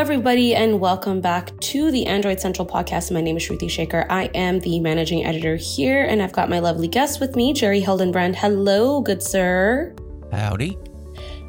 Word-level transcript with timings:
everybody, 0.00 0.54
and 0.54 0.80
welcome 0.80 1.20
back 1.20 1.54
to 1.60 1.90
the 1.90 2.06
Android 2.06 2.40
Central 2.40 2.66
podcast. 2.66 3.12
My 3.12 3.20
name 3.20 3.36
is 3.36 3.42
Shruti 3.42 3.68
Shekar. 3.68 4.06
I 4.08 4.30
am 4.34 4.58
the 4.60 4.80
managing 4.80 5.26
editor 5.26 5.56
here, 5.56 6.02
and 6.04 6.22
I've 6.22 6.32
got 6.32 6.48
my 6.48 6.58
lovely 6.58 6.88
guest 6.88 7.20
with 7.20 7.36
me, 7.36 7.52
Jerry 7.52 7.82
Hildenbrand. 7.82 8.34
Hello, 8.34 9.02
good 9.02 9.22
sir. 9.22 9.94
Howdy. 10.32 10.78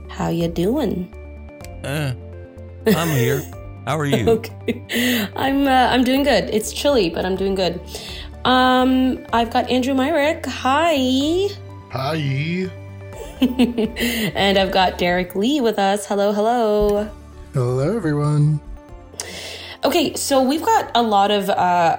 How 0.09 0.27
you 0.27 0.50
doing? 0.50 1.14
Uh, 1.86 2.14
I'm 2.88 3.07
here. 3.11 3.41
How 3.86 3.98
are 3.98 4.05
you? 4.05 4.29
okay, 4.29 5.29
I'm 5.33 5.65
uh, 5.65 5.88
I'm 5.89 6.04
doing 6.04 6.23
good. 6.23 6.49
It's 6.49 6.73
chilly, 6.73 7.09
but 7.09 7.25
I'm 7.25 7.38
doing 7.38 7.55
good. 7.55 7.79
Um, 8.43 9.25
I've 9.31 9.49
got 9.49 9.70
Andrew 9.70 9.93
Myrick. 9.93 10.45
Hi. 10.45 11.47
Hi. 11.89 12.70
and 14.36 14.57
I've 14.57 14.73
got 14.73 14.97
Derrek 14.97 15.36
Lee 15.36 15.61
with 15.61 15.79
us. 15.79 16.05
Hello, 16.05 16.34
hello. 16.34 17.09
Hello, 17.54 17.98
everyone. 17.98 18.62
Okay, 19.84 20.14
so 20.16 20.41
we've 20.41 20.64
got 20.64 20.90
a 20.96 21.02
lot 21.02 21.32
of, 21.32 21.50
uh, 21.50 21.98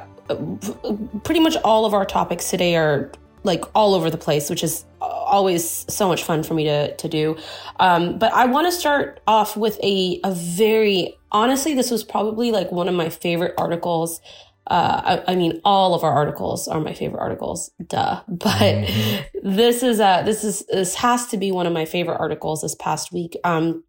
pretty 1.25 1.41
much 1.41 1.57
all 1.63 1.85
of 1.85 1.93
our 1.93 2.07
topics 2.07 2.49
today 2.49 2.75
are 2.75 3.13
like 3.43 3.63
all 3.75 3.93
over 3.93 4.09
the 4.09 4.17
place, 4.17 4.49
which 4.49 4.65
is 4.65 4.87
always 5.01 5.85
so 5.93 6.09
much 6.09 6.23
fun 6.25 6.43
for 6.43 6.55
me 6.55 6.65
to 6.65 6.97
to 6.97 7.07
do. 7.07 7.37
Um, 7.81 8.19
but 8.19 8.33
I 8.33 8.47
want 8.47 8.67
to 8.67 8.73
start 8.73 9.21
off 9.27 9.55
with 9.55 9.79
a 9.83 10.21
a 10.25 10.33
very 10.33 11.19
honestly, 11.33 11.75
this 11.75 11.91
was 11.91 12.03
probably 12.03 12.51
like 12.51 12.73
one 12.73 12.89
of 12.89 12.95
my 12.95 13.11
favorite 13.11 13.53
articles. 13.59 14.23
Uh, 14.69 15.21
I, 15.27 15.33
I, 15.33 15.35
mean, 15.35 15.61
all 15.65 15.93
of 15.93 16.05
our 16.05 16.13
articles 16.13 16.69
are 16.69 16.81
my 16.81 16.95
favorite 16.95 17.21
articles, 17.21 17.73
duh. 17.85 18.23
But 18.29 18.47
mm-hmm. 18.49 19.57
this 19.57 19.83
is 19.83 20.01
uh 20.01 20.23
this 20.23 20.45
is 20.45 20.65
this 20.71 20.95
has 20.95 21.27
to 21.27 21.37
be 21.37 21.53
one 21.53 21.67
of 21.67 21.75
my 21.75 21.85
favorite 21.85 22.19
articles 22.19 22.63
this 22.63 22.75
past 22.75 23.13
week. 23.13 23.37
Um, 23.45 23.85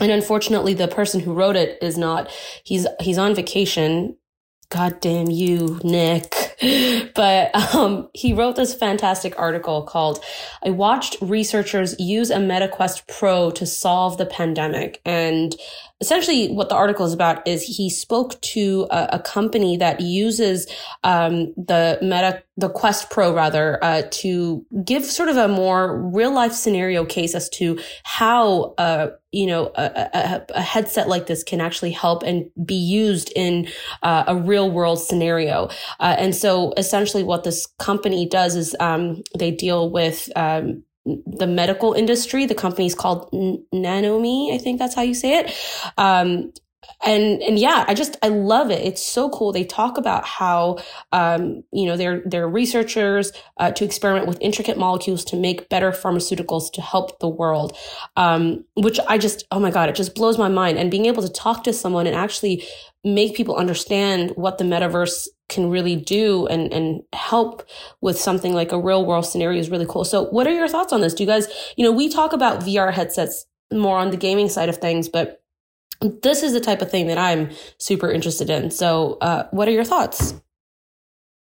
and 0.00 0.10
unfortunately 0.10 0.74
the 0.74 0.88
person 0.88 1.20
who 1.20 1.32
wrote 1.32 1.56
it 1.56 1.78
is 1.82 1.96
not 1.96 2.30
he's 2.64 2.86
he's 3.00 3.18
on 3.18 3.34
vacation. 3.34 4.16
God 4.70 5.00
damn 5.00 5.30
you 5.30 5.80
nick. 5.84 6.34
But 7.14 7.54
um, 7.74 8.08
he 8.14 8.32
wrote 8.32 8.56
this 8.56 8.74
fantastic 8.74 9.38
article 9.38 9.82
called 9.82 10.24
i 10.64 10.70
watched 10.70 11.16
researchers 11.20 11.94
use 11.98 12.30
a 12.30 12.36
metaquest 12.36 13.06
pro 13.08 13.50
to 13.52 13.66
solve 13.66 14.18
the 14.18 14.26
pandemic 14.26 15.00
and 15.04 15.54
essentially 16.00 16.48
what 16.48 16.68
the 16.68 16.74
article 16.74 17.06
is 17.06 17.12
about 17.12 17.46
is 17.46 17.62
he 17.62 17.88
spoke 17.88 18.40
to 18.40 18.86
a, 18.90 19.08
a 19.12 19.18
company 19.18 19.76
that 19.76 20.00
uses 20.00 20.66
um, 21.04 21.54
the 21.56 21.98
meta 22.02 22.42
the 22.56 22.68
quest 22.68 23.10
pro 23.10 23.34
rather 23.34 23.82
uh, 23.82 24.02
to 24.10 24.64
give 24.84 25.04
sort 25.04 25.28
of 25.28 25.36
a 25.36 25.48
more 25.48 26.00
real 26.00 26.32
life 26.32 26.52
scenario 26.52 27.04
case 27.04 27.34
as 27.34 27.48
to 27.48 27.78
how 28.04 28.74
uh, 28.78 29.08
you 29.32 29.46
know 29.46 29.72
a, 29.76 29.84
a, 30.14 30.46
a, 30.54 30.62
headset 30.62 31.08
like 31.08 31.26
this 31.26 31.42
can 31.42 31.60
actually 31.60 31.90
help 31.90 32.22
and 32.22 32.48
be 32.64 32.74
used 32.74 33.32
in 33.34 33.66
uh, 34.02 34.24
a 34.26 34.36
real 34.36 34.70
world 34.70 35.00
scenario. 35.00 35.68
Uh, 35.98 36.16
and 36.18 36.34
so 36.34 36.72
essentially 36.76 37.22
what 37.22 37.44
this 37.44 37.66
company 37.78 38.28
does 38.28 38.56
is 38.56 38.76
um, 38.78 39.22
they 39.36 39.50
deal 39.50 39.90
with 39.90 40.30
um, 40.36 40.82
the 41.04 41.46
medical 41.46 41.92
industry. 41.92 42.46
The 42.46 42.54
company 42.54 42.86
is 42.86 42.94
called 42.94 43.30
Nanome. 43.32 44.54
I 44.54 44.58
think 44.58 44.78
that's 44.78 44.94
how 44.94 45.02
you 45.02 45.14
say 45.14 45.38
it. 45.38 45.54
Um, 45.98 46.52
and 47.04 47.42
and 47.42 47.58
yeah, 47.58 47.84
I 47.86 47.94
just 47.94 48.16
I 48.22 48.28
love 48.28 48.70
it. 48.70 48.84
It's 48.84 49.04
so 49.04 49.28
cool. 49.30 49.52
They 49.52 49.64
talk 49.64 49.98
about 49.98 50.24
how 50.24 50.78
um, 51.12 51.62
you 51.72 51.86
know 51.86 51.96
they're 51.96 52.22
they're 52.24 52.48
researchers 52.48 53.32
uh, 53.58 53.70
to 53.72 53.84
experiment 53.84 54.26
with 54.26 54.38
intricate 54.40 54.78
molecules 54.78 55.24
to 55.26 55.36
make 55.36 55.68
better 55.68 55.92
pharmaceuticals 55.92 56.72
to 56.72 56.82
help 56.82 57.18
the 57.20 57.28
world. 57.28 57.76
Um, 58.16 58.64
which 58.74 58.98
I 59.08 59.18
just 59.18 59.44
oh 59.50 59.60
my 59.60 59.70
god, 59.70 59.88
it 59.88 59.94
just 59.94 60.14
blows 60.14 60.38
my 60.38 60.48
mind. 60.48 60.78
And 60.78 60.90
being 60.90 61.06
able 61.06 61.22
to 61.22 61.32
talk 61.32 61.64
to 61.64 61.72
someone 61.72 62.06
and 62.06 62.16
actually 62.16 62.64
make 63.04 63.36
people 63.36 63.56
understand 63.56 64.32
what 64.36 64.58
the 64.58 64.64
metaverse 64.64 65.28
can 65.54 65.70
really 65.70 65.96
do 65.96 66.46
and 66.48 66.72
and 66.72 67.02
help 67.12 67.66
with 68.00 68.18
something 68.18 68.52
like 68.52 68.72
a 68.72 68.78
real 68.78 69.06
world 69.06 69.24
scenario 69.24 69.60
is 69.60 69.70
really 69.70 69.86
cool. 69.88 70.04
So 70.04 70.24
what 70.24 70.46
are 70.46 70.52
your 70.52 70.68
thoughts 70.68 70.92
on 70.92 71.00
this? 71.00 71.14
Do 71.14 71.22
you 71.22 71.26
guys, 71.26 71.48
you 71.76 71.84
know, 71.84 71.92
we 71.92 72.08
talk 72.08 72.32
about 72.32 72.60
VR 72.60 72.92
headsets 72.92 73.46
more 73.72 73.98
on 73.98 74.10
the 74.10 74.16
gaming 74.16 74.48
side 74.48 74.68
of 74.68 74.76
things, 74.78 75.08
but 75.08 75.42
this 76.00 76.42
is 76.42 76.52
the 76.52 76.60
type 76.60 76.82
of 76.82 76.90
thing 76.90 77.06
that 77.06 77.18
I'm 77.18 77.50
super 77.78 78.10
interested 78.10 78.50
in. 78.50 78.70
So, 78.70 79.16
uh, 79.20 79.48
what 79.52 79.68
are 79.68 79.72
your 79.72 79.84
thoughts? 79.84 80.34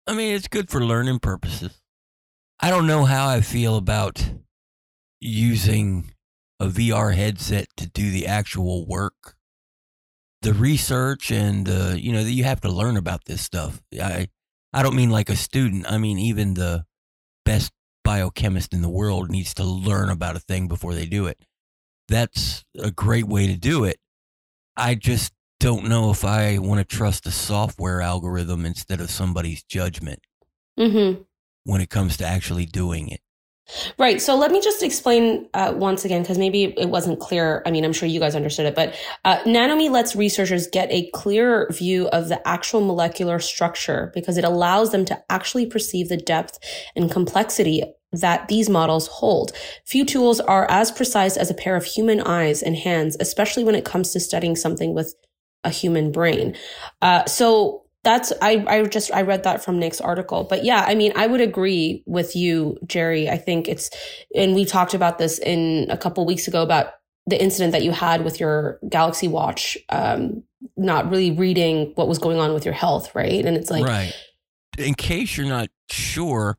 I 0.08 0.14
mean, 0.14 0.36
it's 0.36 0.48
good 0.48 0.70
for 0.70 0.84
learning 0.84 1.20
purposes. 1.20 1.82
I 2.60 2.70
don't 2.70 2.86
know 2.86 3.06
how 3.06 3.28
I 3.28 3.42
feel 3.42 3.76
about 3.76 4.24
using 5.20 6.12
a 6.60 6.68
VR 6.68 7.16
headset 7.16 7.68
to 7.78 7.88
do 7.88 8.12
the 8.12 8.28
actual 8.28 8.86
work 8.86 9.36
the 10.42 10.54
research 10.54 11.32
and 11.32 11.70
uh, 11.70 11.94
you 11.96 12.12
know 12.12 12.22
you 12.22 12.44
have 12.44 12.62
to 12.62 12.70
learn 12.70 12.98
about 12.98 13.26
this 13.26 13.42
stuff. 13.42 13.82
I 13.94 14.28
I 14.74 14.84
don't 14.84 14.96
mean 14.96 15.10
like 15.10 15.30
a 15.30 15.36
student. 15.36 15.86
I 15.90 15.98
mean 15.98 16.18
even 16.20 16.54
the 16.54 16.86
best 17.46 17.72
biochemist 18.04 18.74
in 18.74 18.82
the 18.82 18.90
world 18.90 19.30
needs 19.30 19.54
to 19.56 19.64
learn 19.64 20.10
about 20.10 20.36
a 20.36 20.40
thing 20.40 20.68
before 20.68 20.94
they 20.94 21.06
do 21.06 21.28
it. 21.28 21.38
That's 22.08 22.64
a 22.78 22.92
great 22.92 23.26
way 23.26 23.48
to 23.48 23.58
do 23.58 23.84
it. 23.84 24.00
I 24.76 24.96
just 24.96 25.34
don't 25.60 25.88
know 25.88 26.10
if 26.10 26.26
I 26.26 26.58
want 26.58 26.80
to 26.80 26.96
trust 26.96 27.28
a 27.28 27.32
software 27.32 28.02
algorithm 28.02 28.66
instead 28.66 29.00
of 29.00 29.12
somebody's 29.12 29.64
judgment 29.64 30.20
mm-hmm. 30.80 31.22
when 31.66 31.82
it 31.82 31.90
comes 31.90 32.18
to 32.18 32.26
actually 32.26 32.66
doing 32.66 33.10
it. 33.10 33.22
Right. 33.98 34.22
So 34.22 34.36
let 34.36 34.52
me 34.52 34.60
just 34.60 34.84
explain 34.84 35.48
uh, 35.54 35.74
once 35.76 36.04
again, 36.04 36.24
because 36.24 36.38
maybe 36.38 36.74
it 36.78 36.90
wasn't 36.90 37.20
clear. 37.20 37.64
I 37.66 37.72
mean, 37.72 37.86
I'm 37.86 37.94
sure 37.94 38.08
you 38.08 38.20
guys 38.20 38.36
understood 38.36 38.66
it, 38.66 38.76
but 38.76 38.96
uh, 39.24 39.42
lets 39.46 40.16
researchers 40.16 40.68
get 40.68 40.92
a 40.92 41.10
clearer 41.14 41.70
view 41.72 42.08
of 42.10 42.28
the 42.28 42.46
actual 42.48 42.82
molecular 42.82 43.40
structure 43.40 44.12
because 44.14 44.38
it 44.38 44.44
allows 44.44 44.92
them 44.92 45.06
to 45.06 45.24
actually 45.30 45.66
perceive 45.66 46.10
the 46.10 46.18
depth 46.18 46.60
and 46.96 47.10
complexity 47.10 47.84
that 48.12 48.48
these 48.50 48.70
models 48.70 49.08
hold. 49.08 49.54
Few 49.86 50.06
tools 50.06 50.42
are 50.42 50.70
as 50.70 50.92
precise 50.92 51.38
as 51.38 51.50
a 51.50 51.56
pair 51.56 51.76
of 51.76 51.86
human 51.86 52.20
eyes 52.22 52.62
and 52.62 52.76
hands, 52.76 53.16
especially 53.20 53.64
when 53.64 53.76
it 53.76 53.86
comes 53.86 54.12
to 54.12 54.20
studying 54.20 54.56
something 54.56 54.94
with 54.94 55.16
a 55.64 55.70
human 55.70 56.12
brain. 56.12 56.58
Uh, 57.02 57.26
so 57.26 57.81
that's 58.04 58.34
I 58.42 58.66
I 58.68 58.84
just 58.86 59.14
I 59.14 59.22
read 59.22 59.44
that 59.44 59.64
from 59.64 59.80
Nick's 59.80 60.02
article. 60.02 60.44
But 60.44 60.64
yeah, 60.64 60.84
I 60.88 60.96
mean, 60.96 61.14
I 61.16 61.28
would 61.28 61.42
agree 61.42 62.04
with 62.06 62.36
you, 62.36 62.78
Jerry. 62.86 63.30
I 63.30 63.38
think 63.38 63.68
it's 63.68 63.90
and 64.36 64.56
we 64.56 64.66
talked 64.66 64.94
about 64.94 65.18
this 65.18 65.38
in 65.40 65.88
a 65.90 65.98
couple 65.98 66.26
weeks 66.26 66.48
ago 66.48 66.64
about 66.64 66.94
the 67.28 67.42
incident 67.42 67.74
that 67.74 67.84
you 67.84 67.92
had 67.92 68.24
with 68.24 68.40
your 68.40 68.80
Galaxy 68.90 69.28
Watch 69.28 69.78
um 69.90 70.44
not 70.78 71.10
really 71.10 71.32
reading 71.32 71.92
what 71.96 72.08
was 72.08 72.18
going 72.18 72.40
on 72.40 72.54
with 72.54 72.66
your 72.66 72.74
health, 72.74 73.14
right? 73.14 73.46
And 73.46 73.56
it's 73.56 73.70
like 73.70 73.86
Right. 73.86 74.14
In 74.78 74.94
case 74.94 75.38
you're 75.38 75.48
not 75.48 75.70
sure, 75.90 76.58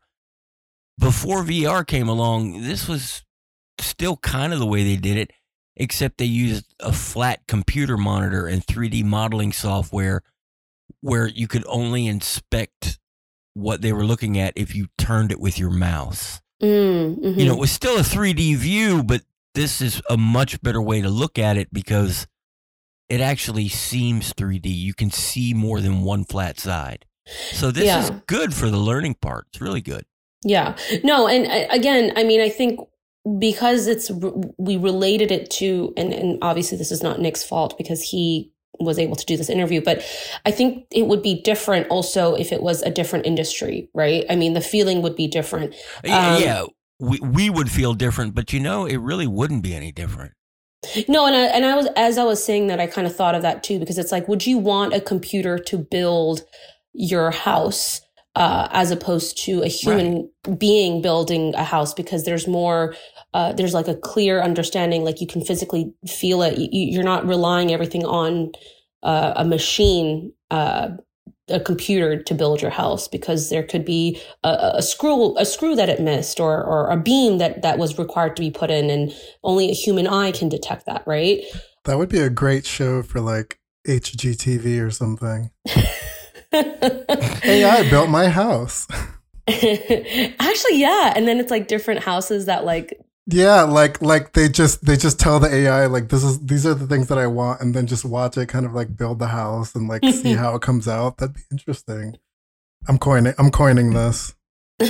before 0.99 1.43
VR 1.43 1.85
came 1.87 2.09
along, 2.09 2.63
this 2.63 2.87
was 2.87 3.25
still 3.79 4.17
kind 4.19 4.53
of 4.53 4.59
the 4.59 4.67
way 4.67 4.85
they 4.85 4.97
did 4.97 5.17
it, 5.17 5.31
except 5.77 6.19
they 6.19 6.27
used 6.27 6.73
a 6.79 6.93
flat 6.93 7.41
computer 7.49 7.97
monitor 7.97 8.47
and 8.47 8.65
3D 8.65 9.03
modeling 9.03 9.51
software 9.51 10.23
where 11.03 11.27
you 11.27 11.47
could 11.47 11.65
only 11.69 12.07
inspect 12.07 12.99
what 13.55 13.83
they 13.83 13.93
were 13.93 14.05
looking 14.05 14.39
at 14.39 14.55
if 14.57 14.75
you 14.75 14.89
turned 14.97 15.31
it 15.31 15.41
with 15.41 15.59
your 15.59 15.71
mouse. 15.71 16.41
Mm, 16.63 17.19
mm-hmm. 17.19 17.41
You 17.41 17.47
know, 17.47 17.55
it 17.55 17.61
was 17.61 17.73
still 17.73 17.97
a 17.97 18.03
3D 18.03 18.57
view, 18.57 19.03
but 19.03 19.23
this 19.55 19.83
is 19.83 20.01
a 20.09 20.17
much 20.17 20.63
better 20.63 20.81
way 20.81 21.03
to 21.03 21.11
look 21.11 21.39
at 21.39 21.59
it 21.59 21.69
because 21.73 22.27
it 23.09 23.21
actually 23.21 23.69
seems 23.69 24.33
3D. 24.33 24.67
You 24.67 24.95
can 24.95 25.11
see 25.11 25.53
more 25.53 25.81
than 25.81 26.03
one 26.03 26.25
flat 26.25 26.59
side. 26.59 27.05
So 27.53 27.71
this 27.71 27.85
yeah. 27.85 28.01
is 28.03 28.11
good 28.27 28.55
for 28.55 28.71
the 28.71 28.79
learning 28.79 29.17
part. 29.21 29.47
It's 29.53 29.61
really 29.61 29.83
good. 29.83 30.05
Yeah. 30.45 30.77
No, 31.05 31.29
and 31.29 31.47
uh, 31.47 31.73
again, 31.73 32.13
I 32.17 32.25
mean, 32.25 32.41
I 32.41 32.49
think 32.49 32.81
because 33.39 33.87
it's 33.87 34.11
we 34.59 34.77
related 34.77 35.31
it 35.31 35.49
to 35.49 35.93
and, 35.97 36.13
and 36.13 36.39
obviously 36.43 36.77
this 36.77 36.91
is 36.91 37.03
not 37.03 37.21
Nick's 37.21 37.45
fault 37.45 37.79
because 37.79 38.03
he 38.03 38.51
was 38.81 38.99
able 38.99 39.17
to 39.17 39.25
do 39.27 39.37
this 39.37 39.51
interview 39.51 39.81
but 39.81 40.03
i 40.45 40.51
think 40.51 40.87
it 40.91 41.07
would 41.07 41.23
be 41.23 41.41
different 41.43 41.87
also 41.89 42.35
if 42.35 42.53
it 42.53 42.63
was 42.63 42.83
a 42.83 42.91
different 42.91 43.27
industry 43.27 43.89
right? 43.95 44.25
I 44.31 44.37
mean 44.37 44.55
the 44.55 44.61
feeling 44.61 45.03
would 45.03 45.17
be 45.17 45.29
different. 45.29 45.75
Um, 46.05 46.43
yeah 46.43 46.65
we, 46.99 47.19
we 47.21 47.51
would 47.51 47.71
feel 47.71 47.95
different 47.95 48.35
but 48.35 48.53
you 48.53 48.61
know 48.61 48.87
it 48.87 48.97
really 48.97 49.27
wouldn't 49.27 49.63
be 49.63 49.75
any 49.75 49.93
different. 49.93 50.33
No 51.09 51.27
and 51.27 51.37
I, 51.37 51.43
and 51.47 51.65
I 51.65 51.77
was 51.77 51.87
as 51.97 52.19
i 52.19 52.25
was 52.25 52.45
saying 52.45 52.67
that 52.69 52.81
i 52.81 52.87
kind 52.87 53.07
of 53.07 53.15
thought 53.15 53.35
of 53.35 53.43
that 53.43 53.63
too 53.63 53.79
because 53.79 53.99
it's 53.99 54.13
like 54.13 54.27
would 54.29 54.47
you 54.47 54.59
want 54.59 54.95
a 54.95 55.01
computer 55.01 55.59
to 55.59 55.79
build 55.79 56.43
your 56.93 57.31
house 57.31 58.01
uh, 58.35 58.69
as 58.71 58.91
opposed 58.91 59.37
to 59.45 59.63
a 59.63 59.69
human 59.69 60.31
right. 60.47 60.59
being 60.59 61.03
building 61.03 61.55
a 61.55 61.65
house? 61.65 61.93
Because 61.93 62.25
there's 62.25 62.49
more 62.49 62.95
uh, 63.35 63.53
there's 63.53 63.75
like 63.75 63.89
a 63.89 63.97
clear 63.97 64.43
understanding, 64.43 65.05
like 65.05 65.21
you 65.21 65.27
can 65.27 65.43
physically 65.43 65.93
feel 66.07 66.43
it. 66.43 66.59
You, 66.59 67.01
are 67.01 67.05
not 67.05 67.27
relying 67.27 67.73
everything 67.73 68.05
on 68.05 68.53
uh, 69.03 69.33
a 69.37 69.45
machine, 69.45 70.33
uh, 70.51 70.91
a 71.49 71.61
computer 71.61 72.23
to 72.23 72.35
build 72.35 72.63
your 72.63 72.71
house 72.71 73.09
because 73.09 73.51
there 73.51 73.63
could 73.63 73.85
be 73.85 74.21
a, 74.45 74.73
a, 74.77 74.83
screw, 74.83 75.37
a 75.39 75.45
screw 75.45 75.75
that 75.75 75.89
it 75.89 76.01
missed, 76.01 76.41
or 76.41 76.63
or 76.63 76.91
a 76.91 76.97
beam 76.97 77.39
that 77.39 77.63
that 77.63 77.79
was 77.79 77.99
required 77.99 78.37
to 78.37 78.43
be 78.43 78.51
put 78.51 78.71
in, 78.71 78.91
and 78.91 79.13
only 79.43 79.71
a 79.71 79.75
human 79.75 80.07
eye 80.07 80.33
can 80.33 80.49
detect 80.49 80.87
that, 80.87 81.03
right? 81.07 81.43
That 81.85 81.99
would 81.99 82.11
be 82.11 82.21
a 82.21 82.31
great 82.31 82.67
show 82.67 83.03
for 83.03 83.21
like 83.21 83.59
HGTV 83.89 84.85
or 84.85 84.91
something. 84.91 85.51
AI 86.53 87.89
built 87.89 88.11
my 88.11 88.29
house. 88.29 88.87
Actually, 89.49 90.79
yeah. 90.79 91.13
And 91.17 91.27
then 91.27 91.41
it's 91.41 91.51
like 91.51 91.67
different 91.67 92.01
houses 92.01 92.47
that 92.47 92.65
like 92.65 92.97
Yeah, 93.27 93.63
like 93.63 94.03
like 94.03 94.33
they 94.33 94.49
just 94.49 94.85
they 94.85 94.97
just 94.97 95.21
tell 95.21 95.39
the 95.39 95.53
AI 95.55 95.87
like 95.87 96.09
this 96.09 96.25
is 96.25 96.41
these 96.41 96.67
are 96.67 96.75
the 96.75 96.87
things 96.89 97.07
that 97.09 97.19
I 97.19 97.29
want, 97.29 97.61
and 97.61 97.73
then 97.75 97.87
just 97.87 98.05
watch 98.05 98.37
it 98.37 98.47
kind 98.49 98.67
of 98.67 98.73
like 98.75 98.97
build 98.97 99.21
the 99.21 99.29
house 99.29 99.75
and 99.77 99.87
like 99.89 100.03
see 100.05 100.33
how 100.35 100.55
it 100.57 100.63
comes 100.63 100.89
out. 100.89 101.19
That'd 101.19 101.37
be 101.37 101.43
interesting. 101.53 102.17
I'm 102.89 102.99
coining 102.99 103.35
I'm 103.39 103.51
coining 103.53 103.91
this. 103.91 104.35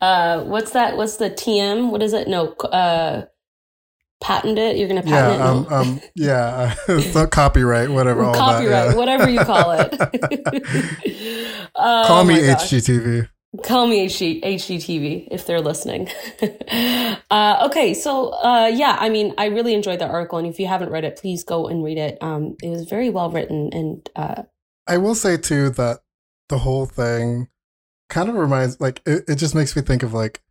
uh 0.00 0.42
what's 0.44 0.72
that? 0.72 0.96
What's 0.96 1.16
the 1.16 1.30
TM? 1.30 1.90
What 1.90 2.02
is 2.02 2.12
it? 2.12 2.26
No, 2.26 2.52
uh 2.54 3.26
patent 4.20 4.58
it. 4.58 4.76
You're 4.76 4.88
gonna 4.88 5.02
patent 5.02 5.38
Yeah, 5.38 5.44
it. 5.44 5.48
um, 5.48 5.66
No. 5.70 5.76
um, 5.76 6.00
yeah, 6.16 6.74
so 7.12 7.26
copyright, 7.28 7.88
whatever. 7.90 8.24
All 8.24 8.34
Copyright, 8.34 8.68
that, 8.70 8.90
yeah. 8.90 8.94
whatever 8.96 9.28
you 9.30 9.40
call 9.44 9.72
it. 9.72 9.94
Oh 11.76 12.04
Call 12.06 12.24
me 12.24 12.40
gosh. 12.40 12.70
HGTV. 12.72 13.28
Call 13.64 13.88
me 13.88 14.06
HG, 14.06 14.42
HGTV 14.44 15.28
if 15.30 15.44
they're 15.44 15.60
listening. 15.60 16.08
uh, 17.30 17.66
okay, 17.66 17.94
so 17.94 18.30
uh, 18.30 18.70
yeah, 18.72 18.96
I 19.00 19.08
mean, 19.08 19.34
I 19.38 19.46
really 19.46 19.74
enjoyed 19.74 19.98
the 19.98 20.06
article, 20.06 20.38
and 20.38 20.46
if 20.46 20.60
you 20.60 20.68
haven't 20.68 20.90
read 20.90 21.04
it, 21.04 21.16
please 21.16 21.42
go 21.42 21.66
and 21.66 21.82
read 21.82 21.98
it. 21.98 22.18
Um, 22.20 22.56
it 22.62 22.68
was 22.68 22.84
very 22.84 23.10
well 23.10 23.28
written, 23.28 23.70
and 23.72 24.08
uh, 24.14 24.42
I 24.86 24.98
will 24.98 25.16
say 25.16 25.36
too 25.36 25.70
that 25.70 26.00
the 26.48 26.58
whole 26.58 26.86
thing 26.86 27.48
kind 28.08 28.28
of 28.28 28.36
reminds 28.36 28.80
like 28.80 29.02
it, 29.06 29.24
it 29.28 29.36
just 29.36 29.54
makes 29.54 29.74
me 29.74 29.82
think 29.82 30.02
of 30.02 30.12
like 30.12 30.42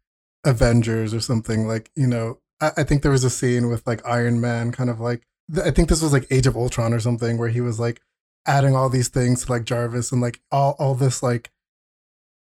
Avengers 0.46 1.14
or 1.14 1.20
something. 1.20 1.68
Like, 1.68 1.92
you 1.96 2.08
know, 2.08 2.40
I, 2.60 2.72
I 2.78 2.84
think 2.84 3.02
there 3.02 3.12
was 3.12 3.24
a 3.24 3.30
scene 3.30 3.68
with 3.70 3.86
like 3.88 4.06
Iron 4.06 4.42
Man 4.42 4.72
kind 4.72 4.90
of 4.90 5.00
like 5.00 5.28
I 5.64 5.72
think 5.72 5.90
this 5.90 6.02
was 6.02 6.14
like 6.14 6.28
Age 6.32 6.48
of 6.48 6.56
Ultron 6.56 6.94
or 6.94 7.00
something 7.00 7.38
where 7.38 7.50
he 7.50 7.62
was 7.62 7.80
like 7.80 8.02
adding 8.46 8.76
all 8.76 8.90
these 8.90 9.10
things 9.10 9.46
to 9.46 9.52
like 9.52 9.64
Jarvis 9.64 10.12
and 10.12 10.22
like 10.22 10.42
all 10.52 10.76
all 10.80 10.96
this 10.96 11.22
like 11.22 11.52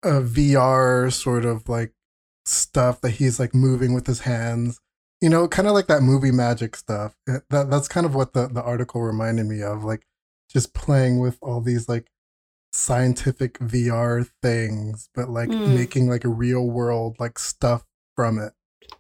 uh, 0.04 0.22
VR 0.22 1.12
sort 1.12 1.46
of 1.46 1.68
like 1.70 1.94
stuff 2.46 3.02
that 3.02 3.12
he's 3.12 3.40
like 3.40 3.54
moving 3.54 3.94
with 3.94 4.08
his 4.08 4.22
hands. 4.22 4.80
You 5.22 5.30
know, 5.30 5.48
kind 5.48 5.68
of 5.68 5.74
like 5.74 5.88
that 5.88 6.04
movie 6.04 6.32
magic 6.32 6.76
stuff. 6.76 7.16
That 7.26 7.70
that's 7.70 7.88
kind 7.88 8.06
of 8.06 8.14
what 8.16 8.34
the 8.34 8.48
the 8.48 8.62
article 8.62 9.02
reminded 9.02 9.48
me 9.48 9.62
of, 9.64 9.84
like 9.84 10.06
just 10.50 10.74
playing 10.74 11.20
with 11.20 11.38
all 11.42 11.60
these 11.62 11.90
like 11.90 12.08
scientific 12.72 13.58
VR 13.60 14.30
things, 14.42 15.10
but 15.16 15.30
like 15.30 15.50
Mm. 15.50 15.68
making 15.74 16.08
like 16.10 16.24
a 16.26 16.30
real 16.30 16.68
world 16.70 17.16
like 17.20 17.40
stuff 17.40 17.84
from 18.16 18.38
it. 18.40 18.54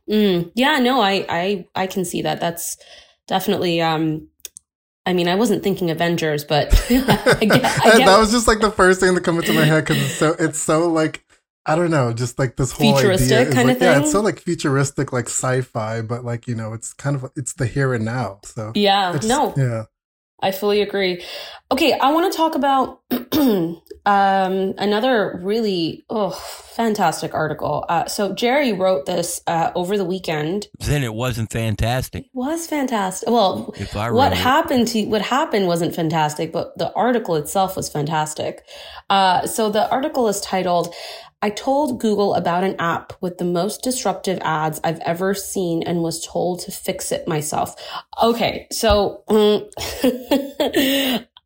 mm, 0.09 0.51
yeah, 0.55 0.79
no, 0.79 1.01
I, 1.01 1.25
I, 1.29 1.67
I 1.75 1.87
can 1.87 2.03
see 2.05 2.21
that. 2.23 2.39
That's 2.39 2.77
definitely. 3.27 3.81
Um, 3.81 4.29
I 5.07 5.13
mean, 5.13 5.29
I 5.29 5.35
wasn't 5.35 5.63
thinking 5.63 5.89
Avengers, 5.89 6.43
but 6.43 6.67
I 6.89 6.93
get, 7.39 7.63
I 7.85 7.97
get 7.97 8.05
that 8.05 8.17
was 8.19 8.29
just 8.29 8.45
like 8.45 8.59
the 8.59 8.71
first 8.71 8.99
thing 8.99 9.15
that 9.15 9.23
came 9.23 9.37
into 9.39 9.53
my 9.53 9.63
head 9.63 9.85
because 9.85 10.03
it's 10.03 10.15
so 10.15 10.35
it's 10.37 10.59
so 10.59 10.89
like 10.89 11.23
I 11.65 11.77
don't 11.77 11.91
know, 11.91 12.11
just 12.11 12.37
like 12.37 12.57
this 12.57 12.73
whole 12.73 12.93
Futuristic 12.93 13.47
kinda 13.47 13.63
like, 13.63 13.79
Yeah, 13.79 13.93
thing? 13.93 14.03
it's 14.03 14.11
so 14.11 14.19
like 14.19 14.39
futuristic, 14.39 15.13
like 15.13 15.27
sci-fi, 15.27 16.01
but 16.01 16.25
like 16.25 16.45
you 16.45 16.55
know, 16.55 16.73
it's 16.73 16.91
kind 16.91 17.15
of 17.15 17.31
it's 17.37 17.53
the 17.53 17.65
here 17.65 17.93
and 17.93 18.03
now. 18.03 18.41
So 18.43 18.73
yeah, 18.75 19.17
no, 19.23 19.53
yeah, 19.55 19.83
I 20.41 20.51
fully 20.51 20.81
agree. 20.81 21.23
Okay, 21.71 21.93
I 21.93 22.11
want 22.11 22.29
to 22.29 22.35
talk 22.35 22.55
about 22.55 22.99
um, 24.07 24.73
another 24.77 25.39
really 25.43 26.05
oh 26.09 26.29
fantastic 26.31 27.33
article. 27.33 27.83
Uh, 27.89 28.05
so 28.05 28.33
Jerry 28.33 28.71
wrote 28.71 29.05
this 29.05 29.41
uh, 29.47 29.71
over 29.75 29.97
the 29.97 30.05
weekend. 30.05 30.67
Then 30.79 31.03
it 31.03 31.13
wasn't 31.13 31.51
fantastic. 31.51 32.23
It 32.25 32.29
was 32.33 32.67
fantastic. 32.67 33.27
Well, 33.29 33.73
If 33.77 33.95
I 33.97 34.09
what 34.11 34.31
it. 34.31 34.37
happened 34.37 34.87
to 34.89 35.05
what 35.07 35.21
happened 35.21 35.67
wasn't 35.67 35.93
fantastic, 35.93 36.53
but 36.53 36.77
the 36.77 36.93
article 36.93 37.35
itself 37.35 37.75
was 37.75 37.89
fantastic. 37.89 38.63
Uh, 39.09 39.45
so 39.45 39.69
the 39.69 39.89
article 39.91 40.27
is 40.29 40.39
titled. 40.39 40.93
I 41.41 41.49
told 41.51 41.99
Google 41.99 42.33
about 42.33 42.63
an 42.63 42.75
app 42.79 43.13
with 43.21 43.37
the 43.37 43.45
most 43.45 43.83
disruptive 43.83 44.39
ads 44.41 44.79
I've 44.83 44.99
ever 45.01 45.33
seen 45.35 45.83
and 45.83 46.01
was 46.01 46.25
told 46.25 46.61
to 46.61 46.71
fix 46.71 47.11
it 47.11 47.27
myself. 47.27 47.75
Okay, 48.23 48.67
so 48.71 49.23
mm, 49.29 49.67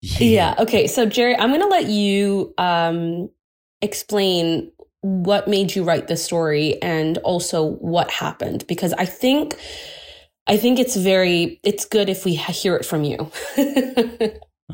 yeah. 0.00 0.54
Okay. 0.58 0.86
So 0.86 1.06
Jerry, 1.06 1.36
I'm 1.36 1.48
going 1.50 1.60
to 1.60 1.66
let 1.66 1.86
you 1.86 2.54
um, 2.58 3.30
explain 3.82 4.70
what 5.00 5.48
made 5.48 5.74
you 5.74 5.84
write 5.84 6.08
this 6.08 6.24
story 6.24 6.80
and 6.82 7.18
also 7.18 7.64
what 7.64 8.10
happened 8.10 8.66
because 8.66 8.92
I 8.94 9.04
think 9.04 9.56
I 10.48 10.56
think 10.56 10.78
it's 10.78 10.96
very 10.96 11.60
it's 11.62 11.84
good 11.84 12.08
if 12.08 12.24
we 12.24 12.34
hear 12.34 12.74
it 12.76 12.84
from 12.84 13.04
you. 13.04 13.30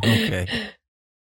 Okay. 0.04 0.46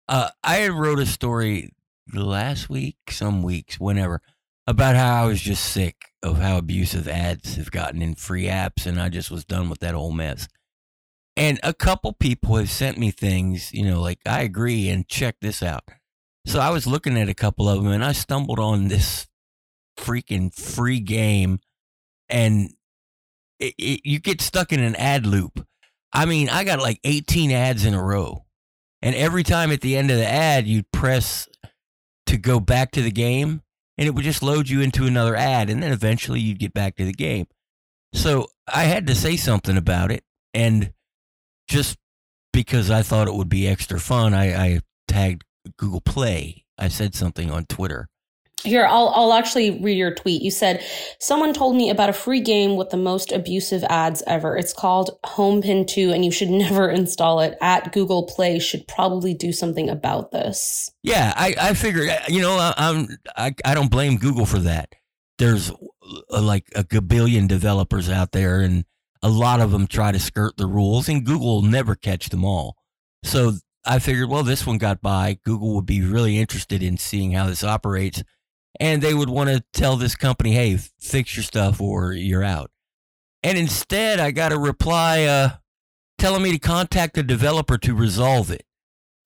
Uh, 0.09 0.29
I 0.41 0.69
wrote 0.69 0.99
a 0.99 1.05
story 1.05 1.73
last 2.13 2.69
week, 2.69 2.95
some 3.09 3.43
weeks, 3.43 3.77
whenever, 3.77 4.21
about 4.65 4.95
how 4.95 5.23
I 5.23 5.27
was 5.27 5.41
just 5.41 5.65
sick 5.65 5.95
of 6.23 6.37
how 6.37 6.57
abusive 6.57 7.09
ads 7.09 7.55
have 7.57 7.71
gotten 7.71 8.01
in 8.01 8.15
free 8.15 8.45
apps, 8.45 8.85
and 8.85 9.01
I 9.01 9.09
just 9.09 9.29
was 9.29 9.43
done 9.43 9.69
with 9.69 9.79
that 9.79 9.95
whole 9.95 10.13
mess. 10.13 10.47
And 11.37 11.59
a 11.61 11.73
couple 11.73 12.13
people 12.13 12.55
have 12.55 12.71
sent 12.71 12.97
me 12.97 13.11
things, 13.11 13.71
you 13.71 13.85
know, 13.85 14.01
like 14.01 14.17
I 14.25 14.41
agree 14.41 14.89
and 14.89 15.07
check 15.07 15.35
this 15.39 15.61
out. 15.61 15.83
So 16.47 16.59
I 16.59 16.71
was 16.71 16.87
looking 16.87 17.15
at 17.17 17.29
a 17.29 17.35
couple 17.35 17.69
of 17.69 17.83
them, 17.83 17.91
and 17.91 18.03
I 18.03 18.13
stumbled 18.13 18.57
on 18.57 18.87
this 18.87 19.27
freaking 19.99 20.51
free 20.51 20.99
game, 20.99 21.59
and 22.27 22.71
it, 23.59 23.75
it, 23.77 24.01
you 24.03 24.19
get 24.19 24.41
stuck 24.41 24.73
in 24.73 24.79
an 24.79 24.95
ad 24.95 25.27
loop. 25.27 25.63
I 26.11 26.25
mean, 26.25 26.49
I 26.49 26.63
got 26.63 26.79
like 26.79 26.99
18 27.03 27.51
ads 27.51 27.85
in 27.85 27.93
a 27.93 28.01
row. 28.01 28.45
And 29.03 29.13
every 29.13 29.43
time 29.43 29.71
at 29.71 29.81
the 29.81 29.95
end 29.95 30.09
of 30.09 30.17
the 30.17 30.27
ad, 30.27 30.65
you'd 30.65 30.91
press 30.91 31.47
to 32.25 32.37
go 32.37 32.59
back 32.59 32.91
to 32.93 33.01
the 33.03 33.11
game, 33.11 33.61
and 33.95 34.07
it 34.07 34.15
would 34.15 34.23
just 34.23 34.41
load 34.41 34.69
you 34.69 34.81
into 34.81 35.05
another 35.05 35.35
ad. 35.35 35.69
And 35.69 35.83
then 35.83 35.91
eventually 35.91 36.39
you'd 36.39 36.59
get 36.59 36.73
back 36.73 36.95
to 36.95 37.05
the 37.05 37.13
game. 37.13 37.45
So 38.13 38.47
I 38.67 38.85
had 38.85 39.05
to 39.05 39.13
say 39.13 39.37
something 39.37 39.77
about 39.77 40.11
it. 40.11 40.23
And 40.53 40.93
just 41.67 41.97
because 42.53 42.89
I 42.89 43.01
thought 43.01 43.27
it 43.27 43.35
would 43.35 43.49
be 43.49 43.67
extra 43.67 43.99
fun, 43.99 44.33
I, 44.33 44.53
I 44.55 44.79
tagged 45.07 45.43
Google 45.77 46.01
Play. 46.01 46.65
I 46.77 46.87
said 46.87 47.15
something 47.15 47.51
on 47.51 47.65
Twitter. 47.65 48.07
Here, 48.63 48.87
I'll 48.87 49.09
I'll 49.09 49.33
actually 49.33 49.79
read 49.81 49.97
your 49.97 50.13
tweet. 50.13 50.41
You 50.41 50.49
said 50.49 50.83
someone 51.19 51.53
told 51.53 51.75
me 51.75 51.91
about 51.91 52.09
a 52.09 52.13
free 52.13 52.41
game 52.41 52.75
with 52.75 52.89
the 52.89 52.97
most 52.97 53.31
abusive 53.31 53.83
ads 53.83 54.23
ever. 54.25 54.57
It's 54.57 54.73
called 54.73 55.11
Home 55.25 55.61
Pin 55.61 55.85
2 55.85 56.11
and 56.11 56.25
you 56.25 56.31
should 56.31 56.49
never 56.65 56.89
install 56.89 57.39
it. 57.39 57.55
At 57.61 57.93
Google 57.93 58.25
Play 58.25 58.57
should 58.57 58.87
probably 58.87 59.35
do 59.35 59.51
something 59.51 59.89
about 59.89 60.31
this. 60.31 60.89
Yeah, 61.03 61.33
I, 61.35 61.55
I 61.59 61.73
figured, 61.75 62.09
uh, 62.09 62.19
you 62.27 62.41
know, 62.41 62.57
I, 62.57 62.73
I'm, 62.77 63.07
I, 63.35 63.53
I 63.63 63.75
don't 63.75 63.91
blame 63.91 64.17
Google 64.17 64.47
for 64.47 64.59
that. 64.59 64.93
There's 65.37 65.71
uh, 65.71 66.41
like 66.41 66.65
a 66.75 66.83
gabillion 66.83 67.47
developers 67.47 68.09
out 68.09 68.31
there, 68.31 68.61
and 68.61 68.85
a 69.21 69.29
lot 69.29 69.59
of 69.59 69.71
them 69.71 69.87
try 69.87 70.11
to 70.11 70.19
skirt 70.19 70.57
the 70.57 70.67
rules, 70.67 71.09
and 71.09 71.25
Google 71.25 71.55
will 71.55 71.69
never 71.69 71.95
catch 71.95 72.29
them 72.29 72.45
all. 72.45 72.75
So 73.23 73.53
I 73.85 73.99
figured, 73.99 74.29
well, 74.29 74.43
this 74.43 74.67
one 74.67 74.77
got 74.77 75.01
by. 75.01 75.39
Google 75.43 75.75
would 75.75 75.85
be 75.85 76.01
really 76.01 76.37
interested 76.37 76.83
in 76.83 76.97
seeing 76.97 77.31
how 77.31 77.47
this 77.47 77.63
operates, 77.63 78.23
and 78.79 79.01
they 79.01 79.13
would 79.13 79.29
want 79.29 79.49
to 79.49 79.63
tell 79.73 79.95
this 79.97 80.15
company, 80.15 80.51
hey, 80.51 80.77
fix 80.99 81.35
your 81.35 81.43
stuff 81.43 81.81
or 81.81 82.13
you're 82.13 82.43
out. 82.43 82.69
And 83.43 83.57
instead, 83.57 84.19
I 84.19 84.31
got 84.31 84.51
a 84.51 84.59
reply 84.59 85.23
uh, 85.23 85.49
telling 86.17 86.43
me 86.43 86.51
to 86.51 86.59
contact 86.59 87.15
the 87.15 87.23
developer 87.23 87.77
to 87.77 87.95
resolve 87.95 88.51
it. 88.51 88.65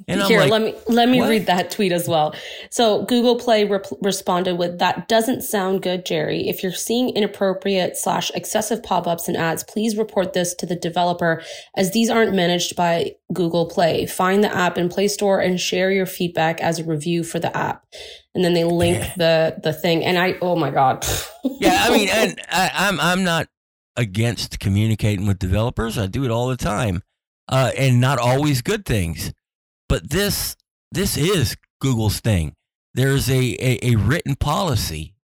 And 0.08 0.22
Here, 0.24 0.40
like, 0.40 0.52
let 0.52 0.62
me 0.62 0.76
let 0.88 1.10
me 1.10 1.20
what? 1.20 1.30
read 1.30 1.46
that 1.46 1.72
tweet 1.72 1.92
as 1.92 2.08
well. 2.08 2.34
So 2.70 3.04
Google 3.06 3.38
Play 3.38 3.66
rep- 3.66 3.86
responded 4.02 4.58
with, 4.58 4.80
"That 4.80 5.08
doesn't 5.08 5.42
sound 5.42 5.82
good, 5.82 6.06
Jerry. 6.06 6.48
If 6.50 6.64
you're 6.64 6.72
seeing 6.72 7.10
inappropriate 7.10 7.98
slash 7.98 8.32
excessive 8.34 8.82
pop-ups 8.84 9.28
and 9.28 9.38
ads, 9.38 9.64
please 9.64 9.98
report 9.98 10.34
this 10.34 10.54
to 10.56 10.66
the 10.66 10.76
developer, 10.76 11.42
as 11.76 11.92
these 11.92 12.10
aren't 12.10 12.34
managed 12.34 12.76
by 12.76 13.16
Google 13.34 13.66
Play. 13.68 14.06
Find 14.06 14.44
the 14.44 14.56
app 14.56 14.78
in 14.78 14.90
Play 14.90 15.08
Store 15.08 15.40
and 15.40 15.60
share 15.60 15.92
your 15.92 16.06
feedback 16.06 16.62
as 16.62 16.80
a 16.80 16.84
review 16.84 17.24
for 17.24 17.40
the 17.40 17.56
app." 17.56 17.86
And 18.34 18.46
then 18.46 18.54
they 18.54 18.64
link 18.64 19.04
the 19.18 19.58
the 19.62 19.74
thing, 19.74 20.06
and 20.06 20.18
I, 20.18 20.36
oh 20.42 20.56
my 20.56 20.72
god, 20.72 21.06
yeah, 21.44 21.84
I 21.86 21.92
mean, 21.92 22.08
and 22.10 22.40
I, 22.50 22.72
I'm 22.74 23.00
I'm 23.00 23.24
not 23.24 23.48
against 23.98 24.60
communicating 24.60 25.28
with 25.28 25.38
developers. 25.38 25.98
I 25.98 26.08
do 26.08 26.24
it 26.24 26.32
all 26.32 26.48
the 26.48 26.56
time, 26.56 27.04
uh, 27.50 27.72
and 27.78 28.00
not 28.00 28.20
always 28.20 28.62
good 28.62 28.86
things. 28.86 29.34
But 29.92 30.10
this 30.10 30.56
this 30.94 31.18
is 31.18 31.58
Google's 31.82 32.22
thing. 32.22 32.56
There's 32.94 33.30
a, 33.30 33.58
a, 33.60 33.92
a 33.92 33.96
written 33.98 34.38
policy 34.38 35.16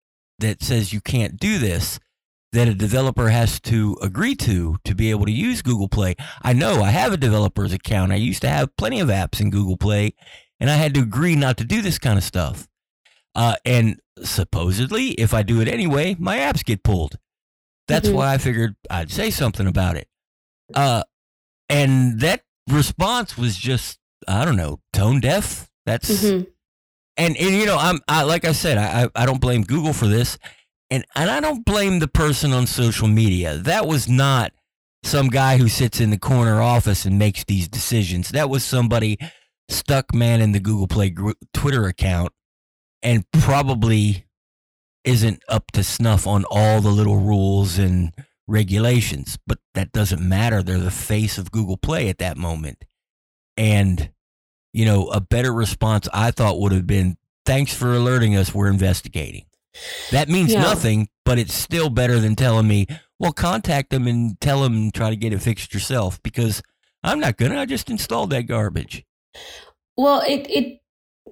that 0.40 0.60
says 0.60 0.92
you 0.92 1.00
can't 1.00 1.38
do 1.38 1.58
this 1.58 2.00
that 2.50 2.66
a 2.66 2.74
developer 2.74 3.28
has 3.28 3.60
to 3.60 3.96
agree 4.02 4.34
to 4.34 4.78
to 4.84 4.94
be 4.96 5.10
able 5.10 5.24
to 5.26 5.30
use 5.30 5.62
Google 5.62 5.86
Play. 5.88 6.16
I 6.42 6.52
know 6.52 6.82
I 6.82 6.90
have 6.90 7.12
a 7.12 7.16
developer's 7.16 7.72
account. 7.72 8.10
I 8.10 8.16
used 8.16 8.42
to 8.42 8.48
have 8.48 8.76
plenty 8.76 8.98
of 8.98 9.06
apps 9.06 9.40
in 9.40 9.50
Google 9.50 9.76
Play, 9.76 10.14
and 10.58 10.68
I 10.68 10.74
had 10.74 10.94
to 10.94 11.00
agree 11.00 11.36
not 11.36 11.58
to 11.58 11.64
do 11.64 11.80
this 11.80 12.00
kind 12.00 12.18
of 12.18 12.24
stuff. 12.24 12.66
Uh, 13.36 13.54
and 13.64 14.00
supposedly, 14.20 15.10
if 15.10 15.32
I 15.32 15.44
do 15.44 15.60
it 15.60 15.68
anyway, 15.68 16.16
my 16.18 16.38
apps 16.38 16.64
get 16.64 16.82
pulled. 16.82 17.18
That's 17.86 18.08
Mhm. 18.08 18.14
why 18.14 18.34
I 18.34 18.38
figured 18.38 18.74
I'd 18.90 19.12
say 19.12 19.30
something 19.30 19.68
about 19.68 19.96
it. 19.96 20.08
Uh, 20.74 21.04
and 21.68 22.18
that 22.18 22.42
response 22.68 23.38
was 23.38 23.56
just 23.56 24.00
I 24.28 24.44
don't 24.44 24.56
know 24.56 24.80
tone 24.92 25.20
deaf. 25.20 25.68
That's 25.86 26.10
Mhm. 26.24 26.46
and, 27.16 27.36
and 27.36 27.56
you 27.56 27.66
know 27.66 27.78
I'm 27.78 28.00
I, 28.08 28.22
like 28.22 28.44
I 28.44 28.52
said 28.52 28.78
I 28.78 29.08
I 29.14 29.26
don't 29.26 29.40
blame 29.40 29.62
Google 29.62 29.92
for 29.92 30.06
this, 30.08 30.38
and 30.90 31.04
and 31.14 31.30
I 31.30 31.40
don't 31.40 31.64
blame 31.64 31.98
the 32.00 32.08
person 32.08 32.52
on 32.52 32.66
social 32.66 33.08
media. 33.08 33.56
That 33.58 33.86
was 33.86 34.08
not 34.08 34.52
some 35.04 35.28
guy 35.28 35.56
who 35.58 35.68
sits 35.68 36.00
in 36.00 36.10
the 36.10 36.18
corner 36.18 36.60
office 36.60 37.04
and 37.04 37.18
makes 37.18 37.44
these 37.44 37.68
decisions. 37.68 38.30
That 38.30 38.50
was 38.50 38.64
somebody 38.64 39.18
stuck 39.68 40.12
man 40.14 40.40
in 40.40 40.52
the 40.52 40.60
Google 40.60 40.88
Play 40.88 41.14
Twitter 41.54 41.84
account 41.86 42.32
and 43.02 43.24
probably 43.32 44.24
isn't 45.04 45.42
up 45.48 45.70
to 45.72 45.84
snuff 45.84 46.26
on 46.26 46.44
all 46.50 46.80
the 46.80 46.90
little 46.90 47.18
rules 47.18 47.78
and 47.78 48.12
regulations, 48.48 49.38
but 49.46 49.58
that 49.74 49.92
doesn't 49.92 50.20
matter. 50.20 50.62
They're 50.62 50.78
the 50.78 50.90
face 50.90 51.38
of 51.38 51.52
Google 51.52 51.76
Play 51.76 52.08
at 52.08 52.18
that 52.18 52.36
moment. 52.36 52.84
And, 53.56 54.10
you 54.72 54.84
know, 54.84 55.08
a 55.08 55.20
better 55.20 55.52
response 55.52 56.08
I 56.12 56.30
thought 56.30 56.60
would 56.60 56.72
have 56.72 56.86
been 56.86 57.16
thanks 57.44 57.72
for 57.74 57.94
alerting 57.94 58.36
us. 58.36 58.54
We're 58.54 58.68
investigating. 58.68 59.44
That 60.10 60.28
means 60.28 60.52
Yeah. 60.52 60.62
nothing, 60.62 61.08
but 61.24 61.38
it's 61.38 61.54
still 61.54 61.90
better 61.90 62.18
than 62.18 62.34
telling 62.34 62.66
me, 62.66 62.86
well, 63.18 63.32
contact 63.32 63.90
them 63.90 64.06
and 64.06 64.40
tell 64.40 64.62
them 64.62 64.74
and 64.74 64.94
try 64.94 65.10
to 65.10 65.16
get 65.16 65.32
it 65.32 65.40
fixed 65.42 65.72
yourself 65.72 66.22
because 66.22 66.62
I'm 67.02 67.20
not 67.20 67.36
going 67.36 67.52
to. 67.52 67.58
I 67.58 67.66
just 67.66 67.90
installed 67.90 68.30
that 68.30 68.42
garbage. 68.42 69.04
Well, 69.96 70.22
it 70.26 70.46
it 70.50 70.80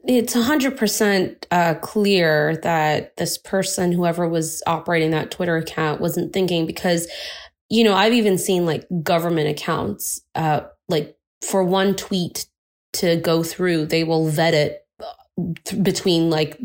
it's 0.06 0.34
hundred 0.34 0.76
percent 0.76 1.46
uh, 1.50 1.74
clear 1.74 2.58
that 2.62 3.16
this 3.16 3.38
person, 3.38 3.92
whoever 3.92 4.28
was 4.28 4.62
operating 4.66 5.10
that 5.10 5.30
Twitter 5.30 5.56
account, 5.56 6.00
wasn't 6.00 6.32
thinking 6.32 6.66
because, 6.66 7.08
you 7.70 7.84
know, 7.84 7.94
I've 7.94 8.12
even 8.12 8.38
seen 8.38 8.66
like 8.66 8.86
government 9.02 9.48
accounts, 9.48 10.20
uh, 10.34 10.62
like 10.88 11.16
for 11.42 11.64
one 11.64 11.94
tweet 11.94 12.46
to 12.94 13.16
go 13.16 13.42
through, 13.42 13.86
they 13.86 14.04
will 14.04 14.28
vet 14.28 14.54
it 14.54 14.86
uh, 15.02 15.74
between 15.82 16.30
like 16.30 16.58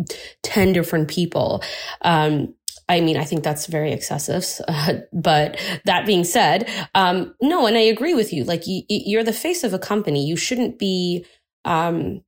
ten 0.44 0.74
different 0.74 1.08
people. 1.08 1.64
Um, 2.02 2.54
I 2.90 3.02
mean, 3.02 3.18
I 3.18 3.24
think 3.24 3.44
that's 3.44 3.68
very 3.68 3.94
excessive. 3.94 4.46
Uh, 4.68 4.94
but 5.14 5.60
that 5.86 6.06
being 6.06 6.24
said, 6.24 6.70
um, 6.96 7.36
no, 7.42 7.68
and 7.68 7.78
I 7.78 7.82
agree 7.82 8.16
with 8.16 8.34
you. 8.34 8.44
Like, 8.44 8.62
y- 8.68 8.84
y- 8.90 9.04
you're 9.06 9.24
the 9.24 9.32
face 9.32 9.64
of 9.64 9.74
a 9.74 9.80
company. 9.80 10.26
You 10.26 10.36
shouldn't 10.36 10.80
be 10.80 11.26
um, 11.66 12.24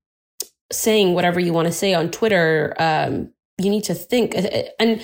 saying 0.71 1.15
whatever 1.15 1.39
you 1.39 1.51
want 1.51 1.67
to 1.67 1.73
say 1.73 1.93
on 1.93 2.11
Twitter. 2.11 2.75
Um, 2.77 3.33
you 3.57 3.69
need 3.69 3.83
to 3.85 3.95
think. 3.95 4.35
And 4.79 5.01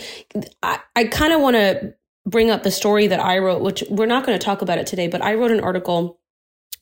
I, 0.63 0.79
I 0.95 1.05
kind 1.05 1.33
of 1.33 1.41
want 1.41 1.55
to 1.55 1.95
bring 2.25 2.51
up 2.51 2.63
the 2.63 2.71
story 2.71 3.07
that 3.07 3.19
I 3.19 3.39
wrote, 3.39 3.61
which 3.61 3.83
we're 3.89 4.05
not 4.05 4.25
going 4.25 4.37
to 4.37 4.43
talk 4.43 4.61
about 4.61 4.77
it 4.77 4.85
today, 4.85 5.07
but 5.07 5.21
I 5.21 5.35
wrote 5.35 5.51
an 5.51 5.61
article 5.61 6.16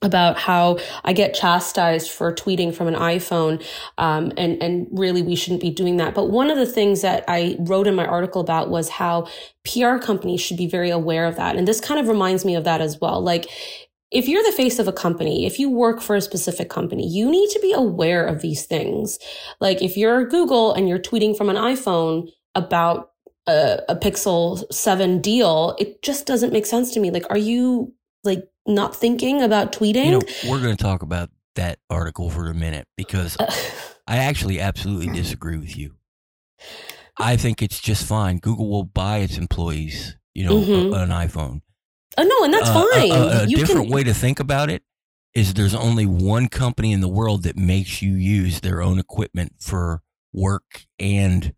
about 0.06 0.38
how 0.38 0.78
I 1.04 1.12
get 1.12 1.34
chastised 1.34 2.10
for 2.10 2.34
tweeting 2.34 2.74
from 2.74 2.88
an 2.88 2.96
iPhone, 2.96 3.66
um, 3.98 4.32
and 4.38 4.62
and 4.62 4.88
really 4.92 5.22
we 5.22 5.36
shouldn't 5.36 5.62
be 5.62 5.72
doing 5.72 5.98
that. 5.98 6.14
But 6.14 6.30
one 6.30 6.50
of 6.50 6.58
the 6.58 6.66
things 6.66 7.02
that 7.02 7.26
I 7.28 7.58
wrote 7.60 7.88
in 7.88 7.96
my 7.96 8.06
article 8.06 8.40
about 8.40 8.70
was 8.70 8.88
how 8.88 9.28
PR 9.66 9.98
companies 9.98 10.40
should 10.40 10.58
be 10.58 10.68
very 10.68 10.90
aware 10.90 11.26
of 11.26 11.36
that, 11.36 11.58
and 11.58 11.68
this 11.68 11.82
kind 11.82 12.00
of 12.00 12.08
reminds 12.08 12.46
me 12.46 12.56
of 12.56 12.64
that 12.64 12.80
as 12.80 13.02
well. 13.02 13.22
Like 13.22 13.48
if 14.12 14.30
you're 14.30 14.44
the 14.44 14.52
face 14.52 14.80
of 14.80 14.88
a 14.88 14.94
company, 14.94 15.46
if 15.46 15.60
you 15.60 15.70
work 15.70 16.00
for 16.00 16.16
a 16.16 16.22
specific 16.22 16.70
company, 16.70 17.06
you 17.06 17.30
need 17.30 17.50
to 17.50 17.60
be 17.60 17.74
aware 17.74 18.26
of 18.26 18.42
these 18.42 18.66
things. 18.66 19.20
Like 19.60 19.82
if 19.82 19.98
you're 19.98 20.26
Google 20.26 20.74
and 20.74 20.88
you're 20.88 21.00
tweeting 21.00 21.36
from 21.36 21.50
an 21.50 21.58
iPhone 21.58 22.30
about 22.54 23.12
a, 23.48 23.80
a 23.90 23.96
Pixel 23.96 24.64
7 24.72 25.22
deal, 25.22 25.76
it 25.80 26.02
just 26.02 26.26
doesn't 26.26 26.54
make 26.54 26.66
sense 26.66 26.94
to 26.94 27.00
me. 27.00 27.12
Like, 27.12 27.26
are 27.30 27.38
you 27.38 27.94
like 28.24 28.44
not 28.68 28.96
thinking 28.96 29.42
about 29.42 29.72
tweeting? 29.72 30.06
You 30.06 30.12
know, 30.12 30.22
we're 30.50 30.62
going 30.62 30.76
to 30.76 30.84
talk 30.84 31.02
about 31.02 31.30
that 31.56 31.80
article 31.90 32.30
for 32.30 32.48
a 32.48 32.54
minute 32.54 32.88
because 32.98 33.38
I 34.08 34.18
actually 34.18 34.60
absolutely 34.60 35.14
disagree 35.14 35.58
with 35.58 35.78
you. 35.78 35.96
I 37.20 37.38
think 37.38 37.62
it's 37.62 37.80
just 37.80 38.06
fine. 38.06 38.40
Google 38.40 38.70
will 38.70 38.84
buy 38.84 39.20
its 39.20 39.38
employees, 39.38 40.18
you 40.34 40.46
know, 40.46 40.56
Mhm. 40.58 40.94
a- 40.94 41.04
an 41.04 41.10
iPhone. 41.10 41.62
oh 42.18 42.24
no, 42.24 42.46
and 42.46 42.54
that's 42.54 42.70
Uh, 42.70 42.86
a- 42.86 42.92
fine. 43.00 43.12
A, 43.12 43.16
a 43.44 43.48
you 43.48 43.58
different 43.58 43.84
can, 43.88 43.90
way 43.92 44.04
to 44.04 44.14
think 44.14 44.40
about 44.40 44.70
it 44.70 44.84
is 45.34 45.54
there's 45.54 45.76
only 45.76 46.06
one 46.06 46.48
company 46.48 46.92
in 46.94 47.02
the 47.02 47.10
world 47.10 47.44
that 47.44 47.58
makes 47.58 48.02
you 48.02 48.14
use 48.14 48.62
their 48.62 48.82
own 48.82 49.00
equipment 49.00 49.54
for 49.60 50.02
work 50.34 50.86
and 50.98 51.54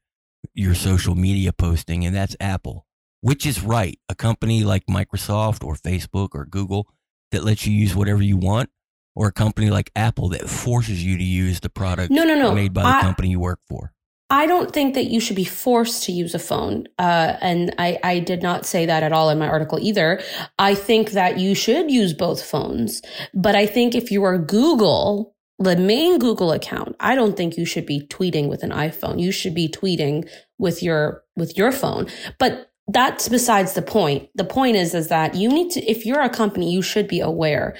your 0.56 0.74
social 0.74 1.14
media 1.16 1.54
posting, 1.54 2.04
and 2.06 2.16
that's 2.16 2.36
Apple. 2.40 2.86
Which 3.22 3.46
is 3.46 3.62
right? 3.62 4.00
A 4.10 4.16
company 4.16 4.64
like 4.64 4.86
Microsoft 4.88 5.64
or 5.64 5.76
Facebook 5.76 6.30
or 6.34 6.46
Google 6.46 6.88
that 7.32 7.44
lets 7.44 7.66
you 7.66 7.74
use 7.74 7.96
whatever 7.96 8.22
you 8.22 8.38
want, 8.38 8.70
or 9.16 9.28
a 9.28 9.32
company 9.32 9.70
like 9.70 9.92
Apple 9.96 10.30
that 10.30 10.50
forces 10.50 11.04
you 11.04 11.18
to 11.18 11.24
use 11.24 11.60
the 11.60 11.70
product 11.70 12.12
No, 12.12 12.24
no, 12.24 12.36
no. 12.36 12.54
made 12.54 12.74
by 12.74 12.84
the 12.84 12.88
I- 12.98 13.02
company 13.02 13.30
you 13.30 13.40
work 13.40 13.60
for. 13.68 13.92
I 14.30 14.46
don't 14.46 14.74
think 14.74 14.96
that 14.96 15.06
you 15.06 15.22
should 15.22 15.38
be 15.38 15.46
forced 15.46 16.04
to 16.04 16.12
use 16.12 16.36
a 16.36 16.40
phone. 16.40 16.88
Uh, 17.00 17.38
and 17.40 17.74
I, 17.78 17.98
I 18.04 18.20
did 18.20 18.44
not 18.44 18.66
say 18.66 18.86
that 18.86 19.02
at 19.02 19.14
all 19.14 19.30
in 19.30 19.40
my 19.40 19.48
article 19.48 19.80
either. 19.82 20.22
I 20.60 20.76
think 20.76 21.12
that 21.12 21.40
you 21.40 21.56
should 21.56 21.90
use 21.90 22.12
both 22.14 22.44
phones. 22.44 23.02
But 23.34 23.56
I 23.56 23.66
think 23.66 23.96
if 23.96 24.12
you 24.12 24.24
are 24.26 24.38
Google, 24.38 25.34
the 25.60 25.78
main 25.78 26.20
Google 26.20 26.52
account, 26.52 26.98
I 27.00 27.16
don't 27.16 27.38
think 27.38 27.56
you 27.56 27.64
should 27.64 27.86
be 27.86 28.02
tweeting 28.06 28.50
with 28.50 28.64
an 28.64 28.72
iPhone. 28.72 29.18
You 29.22 29.32
should 29.32 29.56
be 29.56 29.70
tweeting 29.70 30.28
with 30.60 30.84
your, 30.84 31.24
with 31.38 31.58
your 31.58 31.72
phone. 31.72 32.08
But 32.38 32.67
that's 32.88 33.28
besides 33.28 33.74
the 33.74 33.82
point. 33.82 34.30
The 34.36 34.46
point 34.46 34.78
is, 34.78 34.94
is 34.94 35.10
that 35.10 35.36
you 35.36 35.50
need 35.50 35.72
to, 35.72 35.84
if 35.84 36.06
you're 36.06 36.22
a 36.22 36.30
company, 36.30 36.72
you 36.72 36.82
should 36.82 37.08
be 37.08 37.20
aware. 37.20 37.76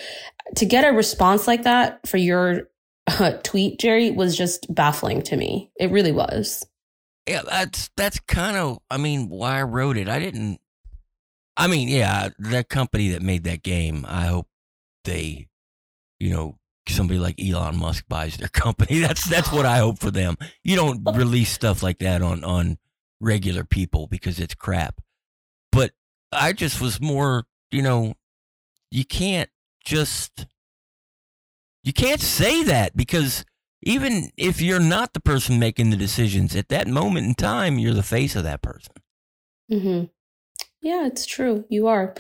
To 0.56 0.66
get 0.66 0.84
a 0.84 0.96
response 0.96 1.48
like 1.48 1.64
that 1.64 2.06
for 2.08 2.18
your 2.18 2.70
uh, 3.08 3.34
tweet, 3.44 3.80
Jerry, 3.80 4.12
was 4.12 4.36
just 4.36 4.74
baffling 4.74 5.22
to 5.24 5.38
me. 5.38 5.72
It 5.80 5.92
really 5.92 6.12
was. 6.12 6.66
Yeah, 7.28 7.42
that's 7.50 7.90
that's 7.98 8.20
kind 8.22 8.56
of 8.56 8.80
I 8.90 8.98
mean 8.98 9.28
why 9.28 9.60
I 9.60 9.64
wrote 9.64 9.98
it. 9.98 10.08
I 10.08 10.20
didn't. 10.20 10.60
I 11.58 11.68
mean, 11.68 11.90
yeah, 11.90 12.30
that 12.40 12.70
company 12.70 13.10
that 13.10 13.22
made 13.22 13.44
that 13.46 13.64
game. 13.64 14.06
I 14.08 14.28
hope 14.28 14.48
they, 15.04 15.48
you 16.20 16.30
know, 16.32 16.58
somebody 16.88 17.20
like 17.20 17.42
Elon 17.42 17.78
Musk 17.78 18.06
buys 18.08 18.38
their 18.38 18.48
company. 18.54 19.00
That's 19.00 19.26
that's 19.26 19.52
what 19.52 19.66
I 19.66 19.78
hope 19.80 20.00
for 20.00 20.12
them. 20.12 20.38
You 20.64 20.76
don't 20.76 21.04
release 21.16 21.52
stuff 21.52 21.84
like 21.84 22.00
that 22.00 22.22
on 22.22 22.44
on 22.44 22.78
regular 23.20 23.64
people 23.64 24.08
because 24.08 24.40
it's 24.40 24.56
crap. 24.56 25.02
But 25.72 25.92
I 26.32 26.54
just 26.54 26.82
was 26.82 27.02
more, 27.02 27.46
you 27.72 27.82
know, 27.82 28.16
you 28.92 29.06
can't 29.06 29.50
just 29.84 30.46
you 31.84 31.94
can't 31.94 32.22
say 32.22 32.64
that 32.64 32.98
because 32.98 33.46
even 33.84 34.32
if 34.38 34.62
you're 34.62 34.80
not 34.80 35.14
the 35.14 35.20
person 35.20 35.60
making 35.60 35.90
the 35.90 35.98
decisions 35.98 36.56
at 36.56 36.70
that 36.70 36.88
moment 36.88 37.28
in 37.28 37.36
time, 37.36 37.80
you're 37.80 37.94
the 37.94 38.04
face 38.04 38.36
of 38.36 38.44
that 38.44 38.62
person. 38.62 38.94
hmm 39.70 40.04
Yeah, 40.82 41.06
it's 41.06 41.26
true. 41.26 41.66
You 41.70 41.88
are. 41.88 42.16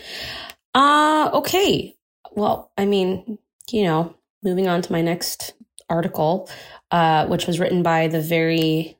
Uh, 0.74 1.30
okay. 1.34 1.96
Well, 2.32 2.72
I 2.78 2.86
mean, 2.86 3.40
you 3.72 3.84
know, 3.84 4.16
moving 4.44 4.68
on 4.68 4.82
to 4.84 4.92
my 4.92 5.02
next 5.02 5.54
article, 5.90 6.50
uh, 6.92 7.26
which 7.28 7.48
was 7.48 7.60
written 7.60 7.84
by 7.84 8.08
the 8.08 8.22
very 8.22 8.97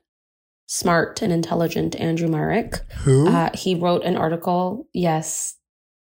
smart 0.68 1.22
and 1.22 1.32
intelligent 1.32 1.96
Andrew 1.96 2.28
Myrick. 2.28 2.76
Who? 2.98 3.26
Uh, 3.26 3.50
he 3.54 3.74
wrote 3.74 4.04
an 4.04 4.16
article. 4.16 4.86
Yes, 4.92 5.56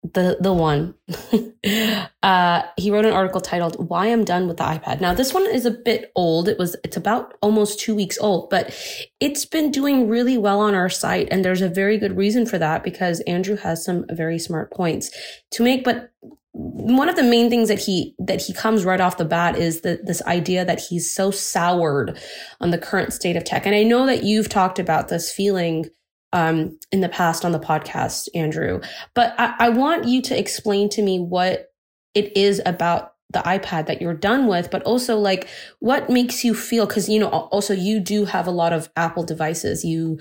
the 0.03 0.39
the 0.41 0.53
one. 0.53 0.95
uh, 2.23 2.63
he 2.77 2.91
wrote 2.91 3.05
an 3.05 3.13
article 3.13 3.41
titled 3.41 3.89
"Why 3.89 4.07
I'm 4.07 4.25
Done 4.25 4.49
with 4.49 4.57
the 4.57 4.65
iPad." 4.65 5.01
Now, 5.01 5.15
this 5.15 5.33
one 5.33 5.47
is 5.47 5.67
a 5.67 5.71
bit 5.71 6.11
old. 6.17 6.49
It 6.49 6.59
was 6.59 6.75
it's 6.83 6.97
about 6.97 7.35
almost 7.43 7.79
two 7.79 7.95
weeks 7.95 8.19
old, 8.19 8.51
but 8.51 8.75
it's 9.21 9.45
been 9.45 9.71
doing 9.71 10.09
really 10.09 10.39
well 10.39 10.61
on 10.61 10.75
our 10.75 10.89
site, 10.89 11.29
and 11.31 11.45
there's 11.45 11.63
a 11.63 11.69
very 11.69 11.99
good 11.99 12.17
reason 12.17 12.47
for 12.47 12.59
that 12.59 12.83
because 12.83 13.21
Andrew 13.21 13.57
has 13.57 13.85
some 13.85 14.05
very 14.11 14.39
smart 14.39 14.73
points 14.73 15.11
to 15.53 15.63
make. 15.63 15.85
But 15.85 16.11
one 16.59 17.11
of 17.11 17.17
the 17.17 17.23
main 17.23 17.51
things 17.51 17.69
that 17.69 17.79
he 17.79 18.15
that 18.19 18.41
he 18.41 18.55
comes 18.55 18.83
right 18.83 19.01
off 19.01 19.19
the 19.19 19.27
bat 19.27 19.57
is 19.57 19.83
that 19.83 20.07
this 20.07 20.23
idea 20.23 20.65
that 20.65 20.81
he's 20.81 21.13
so 21.13 21.31
soured 21.31 22.19
on 22.63 22.71
the 22.71 22.79
current 22.79 23.13
state 23.13 23.37
of 23.37 23.45
tech, 23.45 23.67
and 23.67 23.75
I 23.75 23.83
know 23.83 24.07
that 24.07 24.25
you've 24.25 24.49
talked 24.49 24.79
about 24.79 25.09
this 25.09 25.31
feeling 25.31 25.91
um, 26.33 26.79
in 26.91 27.03
the 27.03 27.11
past 27.11 27.45
on 27.45 27.53
the 27.53 27.61
podcast, 27.61 28.29
Andrew. 28.35 28.81
But 29.15 29.35
I, 29.39 29.55
I 29.59 29.69
want 29.69 30.07
you 30.07 30.23
to 30.23 30.39
explain 30.39 30.89
to 30.91 31.03
me 31.03 31.21
what 31.21 31.67
it 32.15 32.35
is 32.35 32.63
about 32.65 33.13
the 33.35 33.41
iPad 33.41 33.85
that 33.87 34.01
you're 34.01 34.15
done 34.15 34.47
with, 34.47 34.71
but 34.71 34.83
also 34.85 35.19
like 35.19 35.49
what 35.81 36.09
makes 36.09 36.43
you 36.43 36.55
feel 36.55 36.87
because 36.87 37.07
you 37.07 37.21
know 37.21 37.29
also 37.29 37.75
you 37.75 38.01
do 38.01 38.25
have 38.25 38.47
a 38.47 38.51
lot 38.53 38.73
of 38.73 38.89
Apple 38.97 39.25
devices. 39.25 39.85
You 39.85 40.19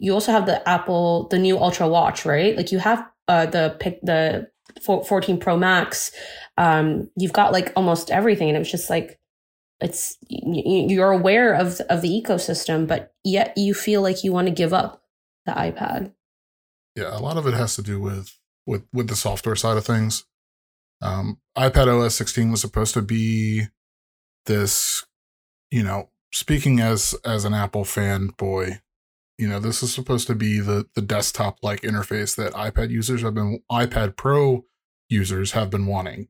you 0.00 0.12
also 0.12 0.32
have 0.32 0.46
the 0.46 0.68
Apple 0.68 1.28
the 1.28 1.38
new 1.38 1.58
Ultra 1.58 1.86
Watch, 1.86 2.24
right? 2.24 2.56
Like 2.56 2.72
you 2.72 2.80
have 2.80 3.06
uh, 3.28 3.46
the 3.46 3.76
pick 3.78 4.00
the 4.02 4.49
14 4.82 5.38
Pro 5.38 5.56
Max. 5.56 6.12
Um, 6.58 7.10
you've 7.16 7.32
got 7.32 7.52
like 7.52 7.72
almost 7.76 8.10
everything, 8.10 8.48
and 8.48 8.56
it 8.56 8.60
was 8.60 8.70
just 8.70 8.90
like 8.90 9.18
it's 9.80 10.16
you're 10.28 11.10
aware 11.10 11.54
of 11.54 11.80
of 11.88 12.02
the 12.02 12.08
ecosystem, 12.08 12.86
but 12.86 13.14
yet 13.24 13.54
you 13.56 13.74
feel 13.74 14.02
like 14.02 14.22
you 14.22 14.32
want 14.32 14.46
to 14.46 14.54
give 14.54 14.72
up 14.72 15.02
the 15.46 15.52
iPad. 15.52 16.12
Yeah, 16.96 17.16
a 17.16 17.20
lot 17.20 17.36
of 17.36 17.46
it 17.46 17.54
has 17.54 17.76
to 17.76 17.82
do 17.82 18.00
with 18.00 18.38
with 18.66 18.86
with 18.92 19.08
the 19.08 19.16
software 19.16 19.56
side 19.56 19.76
of 19.76 19.84
things. 19.84 20.24
Um, 21.02 21.38
iPad 21.56 21.86
OS 21.86 22.14
16 22.14 22.50
was 22.50 22.60
supposed 22.60 22.92
to 22.94 23.00
be 23.00 23.68
this, 24.44 25.06
you 25.70 25.82
know, 25.82 26.10
speaking 26.32 26.80
as 26.80 27.14
as 27.24 27.44
an 27.44 27.54
Apple 27.54 27.84
fanboy, 27.84 28.80
you 29.40 29.48
know, 29.48 29.58
this 29.58 29.82
is 29.82 29.94
supposed 29.94 30.26
to 30.26 30.34
be 30.34 30.60
the 30.60 30.86
the 30.94 31.00
desktop 31.00 31.56
like 31.62 31.80
interface 31.80 32.36
that 32.36 32.52
iPad 32.52 32.90
users 32.90 33.22
have 33.22 33.32
been 33.32 33.60
iPad 33.72 34.14
Pro 34.14 34.66
users 35.08 35.52
have 35.52 35.70
been 35.70 35.86
wanting. 35.86 36.28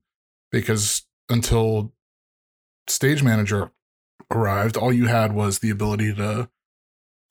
Because 0.52 1.04
until 1.28 1.92
Stage 2.86 3.24
Manager 3.24 3.72
arrived, 4.30 4.76
all 4.76 4.92
you 4.92 5.06
had 5.06 5.32
was 5.32 5.58
the 5.58 5.70
ability 5.70 6.14
to 6.14 6.48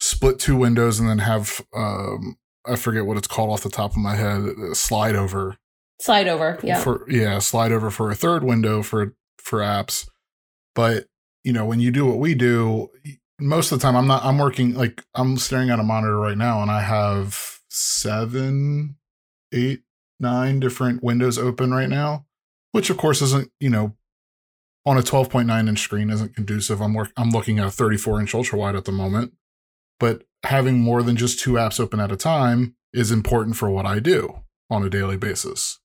split 0.00 0.38
two 0.38 0.56
windows 0.56 1.00
and 1.00 1.08
then 1.08 1.20
have 1.20 1.62
um 1.74 2.36
I 2.66 2.76
forget 2.76 3.06
what 3.06 3.16
it's 3.16 3.26
called 3.26 3.50
off 3.50 3.62
the 3.62 3.70
top 3.70 3.92
of 3.92 3.96
my 3.96 4.16
head, 4.16 4.76
slide 4.76 5.16
over. 5.16 5.56
Slide 5.98 6.28
over, 6.28 6.58
yeah. 6.62 6.78
for 6.78 7.10
yeah 7.10 7.38
slide 7.38 7.72
over 7.72 7.90
for 7.90 8.10
a 8.10 8.14
third 8.14 8.44
window 8.44 8.82
for 8.82 9.14
for 9.38 9.60
apps. 9.60 10.06
But 10.74 11.06
you 11.42 11.54
know 11.54 11.64
when 11.64 11.80
you 11.80 11.90
do 11.90 12.04
what 12.04 12.18
we 12.18 12.34
do 12.34 12.90
most 13.40 13.72
of 13.72 13.78
the 13.78 13.82
time 13.82 13.96
i'm 13.96 14.06
not 14.06 14.24
i'm 14.24 14.38
working 14.38 14.74
like 14.74 15.02
i'm 15.14 15.36
staring 15.36 15.70
at 15.70 15.78
a 15.78 15.82
monitor 15.82 16.16
right 16.16 16.38
now 16.38 16.62
and 16.62 16.70
i 16.70 16.80
have 16.80 17.60
seven 17.68 18.96
eight 19.52 19.82
nine 20.18 20.60
different 20.60 21.02
windows 21.02 21.38
open 21.38 21.72
right 21.72 21.88
now 21.88 22.24
which 22.72 22.90
of 22.90 22.96
course 22.96 23.22
isn't 23.22 23.50
you 23.60 23.70
know 23.70 23.94
on 24.86 24.96
a 24.96 25.02
12.9 25.02 25.68
inch 25.68 25.80
screen 25.80 26.08
isn't 26.08 26.34
conducive. 26.34 26.80
I'm 26.80 26.94
work 26.94 27.12
i'm 27.16 27.30
looking 27.30 27.58
at 27.58 27.66
a 27.66 27.70
34 27.70 28.20
inch 28.20 28.34
ultra 28.34 28.58
wide 28.58 28.76
at 28.76 28.84
the 28.84 28.92
moment 28.92 29.32
but 29.98 30.24
having 30.44 30.80
more 30.80 31.02
than 31.02 31.16
just 31.16 31.38
two 31.38 31.52
apps 31.52 31.80
open 31.80 32.00
at 32.00 32.12
a 32.12 32.16
time 32.16 32.74
is 32.92 33.10
important 33.10 33.56
for 33.56 33.70
what 33.70 33.86
i 33.86 33.98
do 33.98 34.42
on 34.70 34.84
a 34.84 34.90
daily 34.90 35.16
basis. 35.16 35.80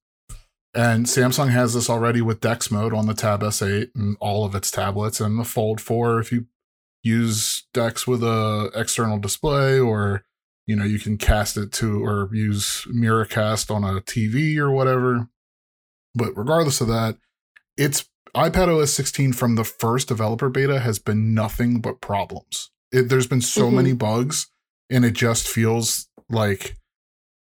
And 0.73 1.05
Samsung 1.05 1.49
has 1.49 1.73
this 1.73 1.89
already 1.89 2.21
with 2.21 2.41
Dex 2.41 2.69
mode 2.69 2.93
on 2.93 3.07
the 3.07 3.13
Tab 3.13 3.41
S8 3.41 3.91
and 3.95 4.17
all 4.19 4.45
of 4.45 4.53
its 4.55 4.69
tablets, 4.69 5.19
and 5.19 5.39
the 5.39 5.45
Fold 5.45 5.81
4 5.81 6.19
if 6.19 6.31
you 6.31 6.47
use 7.05 7.67
Dex 7.73 8.07
with 8.07 8.23
a 8.23 8.71
external 8.75 9.19
display, 9.19 9.79
or 9.79 10.23
you 10.67 10.75
know 10.75 10.83
you 10.83 10.99
can 10.99 11.17
cast 11.17 11.55
it 11.55 11.71
to 11.73 12.03
or 12.03 12.29
use 12.33 12.85
Miracast 12.91 13.73
on 13.73 13.83
a 13.83 14.01
TV 14.01 14.57
or 14.57 14.71
whatever. 14.71 15.29
But 16.15 16.35
regardless 16.35 16.81
of 16.81 16.87
that, 16.87 17.17
it's 17.77 18.09
iPad 18.35 18.67
OS 18.67 18.91
16 18.91 19.33
from 19.33 19.55
the 19.55 19.63
first 19.63 20.07
developer 20.07 20.49
beta 20.49 20.79
has 20.79 20.99
been 20.99 21.33
nothing 21.33 21.79
but 21.79 22.01
problems. 22.01 22.71
It, 22.91 23.03
there's 23.09 23.27
been 23.27 23.41
so 23.41 23.69
Mhm. 23.69 23.73
many 23.75 23.93
bugs, 23.93 24.47
and 24.89 25.05
it 25.05 25.13
just 25.13 25.47
feels 25.47 26.07
like 26.29 26.77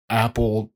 Apple 0.08 0.72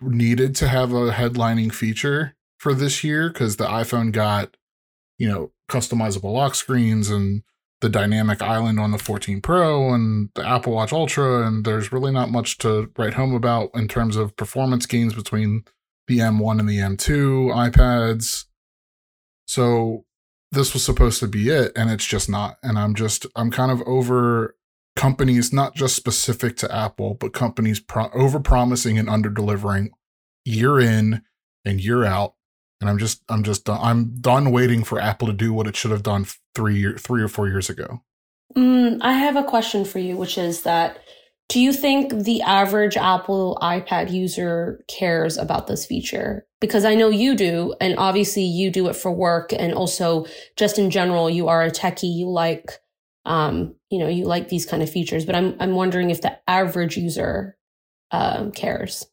needed 0.00 0.54
to 0.56 0.68
have 0.68 0.92
a 0.92 1.10
headlining 1.12 1.72
feature 1.72 2.36
for 2.58 2.74
this 2.74 3.02
year 3.02 3.28
because 3.30 3.56
the 3.56 3.66
iPhone 3.66 4.12
got, 4.12 4.56
you 5.18 5.28
know, 5.28 5.52
customizable 5.70 6.32
lock 6.32 6.54
screens 6.54 7.08
and 7.10 7.42
the 7.80 7.88
dynamic 7.88 8.40
island 8.40 8.80
on 8.80 8.90
the 8.90 8.98
14 8.98 9.40
Pro 9.42 9.92
and 9.92 10.30
the 10.34 10.46
Apple 10.46 10.72
Watch 10.72 10.92
Ultra, 10.92 11.46
and 11.46 11.64
there's 11.64 11.92
really 11.92 12.10
not 12.10 12.30
much 12.30 12.58
to 12.58 12.90
write 12.96 13.14
home 13.14 13.34
about 13.34 13.70
in 13.74 13.86
terms 13.86 14.16
of 14.16 14.36
performance 14.36 14.86
gains 14.86 15.14
between 15.14 15.64
the 16.08 16.18
M1 16.18 16.58
and 16.58 16.68
the 16.68 16.78
M2 16.78 17.52
iPads. 17.52 18.44
So 19.46 20.04
this 20.52 20.72
was 20.72 20.84
supposed 20.84 21.20
to 21.20 21.28
be 21.28 21.50
it, 21.50 21.72
and 21.76 21.90
it's 21.90 22.06
just 22.06 22.30
not. 22.30 22.56
And 22.62 22.78
I'm 22.78 22.94
just 22.94 23.26
I'm 23.36 23.50
kind 23.50 23.70
of 23.70 23.82
over 23.82 24.56
companies, 24.96 25.52
not 25.52 25.74
just 25.74 25.94
specific 25.94 26.56
to 26.56 26.74
Apple, 26.74 27.14
but 27.14 27.32
companies 27.32 27.78
pro- 27.78 28.10
over 28.12 28.40
promising 28.40 28.98
and 28.98 29.08
under 29.08 29.28
delivering 29.28 29.90
year 30.44 30.80
in 30.80 31.22
and 31.64 31.80
year 31.80 32.04
out. 32.04 32.34
And 32.80 32.90
I'm 32.90 32.98
just, 32.98 33.22
I'm 33.28 33.42
just, 33.42 33.68
I'm 33.68 34.16
done 34.20 34.50
waiting 34.50 34.84
for 34.84 34.98
Apple 34.98 35.26
to 35.28 35.32
do 35.32 35.52
what 35.52 35.66
it 35.66 35.76
should 35.76 35.90
have 35.90 36.02
done 36.02 36.26
three 36.56 36.78
year, 36.78 36.96
three 36.98 37.22
or 37.22 37.28
four 37.28 37.46
years 37.46 37.70
ago. 37.70 38.02
Mm, 38.56 38.98
I 39.02 39.12
have 39.12 39.36
a 39.36 39.44
question 39.44 39.84
for 39.84 39.98
you, 39.98 40.16
which 40.16 40.38
is 40.38 40.62
that 40.62 40.98
do 41.48 41.60
you 41.60 41.72
think 41.72 42.12
the 42.12 42.42
average 42.42 42.96
Apple 42.96 43.56
iPad 43.62 44.10
user 44.10 44.82
cares 44.88 45.36
about 45.36 45.68
this 45.68 45.86
feature? 45.86 46.44
Because 46.60 46.84
I 46.84 46.94
know 46.96 47.08
you 47.08 47.36
do, 47.36 47.74
and 47.80 47.96
obviously 47.98 48.42
you 48.42 48.70
do 48.70 48.88
it 48.88 48.96
for 48.96 49.12
work, 49.12 49.52
and 49.52 49.72
also 49.72 50.26
just 50.56 50.78
in 50.78 50.90
general, 50.90 51.30
you 51.30 51.46
are 51.46 51.62
a 51.62 51.70
techie. 51.70 52.12
You 52.12 52.28
like, 52.28 52.80
um, 53.24 53.76
you 53.90 53.98
know, 53.98 54.08
you 54.08 54.24
like 54.24 54.48
these 54.48 54.66
kind 54.66 54.82
of 54.82 54.90
features. 54.90 55.24
But 55.24 55.36
I'm 55.36 55.54
I'm 55.60 55.74
wondering 55.74 56.10
if 56.10 56.20
the 56.20 56.36
average 56.48 56.96
user 56.96 57.56
um, 58.10 58.50
cares. 58.50 59.06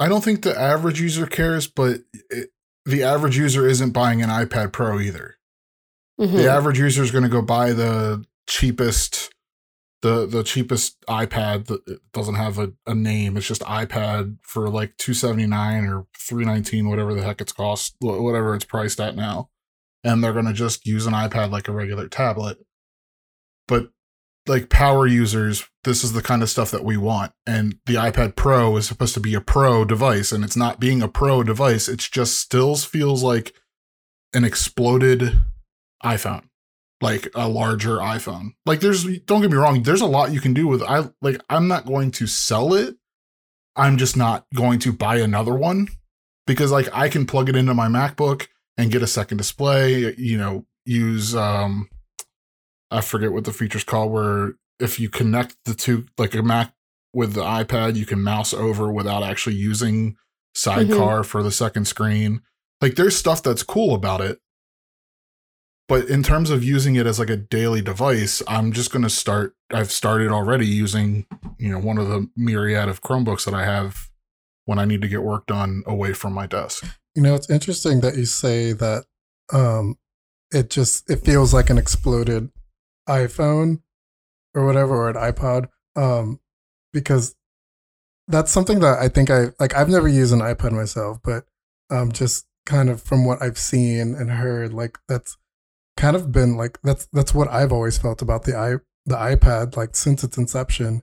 I 0.00 0.08
don't 0.08 0.24
think 0.24 0.42
the 0.42 0.58
average 0.58 1.00
user 1.00 1.26
cares, 1.26 1.68
but 1.68 2.00
it, 2.30 2.50
the 2.84 3.04
average 3.04 3.36
user 3.36 3.68
isn't 3.68 3.92
buying 3.92 4.22
an 4.22 4.28
iPad 4.28 4.72
Pro 4.72 4.98
either. 4.98 5.33
Mhm. 6.20 6.36
The 6.36 6.50
average 6.50 6.78
user 6.78 7.02
is 7.02 7.10
going 7.10 7.24
to 7.24 7.30
go 7.30 7.42
buy 7.42 7.72
the 7.72 8.24
cheapest, 8.46 9.32
the 10.02 10.26
the 10.26 10.44
cheapest 10.44 11.00
iPad 11.06 11.66
that 11.66 12.00
doesn't 12.12 12.36
have 12.36 12.58
a, 12.58 12.72
a 12.86 12.94
name. 12.94 13.36
It's 13.36 13.48
just 13.48 13.62
iPad 13.62 14.36
for 14.42 14.68
like 14.68 14.96
two 14.96 15.14
seventy 15.14 15.46
nine 15.46 15.86
or 15.86 16.06
three 16.16 16.44
nineteen, 16.44 16.88
whatever 16.88 17.14
the 17.14 17.22
heck 17.22 17.40
it's 17.40 17.52
cost, 17.52 17.96
whatever 18.00 18.54
it's 18.54 18.64
priced 18.64 19.00
at 19.00 19.16
now, 19.16 19.50
and 20.04 20.22
they're 20.22 20.32
going 20.32 20.44
to 20.46 20.52
just 20.52 20.86
use 20.86 21.06
an 21.06 21.14
iPad 21.14 21.50
like 21.50 21.68
a 21.68 21.72
regular 21.72 22.06
tablet. 22.08 22.58
But 23.66 23.90
like 24.46 24.68
power 24.68 25.06
users, 25.06 25.66
this 25.84 26.04
is 26.04 26.12
the 26.12 26.22
kind 26.22 26.42
of 26.42 26.50
stuff 26.50 26.70
that 26.70 26.84
we 26.84 26.98
want. 26.98 27.32
And 27.46 27.78
the 27.86 27.94
iPad 27.94 28.36
Pro 28.36 28.76
is 28.76 28.86
supposed 28.86 29.14
to 29.14 29.20
be 29.20 29.34
a 29.34 29.40
pro 29.40 29.84
device, 29.86 30.32
and 30.32 30.44
it's 30.44 30.56
not 30.56 30.78
being 30.78 31.02
a 31.02 31.08
pro 31.08 31.42
device. 31.42 31.88
It's 31.88 32.08
just 32.08 32.38
still 32.38 32.76
feels 32.76 33.22
like 33.22 33.54
an 34.34 34.44
exploded 34.44 35.40
iPhone, 36.04 36.44
like 37.00 37.28
a 37.34 37.48
larger 37.48 37.96
iPhone. 37.96 38.54
Like 38.66 38.80
there's 38.80 39.04
don't 39.20 39.40
get 39.40 39.50
me 39.50 39.56
wrong, 39.56 39.82
there's 39.82 40.00
a 40.00 40.06
lot 40.06 40.32
you 40.32 40.40
can 40.40 40.54
do 40.54 40.66
with 40.66 40.82
I 40.82 41.10
like 41.22 41.40
I'm 41.48 41.68
not 41.68 41.86
going 41.86 42.10
to 42.12 42.26
sell 42.26 42.74
it. 42.74 42.96
I'm 43.76 43.96
just 43.96 44.16
not 44.16 44.46
going 44.54 44.78
to 44.80 44.92
buy 44.92 45.16
another 45.16 45.54
one 45.54 45.88
because 46.46 46.70
like 46.70 46.88
I 46.92 47.08
can 47.08 47.26
plug 47.26 47.48
it 47.48 47.56
into 47.56 47.74
my 47.74 47.88
MacBook 47.88 48.46
and 48.76 48.92
get 48.92 49.02
a 49.02 49.06
second 49.06 49.38
display, 49.38 50.14
you 50.16 50.38
know, 50.38 50.66
use 50.84 51.34
um 51.34 51.88
I 52.90 53.00
forget 53.00 53.32
what 53.32 53.44
the 53.44 53.52
feature's 53.52 53.84
called 53.84 54.12
where 54.12 54.54
if 54.78 55.00
you 55.00 55.08
connect 55.08 55.56
the 55.64 55.74
two 55.74 56.06
like 56.18 56.34
a 56.34 56.42
Mac 56.42 56.74
with 57.12 57.34
the 57.34 57.42
iPad, 57.42 57.96
you 57.96 58.06
can 58.06 58.22
mouse 58.22 58.52
over 58.52 58.90
without 58.92 59.22
actually 59.22 59.56
using 59.56 60.16
sidecar 60.54 61.22
for 61.24 61.42
the 61.42 61.50
second 61.50 61.86
screen. 61.86 62.42
Like 62.80 62.96
there's 62.96 63.16
stuff 63.16 63.42
that's 63.42 63.62
cool 63.62 63.94
about 63.94 64.20
it. 64.20 64.40
But 65.86 66.08
in 66.08 66.22
terms 66.22 66.48
of 66.50 66.64
using 66.64 66.96
it 66.96 67.06
as 67.06 67.18
like 67.18 67.30
a 67.30 67.36
daily 67.36 67.82
device, 67.82 68.42
I'm 68.48 68.72
just 68.72 68.90
going 68.90 69.02
to 69.02 69.10
start 69.10 69.54
I've 69.70 69.92
started 69.92 70.30
already 70.30 70.66
using, 70.66 71.26
you 71.58 71.70
know, 71.70 71.78
one 71.78 71.98
of 71.98 72.08
the 72.08 72.28
myriad 72.36 72.88
of 72.88 73.02
Chromebooks 73.02 73.44
that 73.44 73.54
I 73.54 73.64
have 73.64 74.08
when 74.64 74.78
I 74.78 74.84
need 74.84 75.02
to 75.02 75.08
get 75.08 75.22
work 75.22 75.46
done 75.46 75.82
away 75.86 76.14
from 76.14 76.32
my 76.32 76.46
desk. 76.46 76.86
You 77.14 77.22
know, 77.22 77.34
it's 77.34 77.50
interesting 77.50 78.00
that 78.00 78.16
you 78.16 78.24
say 78.24 78.72
that 78.72 79.04
um 79.52 79.96
it 80.52 80.70
just 80.70 81.10
it 81.10 81.24
feels 81.24 81.52
like 81.52 81.68
an 81.68 81.78
exploded 81.78 82.50
iPhone 83.08 83.82
or 84.54 84.64
whatever 84.64 84.94
or 84.96 85.10
an 85.10 85.16
iPod 85.16 85.68
um 85.96 86.40
because 86.92 87.34
that's 88.28 88.50
something 88.50 88.80
that 88.80 88.98
I 89.00 89.08
think 89.08 89.30
I 89.30 89.48
like 89.60 89.74
I've 89.76 89.90
never 89.90 90.08
used 90.08 90.32
an 90.32 90.40
iPad 90.40 90.72
myself, 90.72 91.18
but 91.22 91.44
um 91.90 92.10
just 92.10 92.46
kind 92.64 92.88
of 92.88 93.02
from 93.02 93.26
what 93.26 93.42
I've 93.42 93.58
seen 93.58 94.14
and 94.14 94.30
heard 94.30 94.72
like 94.72 94.96
that's 95.08 95.36
kind 95.96 96.16
of 96.16 96.32
been 96.32 96.56
like 96.56 96.78
that's 96.82 97.06
that's 97.12 97.34
what 97.34 97.48
I've 97.48 97.72
always 97.72 97.98
felt 97.98 98.22
about 98.22 98.44
the 98.44 98.56
i 98.56 98.74
the 99.06 99.16
iPad 99.16 99.76
like 99.76 99.94
since 99.94 100.24
its 100.24 100.38
inception 100.38 101.02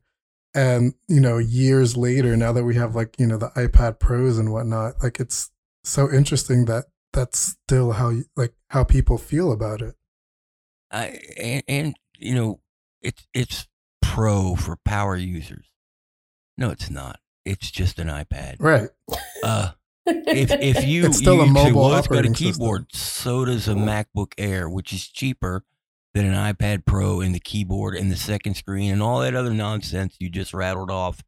and 0.54 0.94
you 1.08 1.22
know 1.22 1.38
years 1.38 1.96
later 1.96 2.36
now 2.36 2.52
that 2.52 2.64
we 2.64 2.76
have 2.76 2.96
like 2.96 3.16
you 3.20 3.28
know 3.28 3.38
the 3.38 3.50
iPad 3.50 4.00
pros 4.00 4.38
and 4.38 4.52
whatnot 4.52 4.96
like 5.02 5.20
it's 5.20 5.52
so 5.84 6.12
interesting 6.12 6.66
that 6.66 6.86
that's 7.14 7.56
still 7.64 7.92
how 7.92 8.10
you, 8.10 8.26
like 8.36 8.54
how 8.70 8.84
people 8.84 9.18
feel 9.18 9.52
about 9.52 9.82
it 9.82 9.96
I 10.92 11.20
and, 11.38 11.64
and 11.68 11.96
you 12.18 12.36
know 12.36 12.60
it's 13.02 13.28
it's 13.34 13.68
pro 14.02 14.56
for 14.56 14.78
power 14.84 15.16
users. 15.16 15.66
No, 16.58 16.70
it's 16.70 16.90
not. 16.90 17.20
It's 17.46 17.72
just 17.72 17.98
an 17.98 18.08
iPad. 18.08 18.58
right 18.60 18.90
Uh, 19.44 19.72
if 20.06 20.52
if 20.52 20.84
you 20.88 21.06
It's 21.06 21.18
still 21.18 21.36
you, 21.36 21.42
a 21.42 21.46
mobile 21.46 21.82
well, 21.82 21.98
it's 21.98 22.08
got 22.08 22.26
a 22.26 22.28
operating 22.28 22.36
system." 22.36 22.54
keyboard, 22.54 22.86
so 22.94 23.46
does 23.46 23.68
a 23.68 23.74
MacBook 23.74 24.34
Air, 24.38 24.70
which 24.70 24.94
is 24.94 25.08
cheaper 25.08 25.64
than 26.14 26.26
an 26.26 26.34
iPad 26.34 26.86
Pro 26.86 27.22
and 27.22 27.34
the 27.34 27.40
keyboard 27.40 27.96
and 27.96 28.12
the 28.12 28.18
second 28.18 28.56
screen 28.56 28.92
and 28.92 29.02
all 29.02 29.20
that 29.22 29.36
other 29.36 29.54
nonsense 29.54 30.18
you 30.20 30.30
just 30.30 30.54
rattled 30.54 30.92
off. 30.92 31.22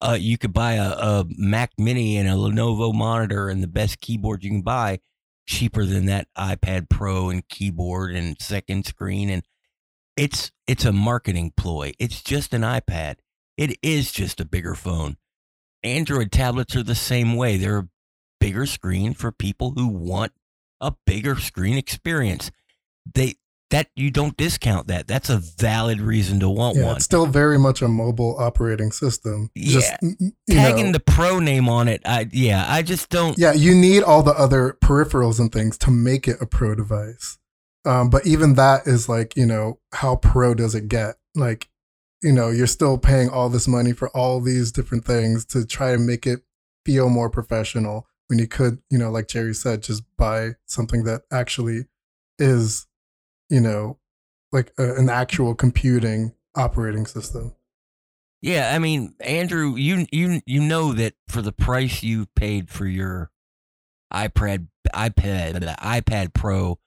Uh, 0.00 0.16
you 0.18 0.36
could 0.38 0.52
buy 0.52 0.74
a, 0.74 0.90
a 0.90 1.26
Mac 1.36 1.72
Mini 1.78 2.16
and 2.16 2.28
a 2.28 2.32
Lenovo 2.32 2.94
monitor 2.94 3.48
and 3.48 3.62
the 3.62 3.68
best 3.68 4.00
keyboard 4.00 4.44
you 4.44 4.50
can 4.50 4.62
buy 4.62 5.00
cheaper 5.46 5.84
than 5.84 6.06
that 6.06 6.28
iPad 6.36 6.88
Pro 6.88 7.30
and 7.30 7.46
keyboard 7.48 8.14
and 8.14 8.36
second 8.40 8.84
screen 8.84 9.30
and 9.30 9.42
it's 10.16 10.50
it's 10.66 10.84
a 10.84 10.92
marketing 10.92 11.52
ploy. 11.56 11.92
It's 11.98 12.22
just 12.22 12.54
an 12.54 12.62
iPad. 12.62 13.16
It 13.56 13.78
is 13.82 14.12
just 14.12 14.40
a 14.40 14.44
bigger 14.44 14.74
phone. 14.74 15.16
Android 15.82 16.32
tablets 16.32 16.74
are 16.76 16.82
the 16.82 16.94
same 16.94 17.36
way. 17.36 17.56
They're 17.56 17.78
a 17.78 17.88
bigger 18.40 18.66
screen 18.66 19.14
for 19.14 19.32
people 19.32 19.72
who 19.76 19.88
want 19.88 20.32
a 20.80 20.94
bigger 21.06 21.36
screen 21.36 21.76
experience. 21.78 22.50
They 23.14 23.34
that 23.70 23.88
you 23.96 24.12
don't 24.12 24.36
discount 24.36 24.86
that. 24.86 25.08
That's 25.08 25.28
a 25.28 25.38
valid 25.38 26.00
reason 26.00 26.38
to 26.38 26.48
want 26.48 26.76
Yeah, 26.76 26.84
one. 26.86 26.96
it's 26.96 27.04
still 27.04 27.26
very 27.26 27.58
much 27.58 27.82
a 27.82 27.88
mobile 27.88 28.36
operating 28.38 28.92
system. 28.92 29.50
Just, 29.58 29.92
Yeah. 30.00 30.08
you 30.20 30.32
Tagging 30.48 30.86
know, 30.86 30.92
the 30.92 31.00
pro 31.00 31.40
name 31.40 31.68
on 31.68 31.88
it, 31.88 32.00
I 32.04 32.28
yeah, 32.32 32.64
I 32.68 32.82
just 32.82 33.08
don't. 33.08 33.36
yeah, 33.36 33.52
you 33.52 33.74
need 33.74 34.04
all 34.04 34.22
the 34.22 34.34
other 34.38 34.78
peripherals 34.80 35.40
and 35.40 35.50
things 35.50 35.76
to 35.78 35.90
make 35.90 36.28
it 36.28 36.36
a 36.40 36.46
pro 36.46 36.76
device. 36.76 37.38
Um, 37.84 38.08
but 38.08 38.24
even 38.24 38.54
that 38.54 38.86
is 38.86 39.08
like, 39.08 39.36
you 39.36 39.46
know, 39.46 39.80
how 39.92 40.14
pro 40.16 40.54
does 40.54 40.74
it 40.76 40.86
get? 40.88 41.16
Like, 41.34 41.68
you 42.22 42.32
know, 42.32 42.50
you're 42.50 42.66
still 42.66 42.98
paying 42.98 43.28
all 43.28 43.48
this 43.48 43.68
money 43.68 43.92
for 43.92 44.08
all 44.10 44.40
these 44.40 44.72
different 44.72 45.04
things 45.04 45.44
to 45.46 45.66
try 45.66 45.92
to 45.92 45.98
make 45.98 46.26
it 46.26 46.40
feel 46.84 47.08
more 47.08 47.30
professional 47.30 48.06
when 48.28 48.38
you 48.38 48.46
could, 48.46 48.78
you 48.90 48.98
know, 48.98 49.10
like 49.10 49.28
Jerry 49.28 49.54
said, 49.54 49.82
just 49.82 50.02
buy 50.16 50.52
something 50.66 51.04
that 51.04 51.22
actually 51.30 51.86
is, 52.38 52.86
you 53.48 53.60
know, 53.60 53.98
like 54.52 54.72
a, 54.78 54.94
an 54.94 55.08
actual 55.08 55.54
computing 55.54 56.32
operating 56.56 57.06
system. 57.06 57.54
Yeah, 58.42 58.72
I 58.74 58.78
mean, 58.78 59.14
Andrew, 59.20 59.74
you 59.76 60.06
you 60.12 60.40
you 60.46 60.60
know 60.60 60.92
that 60.92 61.14
for 61.28 61.42
the 61.42 61.52
price 61.52 62.02
you 62.02 62.26
paid 62.36 62.68
for 62.68 62.86
your 62.86 63.30
iPad 64.12 64.68
iPad 64.94 65.76
iPad 65.78 66.34
Pro 66.34 66.78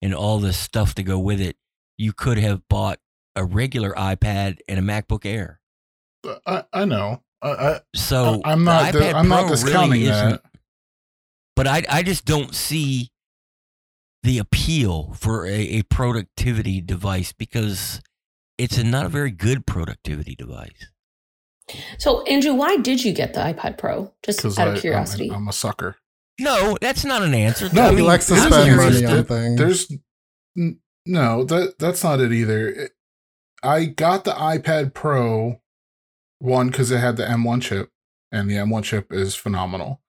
and 0.00 0.14
all 0.14 0.38
the 0.38 0.52
stuff 0.52 0.94
to 0.94 1.02
go 1.02 1.18
with 1.18 1.40
it, 1.40 1.56
you 1.96 2.12
could 2.12 2.38
have 2.38 2.62
bought 2.68 2.98
a 3.38 3.44
regular 3.44 3.92
iPad 3.92 4.58
and 4.68 4.78
a 4.78 4.82
MacBook 4.82 5.24
Air. 5.24 5.60
Uh, 6.26 6.36
I, 6.46 6.64
I 6.82 6.84
know. 6.84 7.22
I, 7.40 7.48
I, 7.50 7.80
So 7.94 8.40
I'm 8.44 8.64
not. 8.64 8.92
iPad 8.92 9.14
I'm 9.14 9.28
not 9.28 9.40
Pro 9.46 9.50
discounting 9.50 9.90
really 9.92 10.04
isn't- 10.04 10.30
that. 10.30 10.42
But 11.56 11.66
I 11.66 11.82
I 11.88 12.02
just 12.04 12.24
don't 12.24 12.54
see 12.54 13.10
the 14.22 14.38
appeal 14.38 15.12
for 15.14 15.44
a, 15.46 15.50
a 15.78 15.82
productivity 15.82 16.80
device 16.80 17.32
because 17.32 18.00
it's 18.58 18.76
a 18.78 18.84
not 18.84 19.06
a 19.06 19.08
very 19.08 19.30
good 19.30 19.66
productivity 19.66 20.34
device. 20.34 20.90
So, 21.98 22.22
Andrew, 22.22 22.54
why 22.54 22.76
did 22.78 23.04
you 23.04 23.12
get 23.12 23.34
the 23.34 23.40
iPad 23.40 23.76
Pro? 23.76 24.12
Just 24.24 24.44
out 24.44 24.68
I, 24.68 24.72
of 24.72 24.80
curiosity. 24.80 25.28
I'm, 25.30 25.36
I'm 25.36 25.48
a 25.48 25.52
sucker. 25.52 25.96
No, 26.40 26.76
that's 26.80 27.04
not 27.04 27.22
an 27.22 27.34
answer. 27.34 27.68
No, 27.72 27.86
I 27.86 27.90
he 27.90 27.96
mean, 27.96 28.04
likes 28.06 28.26
to 28.28 28.36
spend 28.36 28.50
money 28.76 29.04
on 29.04 29.24
things. 29.24 29.58
There's 29.58 29.92
no 31.06 31.44
that 31.44 31.74
that's 31.78 32.02
not 32.04 32.20
it 32.20 32.32
either. 32.32 32.68
It- 32.68 32.92
I 33.62 33.86
got 33.86 34.24
the 34.24 34.32
iPad 34.32 34.94
Pro 34.94 35.60
one 36.38 36.68
because 36.68 36.90
it 36.90 36.98
had 36.98 37.16
the 37.16 37.24
M1 37.24 37.62
chip, 37.62 37.90
and 38.30 38.48
the 38.48 38.54
M1 38.54 38.84
chip 38.84 39.12
is 39.12 39.34
phenomenal. 39.34 40.00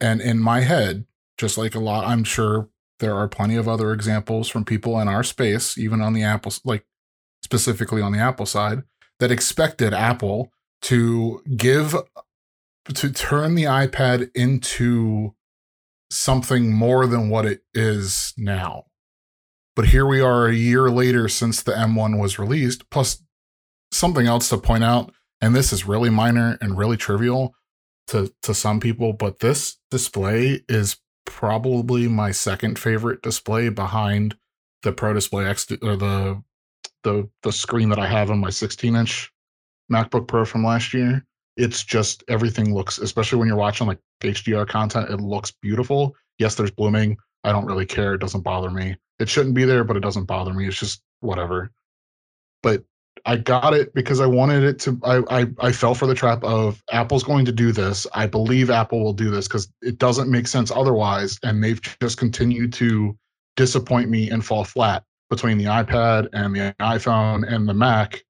And 0.00 0.20
in 0.20 0.38
my 0.38 0.60
head, 0.60 1.06
just 1.38 1.56
like 1.56 1.74
a 1.74 1.80
lot, 1.80 2.06
I'm 2.06 2.24
sure 2.24 2.68
there 3.00 3.14
are 3.14 3.28
plenty 3.28 3.56
of 3.56 3.68
other 3.68 3.92
examples 3.92 4.48
from 4.48 4.64
people 4.64 4.98
in 5.00 5.08
our 5.08 5.22
space, 5.22 5.78
even 5.78 6.00
on 6.00 6.12
the 6.12 6.22
Apple, 6.22 6.52
like 6.64 6.84
specifically 7.42 8.02
on 8.02 8.12
the 8.12 8.18
Apple 8.18 8.46
side, 8.46 8.82
that 9.20 9.32
expected 9.32 9.94
Apple 9.94 10.50
to 10.82 11.42
give 11.56 11.94
to 12.92 13.10
turn 13.10 13.54
the 13.54 13.64
iPad 13.64 14.30
into 14.34 15.34
something 16.10 16.72
more 16.72 17.06
than 17.06 17.30
what 17.30 17.46
it 17.46 17.62
is 17.72 18.34
now. 18.36 18.84
But 19.76 19.88
here 19.88 20.06
we 20.06 20.20
are 20.20 20.46
a 20.46 20.54
year 20.54 20.90
later 20.90 21.28
since 21.28 21.62
the 21.62 21.72
M1 21.72 22.18
was 22.18 22.38
released. 22.38 22.88
Plus, 22.90 23.22
something 23.90 24.26
else 24.26 24.48
to 24.50 24.58
point 24.58 24.84
out, 24.84 25.12
and 25.40 25.54
this 25.54 25.72
is 25.72 25.86
really 25.86 26.10
minor 26.10 26.56
and 26.60 26.78
really 26.78 26.96
trivial 26.96 27.54
to, 28.08 28.32
to 28.42 28.54
some 28.54 28.80
people, 28.80 29.12
but 29.12 29.40
this 29.40 29.78
display 29.90 30.62
is 30.68 30.96
probably 31.26 32.06
my 32.06 32.30
second 32.30 32.78
favorite 32.78 33.22
display 33.22 33.68
behind 33.68 34.36
the 34.82 34.92
Pro 34.92 35.14
Display 35.14 35.46
X 35.46 35.66
or 35.82 35.96
the 35.96 36.42
the 37.02 37.28
the 37.42 37.52
screen 37.52 37.88
that 37.90 37.98
I 37.98 38.06
have 38.06 38.30
on 38.30 38.38
my 38.38 38.50
16 38.50 38.94
inch 38.94 39.32
MacBook 39.90 40.28
Pro 40.28 40.44
from 40.44 40.64
last 40.64 40.94
year. 40.94 41.24
It's 41.56 41.84
just 41.84 42.24
everything 42.28 42.74
looks, 42.74 42.98
especially 42.98 43.38
when 43.38 43.48
you're 43.48 43.56
watching 43.56 43.86
like 43.86 44.00
HDR 44.22 44.66
content, 44.66 45.10
it 45.10 45.20
looks 45.20 45.50
beautiful. 45.50 46.14
Yes, 46.38 46.54
there's 46.54 46.70
blooming. 46.70 47.16
I 47.44 47.52
don't 47.52 47.66
really 47.66 47.86
care. 47.86 48.14
It 48.14 48.20
doesn't 48.20 48.42
bother 48.42 48.70
me. 48.70 48.96
It 49.18 49.28
shouldn't 49.28 49.54
be 49.54 49.64
there, 49.64 49.84
but 49.84 49.96
it 49.96 50.00
doesn't 50.00 50.24
bother 50.24 50.52
me. 50.52 50.66
It's 50.66 50.78
just 50.78 51.02
whatever. 51.20 51.70
But 52.62 52.84
I 53.24 53.36
got 53.36 53.74
it 53.74 53.94
because 53.94 54.20
I 54.20 54.26
wanted 54.26 54.64
it 54.64 54.78
to. 54.80 55.00
I 55.02 55.40
I, 55.40 55.46
I 55.60 55.72
fell 55.72 55.94
for 55.94 56.06
the 56.06 56.14
trap 56.14 56.44
of 56.44 56.82
Apple's 56.90 57.24
going 57.24 57.46
to 57.46 57.52
do 57.52 57.72
this. 57.72 58.06
I 58.12 58.26
believe 58.26 58.70
Apple 58.70 59.02
will 59.02 59.12
do 59.12 59.30
this 59.30 59.48
because 59.48 59.68
it 59.82 59.98
doesn't 59.98 60.30
make 60.30 60.46
sense 60.46 60.70
otherwise, 60.70 61.38
and 61.42 61.62
they've 61.62 61.80
just 62.00 62.18
continued 62.18 62.72
to 62.74 63.16
disappoint 63.56 64.10
me 64.10 64.30
and 64.30 64.44
fall 64.44 64.64
flat 64.64 65.04
between 65.30 65.58
the 65.58 65.64
iPad 65.64 66.28
and 66.32 66.54
the 66.54 66.74
iPhone 66.80 67.50
and 67.50 67.68
the 67.68 67.74
Mac. 67.74 68.24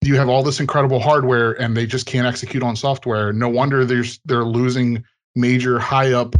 You 0.00 0.16
have 0.16 0.28
all 0.28 0.44
this 0.44 0.60
incredible 0.60 1.00
hardware, 1.00 1.60
and 1.60 1.76
they 1.76 1.84
just 1.84 2.06
can't 2.06 2.26
execute 2.26 2.62
on 2.62 2.76
software. 2.76 3.32
No 3.32 3.48
wonder 3.48 3.84
there's 3.84 4.20
they're 4.24 4.44
losing 4.44 5.04
major 5.34 5.78
high 5.78 6.12
up 6.12 6.36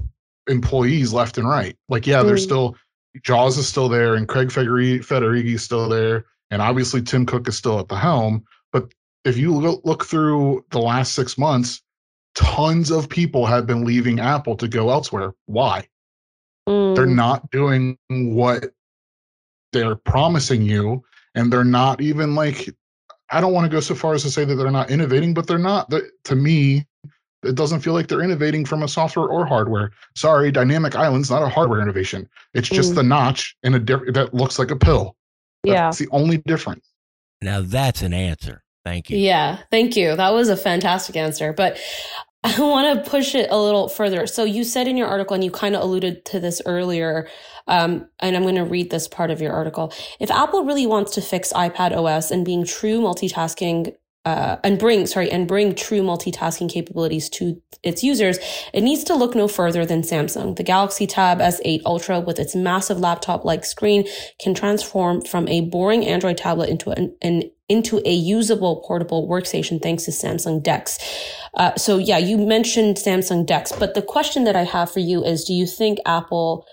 employees 0.49 1.13
left 1.13 1.37
and 1.37 1.49
right. 1.49 1.77
Like, 1.89 2.07
yeah, 2.07 2.23
they're 2.23 2.37
mm. 2.37 2.43
still 2.43 2.77
Joz 3.21 3.59
is 3.59 3.69
still 3.69 3.89
there, 3.89 4.15
and 4.15 4.29
Craig 4.29 4.49
Federighi, 4.49 5.55
is 5.55 5.63
still 5.63 5.89
there, 5.89 6.27
and 6.51 6.63
obviously 6.63 7.03
Tim 7.03 7.27
Cook 7.27 7.49
is 7.49 7.57
still 7.57 7.79
at 7.79 7.89
the 7.89 7.97
helm. 7.97 8.45
But 8.73 8.93
if 9.25 9.37
you 9.37 9.55
look, 9.55 10.05
through 10.05 10.65
the 10.71 10.79
last 10.79 11.15
six 11.15 11.37
months, 11.39 11.83
tons 12.35 12.91
of 12.91 13.09
people 13.09 13.47
have 13.47 13.67
been 13.67 13.85
leaving 13.85 14.21
Apple 14.21 14.57
to 14.57 14.69
go 14.69 14.91
elsewhere. 14.91 15.33
Why? 15.47 15.89
Mm. 16.69 16.95
They're 16.95 17.07
not 17.07 17.51
doing 17.51 17.99
what 18.09 18.73
they're 19.73 19.97
promising 19.97 20.63
you, 20.63 21.03
and 21.35 21.53
they're 21.53 21.65
not 21.65 22.01
even 22.01 22.35
like. 22.35 22.69
I 23.31 23.43
don't 23.43 23.53
want 23.53 23.71
to 23.71 23.75
go 23.77 23.81
so 23.81 23.95
far 23.95 24.15
as 24.15 24.23
to 24.23 24.31
say 24.31 24.45
that 24.47 24.55
they're 24.55 24.71
not 24.71 24.91
innovating, 24.91 25.35
but 25.35 25.47
they're 25.47 25.59
not. 25.59 25.91
they- 25.91 26.01
To 26.25 26.35
me, 26.37 26.87
it 27.45 27.55
doesn't 27.55 27.81
feel 27.81 27.93
like 27.93 28.09
they're 28.09 28.23
innovating 28.23 28.65
from 28.65 28.83
a 28.83 28.89
software 28.89 29.27
or 29.27 29.47
hardware. 29.47 29.91
Sorry, 30.17 30.51
Dynamic 30.51 30.97
Island's 30.97 31.31
not 31.31 31.43
a 31.43 31.49
hardware 31.49 31.81
innovation. 31.81 32.29
It's 32.55 32.69
just 32.69 32.93
Mm. 32.93 32.97
the 32.97 33.03
notch 33.05 33.57
in 33.63 33.75
a 33.75 33.79
diff- 33.79 34.13
that 34.15 34.35
looks 34.35 34.59
like 34.59 34.71
a 34.71 34.77
pill. 34.77 35.15
yeah. 35.65 35.85
That's 35.87 35.99
the 35.99 36.09
only 36.13 36.39
difference. 36.39 36.87
Now 37.43 37.61
that's 37.61 38.03
an 38.03 38.13
answer. 38.15 38.63
Thank 38.85 39.11
you. 39.11 39.19
Yeah, 39.19 39.59
thank 39.71 39.97
you. 39.97 40.17
That 40.17 40.33
was 40.33 40.49
a 40.49 40.57
fantastic 40.57 41.15
answer. 41.17 41.53
But 41.53 41.79
I 42.45 42.59
want 42.61 43.05
to 43.05 43.11
push 43.11 43.35
it 43.35 43.51
a 43.51 43.57
little 43.61 43.89
further. 43.89 44.27
So 44.27 44.45
you 44.45 44.63
said 44.65 44.87
in 44.89 44.97
your 44.97 45.09
article, 45.09 45.35
and 45.35 45.43
you 45.45 45.51
kind 45.51 45.75
of 45.77 45.83
alluded 45.83 46.25
to 46.27 46.41
this 46.41 46.63
earlier, 46.67 47.29
um, 47.67 48.09
and 48.21 48.35
I'm 48.37 48.43
going 48.43 48.55
to 48.55 48.65
read 48.65 48.91
this 48.91 49.07
part 49.09 49.31
of 49.31 49.41
your 49.43 49.53
article. 49.53 49.93
If 50.21 50.31
Apple 50.31 50.65
really 50.65 50.87
wants 50.87 51.13
to 51.15 51.21
fix 51.21 51.53
iPad 51.53 51.93
OS 51.95 52.31
and 52.31 52.45
being 52.45 52.65
true 52.65 53.01
multitasking, 53.01 53.95
uh, 54.29 54.59
and 54.63 54.79
bring 54.79 55.07
sorry, 55.07 55.31
and 55.31 55.49
bring 55.49 55.75
true 55.75 56.03
multitasking 56.03 56.71
capabilities 56.71 57.31
to 57.31 57.63
its 57.83 58.05
users, 58.05 58.39
it 58.75 58.83
needs 58.83 59.03
to 59.05 59.15
look 59.15 59.35
no 59.35 59.49
further 59.49 59.87
than 59.87 60.03
Samsung. 60.03 60.57
The 60.57 60.63
Galaxy 60.63 61.07
Tab 61.07 61.39
S8 61.39 61.81
Ultra, 61.87 62.21
with 62.21 62.39
its 62.39 62.55
massive 62.55 62.99
laptop-like 62.99 63.65
screen, 63.65 64.07
can 64.39 64.53
transform 64.53 65.23
from 65.23 65.49
a 65.49 65.63
boring 65.63 66.05
Android 66.05 66.37
tablet 66.37 66.69
into 66.69 66.91
an, 66.91 67.17
an 67.23 67.45
into 67.71 68.03
a 68.07 68.13
usable 68.13 68.83
portable 68.87 69.27
workstation 69.29 69.81
thanks 69.81 70.05
to 70.05 70.11
Samsung 70.11 70.63
Dex. 70.63 70.99
Uh, 71.55 71.75
so 71.77 71.97
yeah, 71.97 72.19
you 72.19 72.37
mentioned 72.37 72.97
Samsung 72.97 73.47
Dex, 73.47 73.73
but 73.73 73.95
the 73.95 74.03
question 74.03 74.45
that 74.45 74.57
I 74.57 74.65
have 74.65 74.91
for 74.91 75.01
you 75.01 75.25
is, 75.25 75.45
do 75.45 75.55
you 75.55 75.67
think 75.67 75.99
Apple, 76.05 76.67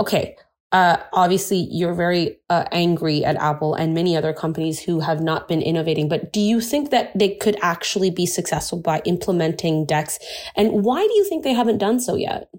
okay, 0.00 0.36
uh, 0.76 1.02
obviously 1.14 1.68
you're 1.70 1.94
very 1.94 2.36
uh, 2.50 2.64
angry 2.70 3.24
at 3.24 3.34
Apple 3.36 3.72
and 3.72 3.94
many 3.94 4.14
other 4.14 4.34
companies 4.34 4.78
who 4.78 5.00
have 5.00 5.22
not 5.22 5.48
been 5.48 5.62
innovating, 5.62 6.06
but 6.06 6.34
do 6.34 6.40
you 6.40 6.60
think 6.60 6.90
that 6.90 7.18
they 7.18 7.34
could 7.34 7.56
actually 7.62 8.10
be 8.10 8.26
successful 8.26 8.78
by 8.78 9.00
implementing 9.06 9.86
Dex? 9.86 10.18
And 10.54 10.84
why 10.84 11.00
do 11.00 11.14
you 11.14 11.24
think 11.24 11.44
they 11.44 11.54
haven't 11.54 11.78
done 11.78 11.98
so 11.98 12.14
yet? 12.14 12.50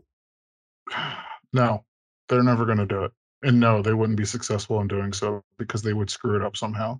No, 1.53 1.84
they're 2.27 2.41
never 2.41 2.65
going 2.65 2.80
to 2.80 2.88
do 2.88 3.03
it. 3.03 3.12
And 3.43 3.60
no, 3.60 3.84
they 3.84 3.93
wouldn't 3.93 4.17
be 4.17 4.25
successful 4.25 4.82
in 4.82 4.88
doing 4.88 5.13
so 5.13 5.43
because 5.60 5.84
they 5.84 5.93
would 5.93 6.10
screw 6.10 6.36
it 6.36 6.41
up 6.41 6.58
somehow. 6.58 6.99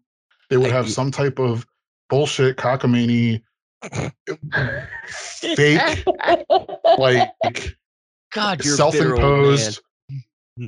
They 0.52 0.58
would 0.58 0.72
have 0.72 0.88
some 0.88 1.10
type 1.10 1.40
of 1.40 1.66
bullshit 2.10 2.58
cockamamie 2.58 3.42
fake 5.08 6.06
like 7.00 7.76
God, 8.32 8.64
self-imposed 8.64 9.82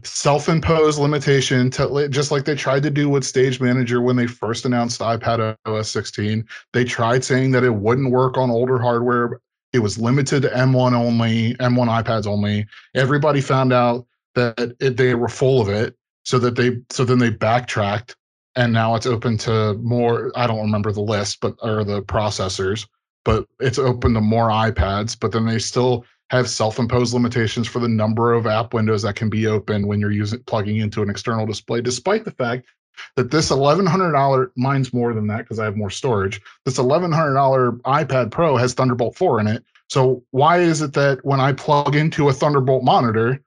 self-imposed 0.03 0.99
limitation 0.99 1.69
to 1.71 2.07
just 2.09 2.31
like 2.31 2.45
they 2.45 2.55
tried 2.55 2.83
to 2.83 2.89
do 2.89 3.09
with 3.09 3.23
stage 3.23 3.59
manager 3.59 4.01
when 4.01 4.15
they 4.15 4.27
first 4.27 4.65
announced 4.65 5.01
ipad 5.01 5.55
os 5.65 5.89
16 5.89 6.45
they 6.73 6.83
tried 6.83 7.23
saying 7.23 7.51
that 7.51 7.63
it 7.63 7.73
wouldn't 7.73 8.11
work 8.11 8.37
on 8.37 8.51
older 8.51 8.79
hardware. 8.79 9.41
It 9.73 9.79
was 9.79 9.97
limited 9.97 10.41
to 10.43 10.49
m1 10.49 10.93
only 10.93 11.53
m1 11.55 12.03
ipads 12.03 12.27
only. 12.27 12.65
Everybody 12.95 13.41
found 13.41 13.73
out 13.73 14.05
that 14.35 14.75
it, 14.79 14.97
they 14.97 15.15
were 15.15 15.29
full 15.29 15.61
of 15.61 15.69
it 15.69 15.95
so 16.23 16.39
that 16.39 16.55
they 16.55 16.77
so 16.89 17.03
then 17.03 17.19
they 17.19 17.29
backtracked 17.29 18.15
and 18.55 18.73
now 18.73 18.95
it's 18.95 19.05
open 19.05 19.37
to 19.37 19.73
more 19.75 20.31
i 20.35 20.45
don't 20.45 20.61
remember 20.61 20.91
the 20.91 21.01
list 21.01 21.39
but 21.41 21.55
or 21.61 21.83
the 21.83 22.01
processors 22.03 22.87
but 23.25 23.45
it's 23.59 23.79
open 23.79 24.13
to 24.13 24.21
more 24.21 24.49
ipads 24.49 25.17
but 25.19 25.31
then 25.31 25.45
they 25.45 25.59
still 25.59 26.05
have 26.29 26.49
self-imposed 26.49 27.13
limitations 27.13 27.67
for 27.67 27.79
the 27.79 27.87
number 27.87 28.33
of 28.33 28.45
app 28.45 28.73
windows 28.73 29.01
that 29.01 29.15
can 29.15 29.29
be 29.29 29.47
open 29.47 29.87
when 29.87 29.99
you're 29.99 30.11
using 30.11 30.39
plugging 30.43 30.77
into 30.77 31.01
an 31.01 31.09
external 31.09 31.45
display, 31.45 31.81
despite 31.81 32.23
the 32.25 32.31
fact 32.31 32.67
that 33.15 33.31
this 33.31 33.49
$1,100, 33.49 34.51
mine's 34.57 34.93
more 34.93 35.13
than 35.13 35.25
that 35.27 35.39
because 35.39 35.57
I 35.59 35.65
have 35.65 35.75
more 35.77 35.89
storage. 35.89 36.41
This 36.65 36.77
$1,100 36.77 37.81
iPad 37.81 38.29
Pro 38.31 38.57
has 38.57 38.73
Thunderbolt 38.73 39.15
4 39.15 39.39
in 39.39 39.47
it. 39.47 39.63
So 39.87 40.23
why 40.31 40.59
is 40.59 40.81
it 40.81 40.93
that 40.93 41.23
when 41.25 41.39
I 41.39 41.53
plug 41.53 41.95
into 41.95 42.29
a 42.29 42.33
Thunderbolt 42.33 42.83
monitor, 42.83 43.41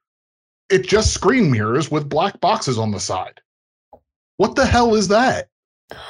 it 0.70 0.86
just 0.88 1.12
screen 1.14 1.50
mirrors 1.50 1.90
with 1.90 2.08
black 2.08 2.40
boxes 2.40 2.78
on 2.78 2.90
the 2.90 2.98
side? 3.00 3.40
What 4.38 4.56
the 4.56 4.66
hell 4.66 4.94
is 4.94 5.08
that? 5.08 5.48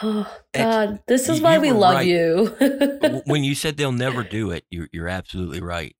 Oh 0.02 0.32
Ex- 0.54 0.64
God, 0.64 1.02
this 1.08 1.28
is 1.28 1.38
you- 1.38 1.44
why 1.44 1.56
you 1.56 1.60
we 1.60 1.72
love 1.72 1.94
right. 1.94 2.06
you. 2.06 3.22
When 3.26 3.42
you 3.44 3.54
said 3.56 3.76
they'll 3.76 3.90
never 3.92 4.22
do 4.22 4.52
it, 4.52 4.64
you're, 4.70 4.88
you're 4.92 5.08
absolutely 5.08 5.60
right. 5.60 5.96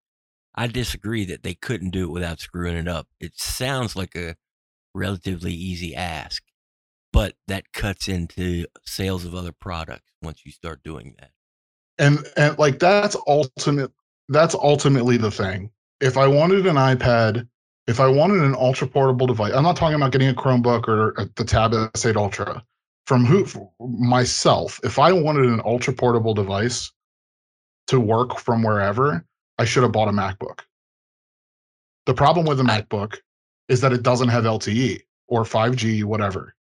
I 0.55 0.67
disagree 0.69 1.25
that 1.27 1.43
they 1.43 1.55
couldn't 1.55 1.91
do 1.91 2.05
it 2.05 2.13
without 2.13 2.41
screwing 2.41 2.77
it 2.77 2.89
up. 2.89 3.09
It 3.21 3.39
sounds 3.39 3.97
like 3.97 4.15
a 4.17 4.37
relatively 4.95 5.53
easy 5.55 5.95
ask, 5.95 6.43
but 7.13 7.35
that 7.49 7.73
cuts 7.73 8.09
into 8.09 8.67
sales 8.85 9.25
of 9.25 9.35
other 9.35 9.53
products 9.53 10.13
once 10.23 10.43
you 10.47 10.53
start 10.53 10.83
doing 10.85 11.15
that. 11.21 11.31
and 11.99 12.27
and 12.37 12.59
like 12.59 12.79
that's 12.79 13.17
ultimate 13.27 13.91
that's 14.29 14.55
ultimately 14.55 15.17
the 15.17 15.31
thing 15.31 15.71
if 16.01 16.17
i 16.17 16.27
wanted 16.27 16.67
an 16.67 16.77
ipad 16.77 17.49
if 17.87 18.01
i 18.01 18.07
wanted 18.09 18.43
an 18.43 18.55
ultra 18.55 18.87
portable 18.87 19.27
device 19.27 19.53
i'm 19.55 19.63
not 19.63 19.77
talking 19.77 19.97
about 19.97 20.13
getting 20.13 20.29
a 20.29 20.35
chromebook 20.35 20.89
or 20.89 21.19
uh, 21.21 21.27
the 21.37 21.45
tab 21.45 21.73
s8 21.73 22.17
ultra 22.17 22.65
from 23.07 23.25
who 23.25 23.47
myself 23.81 24.81
if 24.85 24.99
i 24.99 25.13
wanted 25.13 25.47
an 25.47 25.61
ultra 25.65 25.93
portable 25.93 26.35
device 26.35 26.91
to 27.87 28.01
work 28.01 28.39
from 28.39 28.63
wherever 28.63 29.25
i 29.59 29.65
should 29.65 29.83
have 29.83 29.93
bought 29.93 30.09
a 30.09 30.13
macbook 30.13 30.61
the 32.07 32.15
problem 32.15 32.47
with 32.47 32.61
a 32.61 32.65
macbook 32.65 33.19
is 33.69 33.81
that 33.81 33.93
it 33.93 34.03
doesn't 34.03 34.29
have 34.29 34.45
lte 34.45 35.01
or 35.29 35.45
5g 35.45 36.05
whatever 36.05 36.55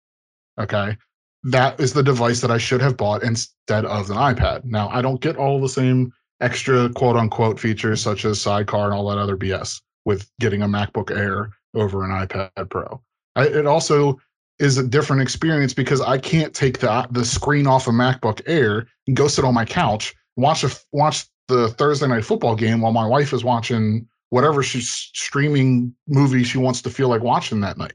okay 0.58 0.96
that 1.44 1.80
is 1.80 1.92
the 1.92 2.02
device 2.02 2.40
that 2.40 2.50
I 2.50 2.58
should 2.58 2.82
have 2.82 2.96
bought 2.96 3.22
instead 3.22 3.84
of 3.84 4.10
an 4.10 4.16
iPad. 4.16 4.64
Now, 4.64 4.88
I 4.90 5.00
don't 5.00 5.20
get 5.20 5.36
all 5.36 5.60
the 5.60 5.68
same 5.68 6.12
extra 6.40 6.88
quote 6.90 7.16
unquote 7.16 7.58
features 7.58 8.00
such 8.00 8.24
as 8.24 8.40
sidecar 8.40 8.86
and 8.86 8.94
all 8.94 9.08
that 9.08 9.18
other 9.18 9.36
BS 9.36 9.80
with 10.04 10.30
getting 10.40 10.62
a 10.62 10.68
MacBook 10.68 11.10
Air 11.10 11.50
over 11.74 12.04
an 12.04 12.10
iPad 12.10 12.70
Pro. 12.70 13.00
I, 13.36 13.46
it 13.46 13.66
also 13.66 14.20
is 14.58 14.76
a 14.76 14.86
different 14.86 15.22
experience 15.22 15.72
because 15.72 16.00
I 16.00 16.18
can't 16.18 16.54
take 16.54 16.78
the 16.78 17.06
the 17.10 17.24
screen 17.24 17.66
off 17.66 17.88
a 17.88 17.90
MacBook 17.90 18.42
Air 18.46 18.86
and 19.06 19.16
go 19.16 19.28
sit 19.28 19.44
on 19.44 19.54
my 19.54 19.64
couch 19.64 20.14
watch 20.36 20.64
a 20.64 20.70
watch 20.92 21.26
the 21.48 21.68
Thursday 21.68 22.06
night 22.06 22.24
football 22.24 22.54
game 22.54 22.80
while 22.80 22.92
my 22.92 23.06
wife 23.06 23.32
is 23.32 23.44
watching 23.44 24.06
whatever 24.30 24.62
she's 24.62 24.88
streaming 24.88 25.94
movie 26.06 26.44
she 26.44 26.58
wants 26.58 26.82
to 26.82 26.90
feel 26.90 27.08
like 27.08 27.22
watching 27.22 27.60
that 27.60 27.78
night 27.78 27.94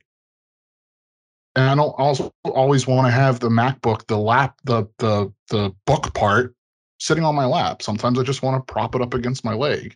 and 1.56 1.70
I 1.70 1.76
don't 1.76 1.96
also 1.98 2.34
always 2.44 2.86
want 2.86 3.08
to 3.08 3.12
have 3.12 3.40
the 3.40 3.50
MacBook, 3.50 4.08
the 4.08 4.18
lap, 4.18 4.60
the 4.66 4.86
the 5.00 5.32
the 5.50 5.74
book 5.86 6.14
part 6.14 6.54
sitting 7.00 7.24
on 7.24 7.36
my 7.36 7.46
lap. 7.46 7.82
Sometimes 7.82 8.20
I 8.20 8.24
just 8.24 8.42
want 8.42 8.66
to 8.66 8.74
prop 8.74 8.96
it 8.96 9.02
up 9.02 9.14
against 9.14 9.46
my 9.46 9.54
leg, 9.54 9.96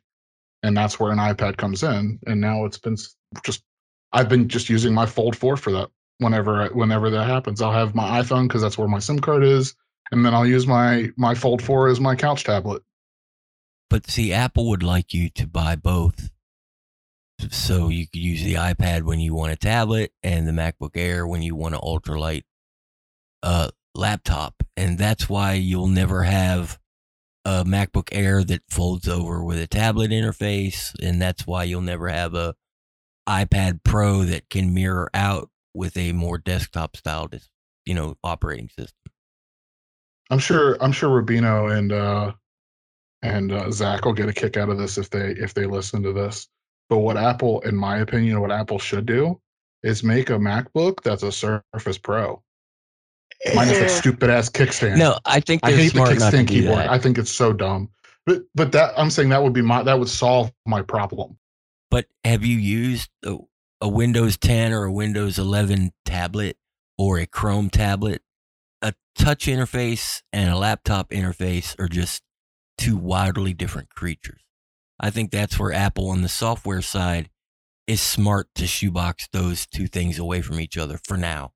and 0.64 0.76
that's 0.76 1.00
where 1.00 1.12
an 1.12 1.18
iPad 1.18 1.58
comes 1.58 1.84
in. 1.84 2.20
And 2.28 2.40
now 2.40 2.66
it's 2.66 2.78
been 2.78 2.98
just 3.44 3.64
I've 4.14 4.30
been 4.30 4.48
just 4.48 4.70
using 4.70 4.94
my 4.94 5.06
Fold 5.06 5.36
Four 5.36 5.58
for 5.58 5.72
that. 5.72 5.90
Whenever 6.20 6.68
whenever 6.70 7.10
that 7.10 7.26
happens, 7.28 7.62
I'll 7.62 7.74
have 7.74 7.96
my 7.96 8.22
iPhone 8.22 8.48
because 8.48 8.62
that's 8.62 8.78
where 8.78 8.88
my 8.88 9.00
SIM 9.00 9.20
card 9.20 9.44
is, 9.44 9.76
and 10.12 10.26
then 10.26 10.34
I'll 10.34 10.48
use 10.48 10.66
my 10.66 11.10
my 11.18 11.36
Fold 11.36 11.62
Four 11.62 11.90
as 11.90 12.00
my 12.00 12.16
couch 12.16 12.46
tablet. 12.46 12.84
But 13.90 14.10
see, 14.10 14.32
Apple 14.32 14.70
would 14.70 14.84
like 14.84 15.14
you 15.14 15.30
to 15.32 15.48
buy 15.48 15.76
both. 15.76 16.30
So 17.50 17.88
you 17.90 18.06
could 18.06 18.22
use 18.22 18.44
the 18.44 18.56
iPad 18.56 19.04
when 19.04 19.20
you 19.20 19.34
want 19.34 19.54
a 19.54 19.56
tablet 19.56 20.12
and 20.22 20.48
the 20.48 20.52
MacBook 20.52 20.96
Air 20.96 21.26
when 21.26 21.42
you 21.42 21.56
want 21.56 21.74
an 21.74 21.82
ultralight 21.82 22.44
uh, 23.42 23.70
laptop. 23.96 24.62
And 24.76 24.98
that's 24.98 25.30
why 25.30 25.54
you'll 25.54 25.88
never 25.88 26.24
have 26.24 26.78
a 27.46 27.64
MacBook 27.64 28.10
Air 28.12 28.44
that 28.44 28.64
folds 28.70 29.08
over 29.08 29.44
with 29.44 29.58
a 29.58 29.68
tablet 29.68 30.12
interface. 30.12 30.92
And 31.02 31.22
that's 31.22 31.48
why 31.48 31.64
you'll 31.64 31.82
never 31.82 32.10
have 32.10 32.36
a 32.36 32.56
iPad 33.28 33.84
Pro 33.84 34.24
that 34.26 34.50
can 34.50 34.74
mirror 34.74 35.10
out 35.14 35.50
with 35.74 35.96
a 35.98 36.12
more 36.12 36.38
desktop 36.38 36.98
style, 36.98 37.30
you 37.86 37.94
know, 37.94 38.16
operating 38.24 38.70
system. 38.70 39.14
I'm 40.30 40.40
sure 40.40 40.78
I'm 40.82 40.92
sure 40.92 41.22
Rubino 41.22 41.76
and 41.76 41.92
uh 41.92 42.34
and 43.22 43.52
uh, 43.52 43.72
Zach 43.72 44.06
will 44.06 44.14
get 44.14 44.30
a 44.30 44.34
kick 44.34 44.58
out 44.58 44.70
of 44.70 44.78
this 44.78 44.98
if 44.98 45.10
they 45.10 45.32
if 45.32 45.54
they 45.54 45.66
listen 45.66 46.04
to 46.04 46.14
this. 46.14 46.48
But 46.90 47.00
what 47.00 47.18
Apple, 47.18 47.62
in 47.62 47.76
my 47.76 47.98
opinion, 47.98 48.42
what 48.42 48.52
Apple 48.52 48.80
should 48.80 49.06
do 49.06 49.40
is 49.84 50.04
make 50.04 50.30
a 50.30 50.34
MacBook 50.34 51.04
that's 51.04 51.24
a 51.24 51.32
Surface 51.32 51.98
Pro, 51.98 52.42
minus 53.54 53.80
that 53.80 53.90
stupid 53.92 54.30
ass 54.30 54.50
kickstand. 54.50 54.98
No, 54.98 55.18
I 55.26 55.40
think 55.40 55.62
I 55.64 55.72
hate 55.72 55.94
the 55.94 56.00
smart 56.00 56.20
not 56.20 56.34
kickstand 56.34 56.48
keyboard. 56.48 56.80
that. 56.80 56.90
I 56.90 56.98
think 56.98 57.18
it's 57.18 57.32
so 57.32 57.54
dumb. 57.54 57.90
But 58.26 58.44
but 58.56 58.72
that 58.74 58.94
I'm 58.98 59.10
saying 59.10 59.30
that 59.30 59.44
would 59.44 59.54
be 59.54 59.62
my 59.62 59.84
that 59.84 60.00
would 60.00 60.10
solve 60.10 60.52
my 60.66 60.82
problem. 60.82 61.38
But 61.92 62.06
have 62.24 62.46
you 62.46 62.58
used 62.58 63.10
a, 63.26 63.38
a 63.82 63.90
Windows 63.90 64.38
10 64.38 64.74
or 64.74 64.84
a 64.84 64.92
Windows 64.92 65.40
11 65.40 65.92
tablet 66.06 66.58
or 66.98 67.18
a 67.18 67.26
Chrome 67.26 67.70
tablet? 67.70 68.22
A 68.82 68.94
touch 69.16 69.48
interface 69.48 70.22
and 70.32 70.52
a 70.52 70.58
laptop 70.58 71.10
interface 71.10 71.76
are 71.80 71.88
just 71.88 72.22
two 72.80 72.98
wildly 72.98 73.54
different 73.54 73.90
creatures. 73.90 74.42
I 75.00 75.10
think 75.10 75.32
that's 75.32 75.60
where 75.60 75.74
Apple 75.74 76.10
on 76.10 76.22
the 76.22 76.30
software 76.30 76.82
side 76.82 77.30
is 77.88 78.02
smart 78.02 78.48
to 78.56 78.68
shoebox 78.68 79.28
those 79.32 79.66
two 79.66 79.88
things 79.88 80.18
away 80.18 80.42
from 80.42 80.60
each 80.60 80.78
other 80.78 81.00
for 81.04 81.18
now. 81.18 81.52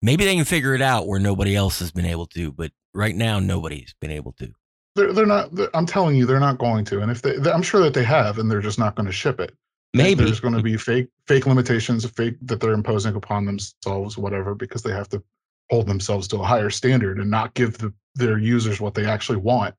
Maybe 0.00 0.24
they 0.24 0.36
can 0.36 0.44
figure 0.44 0.74
it 0.74 0.82
out 0.82 1.06
where 1.06 1.20
nobody 1.20 1.56
else 1.56 1.80
has 1.80 1.90
been 1.90 2.04
able 2.04 2.26
to, 2.26 2.52
but 2.52 2.72
right 2.94 3.14
now 3.14 3.40
nobody's 3.40 3.94
been 4.00 4.10
able 4.10 4.32
to. 4.32 4.52
They're 4.94 5.12
they're 5.12 5.26
not. 5.26 5.54
they're- 5.54 5.70
I'm 5.74 5.86
telling 5.86 6.16
you, 6.16 6.26
they're 6.26 6.40
not 6.40 6.58
going 6.58 6.84
to. 6.86 7.00
And 7.00 7.10
if 7.10 7.22
they, 7.22 7.36
I'm 7.50 7.62
sure 7.62 7.82
that 7.82 7.94
they 7.94 8.04
have, 8.04 8.38
and 8.38 8.50
they're 8.50 8.60
just 8.60 8.78
not 8.78 8.94
going 8.94 9.06
to 9.06 9.12
ship 9.12 9.40
it. 9.40 9.54
Maybe 9.94 10.24
there's 10.24 10.40
going 10.40 10.54
to 10.54 10.62
be 10.62 10.76
fake 10.76 11.08
fake 11.26 11.46
limitations 11.46 12.04
fake 12.10 12.36
that 12.42 12.60
they're 12.60 12.72
imposing 12.72 13.14
upon 13.14 13.46
themselves 13.46 14.18
whatever 14.18 14.54
because 14.54 14.82
they 14.82 14.92
have 14.92 15.08
to 15.10 15.22
hold 15.70 15.86
themselves 15.86 16.28
to 16.28 16.36
a 16.38 16.44
higher 16.44 16.70
standard 16.70 17.18
and 17.18 17.30
not 17.30 17.54
give 17.54 17.78
the, 17.78 17.92
their 18.14 18.38
users 18.38 18.80
what 18.80 18.94
they 18.94 19.06
actually 19.06 19.38
want 19.38 19.74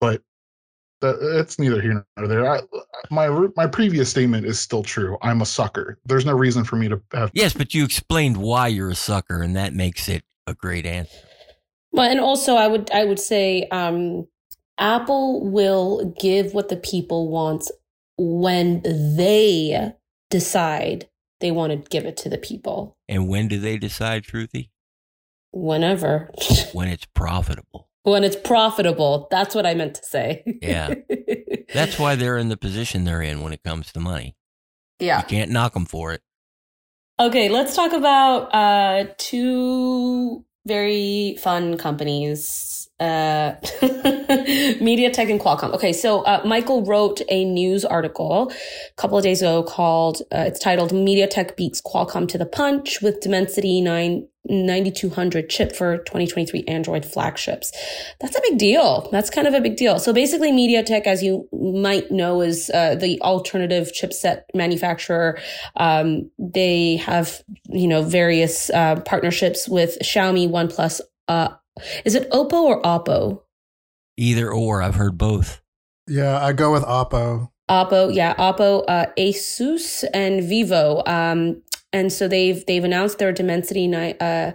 but 0.00 0.22
that, 1.00 1.16
it's 1.20 1.58
neither 1.58 1.80
here 1.80 2.04
nor 2.16 2.28
there 2.28 2.48
I, 2.48 2.60
my 3.10 3.28
my 3.56 3.66
previous 3.66 4.10
statement 4.10 4.44
is 4.44 4.60
still 4.60 4.82
true 4.82 5.16
i'm 5.22 5.40
a 5.40 5.46
sucker 5.46 5.98
there's 6.04 6.26
no 6.26 6.34
reason 6.34 6.64
for 6.64 6.76
me 6.76 6.88
to 6.88 7.00
have 7.12 7.30
Yes, 7.32 7.54
but 7.54 7.74
you 7.74 7.84
explained 7.84 8.36
why 8.36 8.68
you're 8.68 8.90
a 8.90 8.94
sucker, 8.94 9.42
and 9.42 9.56
that 9.56 9.72
makes 9.72 10.08
it 10.08 10.24
a 10.46 10.54
great 10.54 10.86
answer. 10.86 11.16
Well, 11.92 12.10
and 12.10 12.20
also 12.20 12.56
I 12.56 12.66
would 12.66 12.90
I 12.90 13.04
would 13.04 13.18
say 13.18 13.66
um, 13.70 14.26
Apple 14.78 15.48
will 15.50 16.14
give 16.20 16.54
what 16.54 16.68
the 16.68 16.76
people 16.76 17.30
want 17.30 17.70
when 18.16 18.82
they 18.82 19.92
decide 20.28 21.08
they 21.40 21.50
want 21.50 21.72
to 21.72 21.88
give 21.88 22.04
it 22.04 22.16
to 22.18 22.28
the 22.28 22.38
people. 22.38 22.96
And 23.08 23.28
when 23.28 23.48
do 23.48 23.58
they 23.58 23.78
decide, 23.78 24.24
Shruti? 24.24 24.70
Whenever. 25.52 26.30
When 26.72 26.88
it's 26.88 27.06
profitable. 27.06 27.88
When 28.02 28.24
it's 28.24 28.36
profitable. 28.36 29.28
That's 29.30 29.54
what 29.54 29.66
I 29.66 29.74
meant 29.74 29.94
to 29.96 30.04
say. 30.04 30.42
Yeah. 30.62 30.94
That's 31.74 31.98
why 31.98 32.16
they're 32.16 32.38
in 32.38 32.48
the 32.48 32.56
position 32.56 33.04
they're 33.04 33.22
in 33.22 33.40
when 33.40 33.52
it 33.52 33.62
comes 33.62 33.92
to 33.92 34.00
money. 34.00 34.36
yeah. 34.98 35.20
You 35.20 35.26
can't 35.26 35.50
knock 35.50 35.74
them 35.74 35.86
for 35.86 36.12
it. 36.12 36.22
Okay, 37.18 37.48
let's 37.50 37.76
talk 37.76 37.92
about 37.92 38.54
uh, 38.54 39.04
two 39.18 40.44
very 40.66 41.36
fun 41.38 41.76
companies 41.76 42.80
uh, 43.00 43.54
MediaTek 43.80 45.30
and 45.30 45.40
Qualcomm. 45.40 45.72
Okay, 45.74 45.92
so 45.92 46.20
uh, 46.22 46.42
Michael 46.44 46.84
wrote 46.84 47.22
a 47.30 47.44
news 47.46 47.84
article 47.84 48.52
a 48.52 48.94
couple 49.00 49.16
of 49.16 49.24
days 49.24 49.40
ago 49.40 49.62
called, 49.62 50.20
uh, 50.32 50.44
it's 50.46 50.60
titled 50.60 50.92
MediaTek 50.92 51.56
Beats 51.56 51.80
Qualcomm 51.80 52.28
to 52.28 52.36
the 52.36 52.44
Punch 52.44 53.00
with 53.00 53.20
Dimensity 53.20 53.80
9, 53.80 54.28
9200 54.48 55.48
chip 55.48 55.74
for 55.74 55.98
2023 55.98 56.64
Android 56.66 57.04
flagships. 57.04 57.72
That's 58.20 58.36
a 58.36 58.40
big 58.48 58.58
deal. 58.58 59.08
That's 59.12 59.30
kind 59.30 59.46
of 59.46 59.54
a 59.54 59.60
big 59.60 59.76
deal. 59.76 59.98
So 59.98 60.12
basically, 60.12 60.50
MediaTek, 60.50 61.06
as 61.06 61.22
you 61.22 61.48
might 61.52 62.10
know, 62.10 62.40
is 62.40 62.70
uh, 62.70 62.94
the 62.94 63.20
alternative 63.22 63.92
chipset 63.92 64.42
manufacturer. 64.54 65.38
Um, 65.76 66.30
they 66.38 66.96
have, 66.96 67.42
you 67.68 67.88
know, 67.88 68.02
various 68.02 68.70
uh, 68.70 69.00
partnerships 69.00 69.68
with 69.68 69.98
Xiaomi, 70.02 70.48
OnePlus. 70.48 71.00
Uh, 71.28 71.48
is 72.04 72.14
it 72.14 72.30
Oppo 72.30 72.52
or 72.52 72.82
Oppo? 72.82 73.42
Either 74.16 74.52
or, 74.52 74.82
I've 74.82 74.96
heard 74.96 75.16
both. 75.16 75.62
Yeah, 76.06 76.42
I 76.42 76.52
go 76.52 76.72
with 76.72 76.82
Oppo. 76.82 77.50
Oppo, 77.70 78.12
yeah, 78.12 78.34
Oppo, 78.34 78.84
uh, 78.88 79.06
Asus, 79.16 80.04
and 80.12 80.42
Vivo. 80.42 81.02
Um, 81.06 81.62
and 81.92 82.12
so 82.12 82.28
they've 82.28 82.64
they've 82.66 82.84
announced 82.84 83.18
their 83.18 83.32
Dimensity 83.32 83.86
ni- 83.86 84.14
uh, 84.20 84.52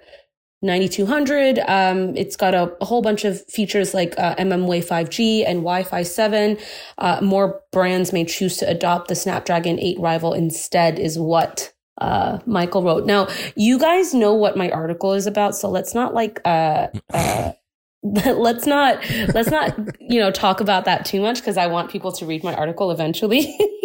9200. 0.62 1.60
Um, 1.60 2.16
it's 2.16 2.36
got 2.36 2.54
a, 2.54 2.76
a, 2.82 2.86
whole 2.86 3.02
bunch 3.02 3.24
of 3.24 3.46
features 3.46 3.94
like 3.94 4.16
uh, 4.18 4.36
mmWave 4.36 4.88
5G 4.88 5.44
and 5.46 5.60
Wi-Fi 5.60 6.02
7. 6.02 6.58
Uh, 6.98 7.20
more 7.22 7.62
brands 7.72 8.12
may 8.12 8.26
choose 8.26 8.58
to 8.58 8.68
adopt 8.68 9.08
the 9.08 9.16
Snapdragon 9.16 9.80
8 9.80 10.00
rival 10.00 10.34
instead, 10.34 10.98
is 10.98 11.20
what 11.20 11.74
uh, 12.00 12.40
Michael 12.46 12.84
wrote. 12.84 13.06
Now, 13.06 13.28
you 13.56 13.78
guys 13.78 14.14
know 14.14 14.34
what 14.34 14.58
my 14.58 14.70
article 14.72 15.14
is 15.14 15.28
about, 15.28 15.56
so 15.56 15.70
let's 15.70 15.94
not 15.94 16.14
like 16.14 16.42
uh, 16.46 16.88
uh, 17.14 17.52
let's 18.04 18.66
not 18.66 19.04
let's 19.34 19.50
not 19.50 19.78
you 20.00 20.20
know 20.20 20.32
talk 20.32 20.60
about 20.62 20.86
that 20.86 21.06
too 21.06 21.22
much 21.22 21.40
because 21.40 21.58
I 21.58 21.68
want 21.68 21.90
people 21.90 22.12
to 22.14 22.26
read 22.26 22.44
my 22.44 22.54
article 22.56 22.92
eventually. 22.92 23.58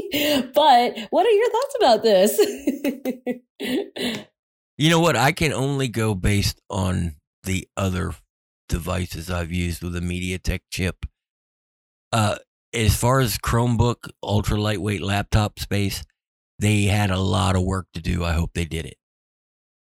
but 0.54 0.98
what 1.10 1.26
are 1.26 1.30
your 1.30 1.50
thoughts 1.50 1.76
about 1.78 2.02
this? 2.02 2.38
you 4.78 4.90
know 4.90 5.00
what? 5.00 5.16
I 5.16 5.32
can 5.32 5.52
only 5.52 5.88
go 5.88 6.14
based 6.14 6.60
on 6.68 7.16
the 7.44 7.68
other 7.76 8.14
devices 8.68 9.30
I've 9.30 9.52
used 9.52 9.82
with 9.82 9.96
a 9.96 10.00
MediaTek 10.00 10.60
chip. 10.70 11.06
Uh, 12.12 12.36
as 12.72 12.96
far 12.96 13.20
as 13.20 13.38
Chromebook 13.38 14.10
ultra 14.22 14.60
lightweight 14.60 15.02
laptop 15.02 15.58
space, 15.58 16.02
they 16.58 16.84
had 16.84 17.10
a 17.10 17.18
lot 17.18 17.56
of 17.56 17.62
work 17.62 17.86
to 17.94 18.00
do. 18.00 18.24
I 18.24 18.32
hope 18.32 18.52
they 18.54 18.64
did 18.64 18.86
it. 18.86 18.96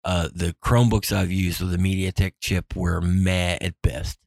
Uh, 0.05 0.29
the 0.33 0.55
Chromebooks 0.63 1.15
I've 1.15 1.31
used 1.31 1.61
with 1.61 1.73
a 1.73 1.77
MediaTek 1.77 2.33
chip 2.41 2.75
were 2.75 2.99
meh 2.99 3.57
at 3.61 3.75
best. 3.81 4.19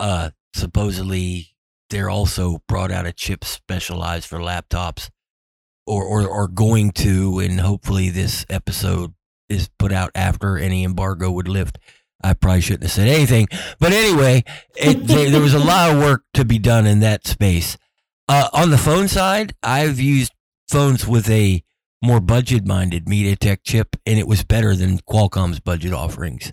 Uh, 0.00 0.30
supposedly, 0.54 1.55
they're 1.90 2.10
also 2.10 2.58
brought 2.68 2.90
out 2.90 3.06
a 3.06 3.12
chip 3.12 3.44
specialized 3.44 4.26
for 4.26 4.38
laptops, 4.38 5.10
or, 5.86 6.04
or 6.04 6.26
or 6.26 6.48
going 6.48 6.90
to, 6.92 7.38
and 7.38 7.60
hopefully 7.60 8.10
this 8.10 8.44
episode 8.50 9.14
is 9.48 9.70
put 9.78 9.92
out 9.92 10.10
after 10.14 10.58
any 10.58 10.84
embargo 10.84 11.30
would 11.30 11.48
lift. 11.48 11.78
I 12.22 12.34
probably 12.34 12.62
shouldn't 12.62 12.84
have 12.84 12.92
said 12.92 13.08
anything, 13.08 13.46
but 13.78 13.92
anyway, 13.92 14.42
it, 14.74 15.06
they, 15.06 15.30
there 15.30 15.40
was 15.40 15.54
a 15.54 15.58
lot 15.58 15.90
of 15.90 15.98
work 15.98 16.24
to 16.34 16.44
be 16.44 16.58
done 16.58 16.86
in 16.86 17.00
that 17.00 17.26
space. 17.26 17.76
Uh, 18.28 18.48
on 18.52 18.70
the 18.70 18.78
phone 18.78 19.06
side, 19.06 19.54
I've 19.62 20.00
used 20.00 20.32
phones 20.68 21.06
with 21.06 21.28
a 21.30 21.62
more 22.02 22.20
budget 22.20 22.66
minded 22.66 23.06
MediaTek 23.06 23.58
chip, 23.62 23.96
and 24.04 24.18
it 24.18 24.26
was 24.26 24.44
better 24.44 24.74
than 24.74 24.98
Qualcomm's 24.98 25.60
budget 25.60 25.92
offerings. 25.92 26.52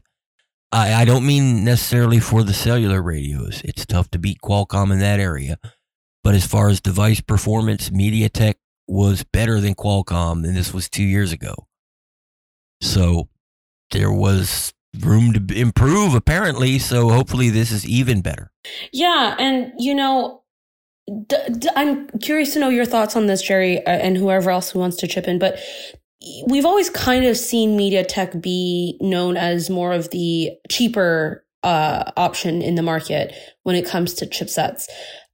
I, 0.74 1.02
I 1.02 1.06
don't 1.06 1.26
mean 1.26 1.64
necessarily 1.64 2.20
for 2.20 2.44
the 2.44 2.54
cellular 2.54 3.02
radios. 3.02 3.62
It's 3.64 3.86
tough 3.86 4.10
to 4.12 4.20
beat 4.20 4.42
Qualcomm 4.42 4.92
in 4.92 5.00
that 5.00 5.20
area. 5.20 5.58
But 6.24 6.36
as 6.36 6.46
far 6.46 6.70
as 6.70 6.82
device 6.82 7.22
performance, 7.22 7.90
MediaTek 7.90 8.56
was 8.88 9.24
better 9.24 9.60
than 9.60 9.76
Qualcomm, 9.76 10.44
and 10.46 10.56
this 10.58 10.74
was 10.74 10.90
two 10.90 11.04
years 11.04 11.32
ago. 11.32 11.54
So 12.82 13.30
there 13.92 14.12
was 14.12 14.74
room 15.00 15.34
to 15.34 15.56
improve, 15.56 16.14
apparently. 16.14 16.80
So 16.80 17.10
hopefully 17.10 17.50
this 17.50 17.72
is 17.72 17.88
even 17.88 18.22
better. 18.22 18.52
Yeah. 18.92 19.36
And, 19.40 19.74
you 19.78 19.96
know, 19.96 20.44
I'm 21.76 22.08
curious 22.20 22.54
to 22.54 22.60
know 22.60 22.70
your 22.70 22.86
thoughts 22.86 23.16
on 23.16 23.28
this, 23.28 23.42
Jerry, 23.42 23.86
uh, 23.86 23.92
and 23.92 24.18
whoever 24.18 24.52
else 24.52 24.72
who 24.72 24.80
wants 24.80 24.98
to 24.98 25.08
chip 25.08 25.28
in. 25.28 25.40
But 25.40 25.60
we've 26.48 26.66
always 26.66 26.90
kind 26.90 27.26
of 27.26 27.38
seen 27.38 27.78
MediaTek 27.78 28.42
be 28.42 28.98
known 29.02 29.38
as 29.38 29.70
more 29.70 29.94
of 29.94 30.10
the 30.12 30.52
cheaper 30.70 31.46
uh, 31.64 32.12
option 32.18 32.62
in 32.62 32.76
the 32.76 32.82
market 32.82 33.34
when 33.64 33.76
it 33.76 33.86
comes 33.86 34.14
to 34.16 34.26
chipsets. 34.26 34.86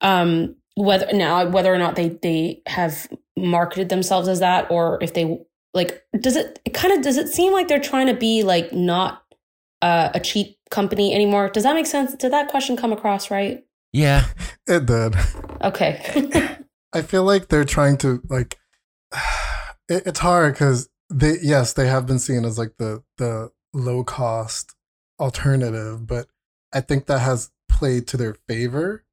Um, 0.02 0.56
whether 0.76 1.12
now 1.12 1.50
whether 1.50 1.74
or 1.74 1.78
not 1.78 1.96
they 1.96 2.10
they 2.22 2.62
have 2.66 3.08
marketed 3.38 3.90
themselves 3.90 4.28
as 4.28 4.40
that, 4.40 4.70
or 4.72 4.98
if 5.02 5.14
they 5.14 5.40
like, 5.74 6.02
does 6.20 6.36
it, 6.36 6.60
it 6.66 6.74
kind 6.74 6.94
of 6.94 7.02
does 7.02 7.18
it 7.18 7.28
seem 7.28 7.52
like 7.52 7.68
they're 7.68 7.80
trying 7.80 8.08
to 8.08 8.14
be 8.14 8.44
like 8.44 8.72
not 8.72 9.24
uh, 9.82 10.10
a 10.14 10.20
cheap 10.20 10.58
company 10.72 11.14
anymore? 11.14 11.50
Does 11.50 11.64
that 11.64 11.76
make 11.76 11.86
sense? 11.86 12.16
Did 12.16 12.32
that 12.32 12.50
question 12.50 12.78
come 12.78 12.94
across 12.94 13.30
right? 13.30 13.64
Yeah, 13.92 14.26
it 14.68 14.86
did. 14.86 15.16
Okay. 15.62 16.58
I 16.94 17.02
feel 17.02 17.24
like 17.24 17.50
they're 17.50 17.66
trying 17.66 17.98
to 17.98 18.22
like. 18.30 18.58
It, 19.90 20.04
it's 20.06 20.20
hard 20.20 20.54
because 20.54 20.90
they 21.10 21.38
yes 21.42 21.74
they 21.74 21.88
have 21.88 22.06
been 22.06 22.20
seen 22.20 22.46
as 22.46 22.58
like 22.58 22.78
the 22.78 23.04
the 23.18 23.52
low 23.74 24.04
cost 24.04 24.76
alternative, 25.20 26.08
but 26.08 26.28
I 26.72 26.82
think 26.82 27.08
that 27.08 27.20
has 27.20 27.52
played 27.70 28.08
to 28.08 28.18
their 28.18 28.36
favor. 28.48 29.04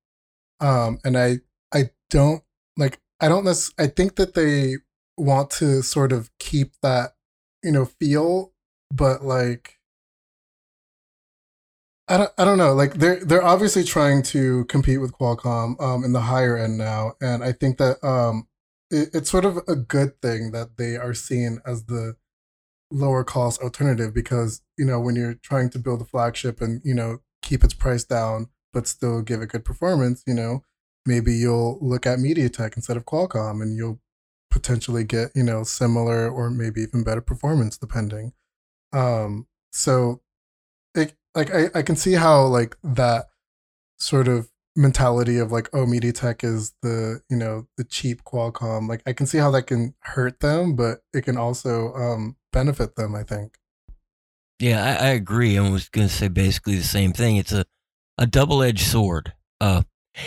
Um, 0.61 0.99
and 1.05 1.19
I 1.19 1.39
I 1.73 1.91
don't 2.11 2.43
like 2.77 3.01
I 3.21 3.29
don't 3.29 3.45
necessarily 3.45 3.91
I 3.91 3.95
think 3.95 4.17
that 4.17 4.35
they 4.35 4.77
want 5.17 5.51
to 5.51 5.83
sort 5.83 6.13
of 6.13 6.31
keep 6.39 6.73
that 6.83 7.15
you 7.63 7.73
know 7.73 7.87
feel, 7.87 8.53
but 8.93 9.25
like 9.25 9.79
I 12.09 12.19
don't, 12.19 12.31
I 12.39 12.45
don't 12.45 12.59
know. 12.59 12.73
Like 12.73 12.95
they're 12.95 13.25
they're 13.25 13.45
obviously 13.45 13.83
trying 13.83 14.23
to 14.25 14.65
compete 14.67 15.01
with 15.01 15.13
Qualcomm 15.13 15.81
um, 15.83 16.05
in 16.05 16.13
the 16.13 16.21
higher 16.21 16.57
end 16.57 16.79
now, 16.79 17.15
and 17.21 17.43
I 17.43 17.53
think 17.53 17.79
that 17.79 18.03
um, 18.05 18.47
it, 18.91 19.11
it's 19.13 19.31
sort 19.31 19.45
of 19.45 19.59
a 19.69 19.77
good 19.77 20.21
thing 20.21 20.53
that 20.53 20.77
they 20.77 20.97
are 20.97 21.15
seen 21.15 21.61
as 21.67 21.85
the 21.85 22.17
lower 22.91 23.25
cost 23.25 23.61
alternative 23.61 24.15
because 24.15 24.63
you 24.79 24.85
know 24.85 25.01
when 25.01 25.17
you're 25.17 25.35
trying 25.35 25.69
to 25.71 25.79
build 25.79 26.01
a 26.01 26.05
flagship 26.05 26.61
and 26.61 26.81
you 26.85 26.95
know 26.95 27.19
keep 27.43 27.65
its 27.65 27.75
price 27.75 28.05
down 28.05 28.49
but 28.73 28.87
still 28.87 29.23
give 29.23 29.43
it 29.43 29.49
good 29.49 29.65
performance, 29.65 30.23
you 30.27 30.35
know 30.35 30.63
maybe 31.07 31.33
you'll 31.33 31.79
look 31.81 32.05
at 32.05 32.19
MediaTek 32.19 32.77
instead 32.77 32.97
of 32.97 33.07
Qualcomm, 33.07 33.63
and 33.63 33.77
you'll 33.77 34.01
potentially 34.51 35.05
get 35.05 35.31
you 35.35 35.43
know 35.43 35.63
similar 35.63 36.29
or 36.29 36.51
maybe 36.51 36.83
even 36.83 37.05
better 37.05 37.21
performance 37.21 37.79
depending. 37.79 38.33
Um, 38.93 39.47
so 39.73 40.21
it 40.95 41.15
like 41.35 41.55
I, 41.55 41.67
I 41.75 41.83
can 41.83 41.97
see 41.97 42.15
how 42.15 42.45
like 42.47 42.77
that 42.83 43.27
sort 43.99 44.29
of 44.29 44.49
mentality 44.77 45.39
of 45.39 45.51
like 45.51 45.69
oh 45.73 45.87
MediaTek 45.87 46.45
is 46.45 46.75
the 46.83 47.21
you 47.31 47.37
know 47.37 47.67
the 47.77 47.85
cheap 47.85 48.23
Qualcomm 48.25 48.89
like 48.89 49.03
I 49.07 49.13
can 49.13 49.27
see 49.27 49.39
how 49.39 49.51
that 49.53 49.67
can 49.67 49.95
hurt 50.01 50.41
them 50.41 50.77
but 50.77 51.01
it 51.13 51.23
can 51.23 51.37
also 51.37 51.93
um 51.95 52.37
benefit 52.53 52.97
them 52.97 53.15
I 53.15 53.23
think. 53.23 53.59
Yeah 54.61 54.85
I, 54.85 55.07
I 55.07 55.09
agree 55.11 55.59
I 55.59 55.69
was 55.69 55.89
gonna 55.89 56.09
say 56.09 56.29
basically 56.29 56.77
the 56.77 56.83
same 56.85 57.13
thing. 57.13 57.37
It's 57.37 57.53
a 57.53 57.65
a 58.19 58.27
double-edged 58.27 58.87
sword. 58.87 59.33
Uh 59.61 59.83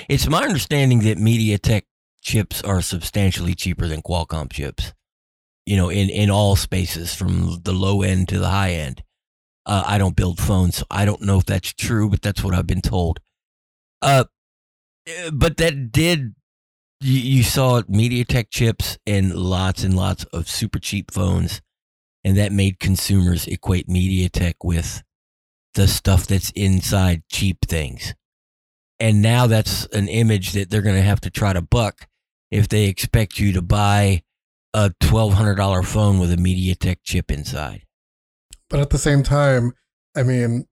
it's 0.08 0.28
my 0.28 0.44
understanding 0.44 1.00
that 1.00 1.18
MediaTek 1.18 1.84
chips 2.22 2.62
are 2.62 2.82
substantially 2.82 3.56
cheaper 3.56 3.88
than 3.88 4.02
Qualcomm 4.02 4.52
chips 4.52 4.94
you 5.70 5.78
know 5.78 5.90
in 5.90 6.10
in 6.10 6.32
all 6.32 6.56
spaces 6.56 7.14
from 7.14 7.62
the 7.62 7.72
low 7.72 8.02
end 8.02 8.28
to 8.30 8.40
the 8.40 8.50
high 8.50 8.72
end. 8.72 9.04
Uh, 9.68 9.84
I 9.86 10.00
don't 10.00 10.16
build 10.16 10.40
phones, 10.40 10.78
so 10.78 10.86
I 10.90 11.06
don't 11.06 11.22
know 11.22 11.38
if 11.38 11.46
that's 11.46 11.74
true, 11.74 12.10
but 12.10 12.24
that's 12.24 12.44
what 12.44 12.56
I've 12.56 12.66
been 12.66 12.82
told. 12.82 13.20
Uh, 14.02 14.24
Uh, 15.08 15.32
but 15.32 15.58
that 15.58 15.92
did 15.92 16.36
you, 17.02 17.20
you 17.20 17.44
saw 17.44 17.82
MediaTek 17.84 18.48
chips 18.50 18.98
and 19.06 19.34
lots 19.34 19.84
and 19.84 19.96
lots 19.96 20.26
of 20.26 20.50
super 20.50 20.80
cheap 20.80 21.12
phones, 21.12 21.62
and 22.24 22.38
that 22.38 22.52
made 22.52 22.80
consumers 22.80 23.48
equate 23.48 23.88
MediaTek 23.88 24.56
with 24.64 25.04
the 25.76 25.88
stuff 25.88 26.28
that's 26.28 26.52
inside 26.52 27.24
cheap 27.30 27.60
things. 27.68 28.14
And 29.00 29.22
now 29.22 29.48
that's 29.48 29.86
an 29.88 30.10
image 30.10 30.52
that 30.52 30.70
they're 30.70 30.82
going 30.82 30.96
to 30.96 31.02
have 31.02 31.22
to 31.22 31.30
try 31.30 31.54
to 31.54 31.62
buck 31.62 32.08
if 32.52 32.68
they 32.68 32.86
expect 32.86 33.40
you 33.40 33.54
to 33.54 33.62
buy 33.62 34.24
a 34.74 34.90
$1,200 35.02 35.86
phone 35.86 36.20
with 36.20 36.32
a 36.34 36.36
MediaTek 36.36 36.98
chip 37.04 37.32
inside. 37.32 37.84
But 38.70 38.82
at 38.82 38.90
the 38.90 38.98
same 38.98 39.24
time, 39.24 39.74
I 40.16 40.24
mean, 40.24 40.66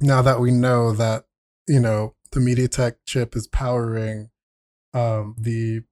now 0.00 0.22
that 0.22 0.40
we 0.40 0.50
know 0.50 0.92
that, 0.92 1.24
you 1.66 1.80
know, 1.80 2.14
the 2.32 2.40
MediaTek 2.40 2.96
chip 3.06 3.36
is 3.36 3.46
powering 3.46 4.30
um, 4.94 5.36
the 5.38 5.82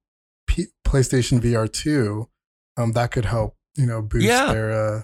P- 0.47 0.67
PlayStation 0.85 1.39
VR 1.39 1.71
2, 1.71 2.27
um, 2.77 2.91
that 2.93 3.11
could 3.11 3.25
help, 3.25 3.55
you 3.75 3.85
know, 3.85 4.01
boost 4.01 4.25
yeah. 4.25 4.51
their, 4.51 4.71
uh, 4.71 5.01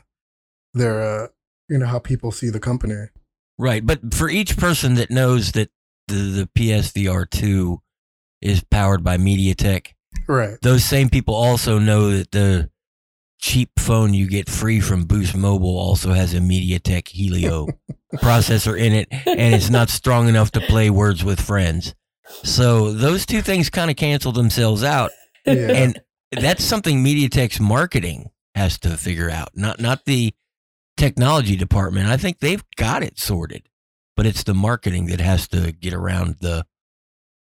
their, 0.74 1.02
uh, 1.02 1.28
you 1.70 1.78
know, 1.78 1.86
how 1.86 2.00
people 2.00 2.32
see 2.32 2.50
the 2.50 2.60
company. 2.60 2.96
Right. 3.58 3.86
But 3.86 4.14
for 4.14 4.30
each 4.30 4.58
person 4.58 4.96
that 4.96 5.10
knows 5.10 5.54
that 5.54 5.70
the, 6.08 6.16
the 6.16 6.50
PSVR 6.58 7.30
2 7.30 7.82
is 8.42 8.64
powered 8.64 9.04
by 9.04 9.18
MediaTek, 9.18 9.94
right. 10.28 10.58
Those 10.62 10.84
same 10.84 11.10
people 11.10 11.36
also 11.36 11.80
know 11.80 12.12
that 12.12 12.32
the 12.32 12.70
cheap 13.40 13.80
phone 13.80 14.14
you 14.14 14.28
get 14.28 14.50
free 14.50 14.80
from 14.80 15.06
Boost 15.06 15.36
Mobile 15.36 15.78
also 15.78 16.12
has 16.12 16.34
a 16.34 16.40
MediaTek 16.40 17.08
Helio 17.10 17.68
processor 18.16 18.78
in 18.78 18.94
it, 18.94 19.08
and 19.12 19.56
it's 19.56 19.70
not 19.70 19.90
strong 19.90 20.28
enough 20.28 20.52
to 20.52 20.62
play 20.62 20.90
Words 20.90 21.24
with 21.24 21.40
Friends. 21.40 21.96
So 22.44 22.92
those 22.92 23.26
two 23.26 23.42
things 23.42 23.70
kind 23.70 23.90
of 23.90 23.96
cancel 23.96 24.32
themselves 24.32 24.84
out, 24.84 25.12
yeah. 25.46 25.54
and 25.54 26.02
that's 26.32 26.64
something 26.64 27.04
MediaTek's 27.04 27.60
marketing 27.60 28.32
has 28.56 28.78
to 28.80 28.98
figure 28.98 29.30
out, 29.30 29.50
not 29.56 29.80
not 29.80 30.06
the 30.06 30.34
technology 30.98 31.56
department. 31.56 32.10
I 32.10 32.18
think 32.18 32.40
they've 32.40 32.64
got 32.76 33.04
it 33.04 33.20
sorted, 33.20 33.70
but 34.16 34.26
it's 34.26 34.44
the 34.44 34.54
marketing 34.54 35.06
that 35.08 35.22
has 35.22 35.48
to 35.50 35.72
get 35.72 35.94
around 35.94 36.38
the 36.42 36.66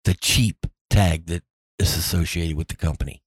the 0.06 0.14
cheap 0.14 0.66
tag 0.90 1.26
that 1.26 1.44
is 1.78 1.98
associated 1.98 2.56
with 2.56 2.70
the 2.70 2.76
company 2.76 3.22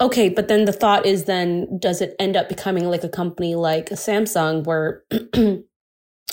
okay, 0.00 0.28
but 0.28 0.48
then 0.48 0.64
the 0.64 0.72
thought 0.72 1.06
is 1.06 1.24
then 1.24 1.78
does 1.78 2.00
it 2.00 2.14
end 2.18 2.36
up 2.36 2.48
becoming 2.48 2.84
like 2.86 3.04
a 3.04 3.08
company 3.08 3.54
like 3.54 3.90
Samsung 3.90 4.64
where 4.64 5.04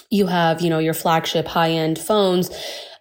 you 0.09 0.27
have, 0.27 0.61
you 0.61 0.69
know, 0.69 0.79
your 0.79 0.93
flagship 0.93 1.47
high 1.47 1.71
end 1.71 1.97
phones, 1.97 2.51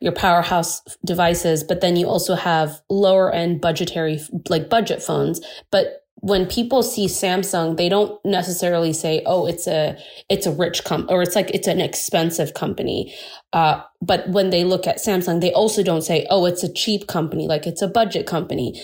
your 0.00 0.12
powerhouse 0.12 0.82
devices, 1.04 1.64
but 1.64 1.80
then 1.80 1.96
you 1.96 2.06
also 2.06 2.34
have 2.34 2.80
lower 2.88 3.32
end 3.32 3.60
budgetary, 3.60 4.20
like 4.48 4.70
budget 4.70 5.02
phones. 5.02 5.40
But 5.70 5.98
when 6.22 6.46
people 6.46 6.84
see 6.84 7.06
Samsung, 7.06 7.76
they 7.76 7.88
don't 7.88 8.24
necessarily 8.24 8.92
say, 8.92 9.22
"Oh, 9.26 9.44
it's 9.46 9.66
a 9.66 9.98
it's 10.28 10.46
a 10.46 10.52
rich 10.52 10.84
com 10.84 11.06
or 11.08 11.20
it's 11.20 11.34
like 11.34 11.50
it's 11.50 11.66
an 11.66 11.80
expensive 11.80 12.54
company." 12.54 13.12
Uh, 13.52 13.82
but 14.00 14.28
when 14.28 14.50
they 14.50 14.62
look 14.62 14.86
at 14.86 14.98
Samsung, 14.98 15.40
they 15.40 15.52
also 15.52 15.82
don't 15.82 16.02
say, 16.02 16.24
"Oh, 16.30 16.44
it's 16.46 16.62
a 16.62 16.72
cheap 16.72 17.08
company," 17.08 17.48
like 17.48 17.66
it's 17.66 17.82
a 17.82 17.88
budget 17.88 18.26
company. 18.26 18.80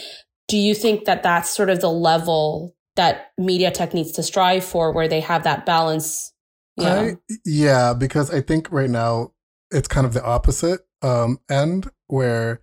Do 0.49 0.57
you 0.57 0.75
think 0.75 1.05
that 1.05 1.23
that's 1.23 1.51
sort 1.51 1.71
of 1.71 1.81
the 1.81 1.91
level 1.91 2.75
that 2.97 3.31
MediaTek 3.39 3.95
needs 3.95 4.13
to 4.13 4.23
strive 4.23 4.65
for, 4.65 4.93
where 4.93 5.09
they 5.09 5.21
have 5.21 5.45
that 5.45 5.65
balance? 5.65 6.33
Yeah, 6.77 7.01
I, 7.01 7.17
yeah, 7.45 7.95
because 7.95 8.31
I 8.33 8.41
think 8.41 8.71
right 8.73 8.91
now 8.91 9.33
it's 9.71 9.89
kind 9.89 10.07
of 10.07 10.15
the 10.15 10.25
opposite 10.25 10.81
um, 11.03 11.39
end, 11.51 11.91
where 12.07 12.63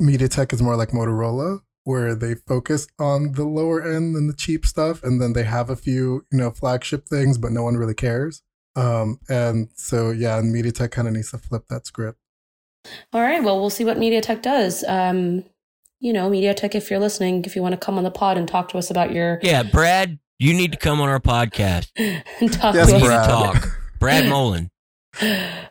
MediaTek 0.00 0.52
is 0.52 0.62
more 0.62 0.76
like 0.76 0.90
Motorola, 0.90 1.60
where 1.84 2.14
they 2.14 2.34
focus 2.34 2.86
on 2.98 3.32
the 3.32 3.44
lower 3.44 3.82
end 3.82 4.16
and 4.16 4.28
the 4.28 4.34
cheap 4.34 4.64
stuff, 4.64 5.02
and 5.02 5.20
then 5.20 5.32
they 5.32 5.44
have 5.44 5.70
a 5.70 5.76
few, 5.76 6.24
you 6.30 6.38
know, 6.38 6.50
flagship 6.50 7.06
things, 7.08 7.38
but 7.38 7.52
no 7.52 7.62
one 7.62 7.76
really 7.76 7.94
cares. 7.94 8.42
Um, 8.76 9.20
and 9.28 9.68
so, 9.74 10.10
yeah, 10.10 10.38
and 10.38 10.54
MediaTek 10.54 10.90
kind 10.90 11.08
of 11.08 11.14
needs 11.14 11.30
to 11.30 11.38
flip 11.38 11.64
that 11.70 11.86
script. 11.86 12.18
All 13.12 13.20
right. 13.22 13.42
Well, 13.42 13.58
we'll 13.58 13.70
see 13.70 13.84
what 13.84 13.96
MediaTek 13.96 14.42
does. 14.42 14.84
Um, 14.84 15.44
you 16.06 16.12
know, 16.12 16.30
MediaTek, 16.30 16.76
if 16.76 16.88
you're 16.88 17.00
listening, 17.00 17.44
if 17.46 17.56
you 17.56 17.62
want 17.62 17.72
to 17.72 17.76
come 17.76 17.98
on 17.98 18.04
the 18.04 18.12
pod 18.12 18.38
and 18.38 18.46
talk 18.46 18.68
to 18.68 18.78
us 18.78 18.92
about 18.92 19.10
your 19.10 19.40
yeah, 19.42 19.64
Brad, 19.64 20.20
you 20.38 20.54
need 20.54 20.70
to 20.70 20.78
come 20.78 21.00
on 21.00 21.08
our 21.08 21.18
podcast. 21.18 21.90
talk 22.52 22.76
yes, 22.76 22.92
to 22.92 23.00
Brad. 23.00 23.28
talk. 23.28 23.80
Brad 23.98 24.28
Mullen. 24.28 24.70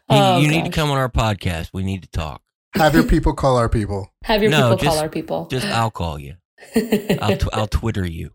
Oh, 0.10 0.40
you, 0.40 0.44
you 0.44 0.52
need 0.52 0.66
to 0.66 0.72
come 0.72 0.92
on 0.92 0.98
our 0.98 1.08
podcast. 1.08 1.70
We 1.72 1.84
need 1.84 2.04
to 2.04 2.10
talk. 2.10 2.42
Have 2.74 2.94
your 2.94 3.06
people 3.06 3.34
call 3.34 3.56
our 3.56 3.70
people. 3.70 4.12
Have 4.26 4.42
your 4.42 4.52
no, 4.52 4.58
people 4.58 4.76
just, 4.76 4.90
call 4.90 5.00
our 5.00 5.10
people. 5.10 5.48
Just 5.48 5.68
I'll 5.68 5.90
call 5.90 6.20
you. 6.20 6.36
I'll, 7.22 7.38
t- 7.38 7.48
I'll 7.54 7.68
Twitter 7.72 8.06
you. 8.06 8.32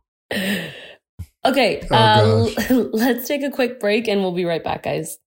Okay, 1.44 1.86
oh, 1.90 2.54
uh, 2.56 2.74
let's 2.92 3.28
take 3.28 3.42
a 3.42 3.50
quick 3.50 3.78
break 3.78 4.08
and 4.08 4.22
we'll 4.22 4.32
be 4.32 4.46
right 4.46 4.64
back, 4.64 4.84
guys. 4.84 5.18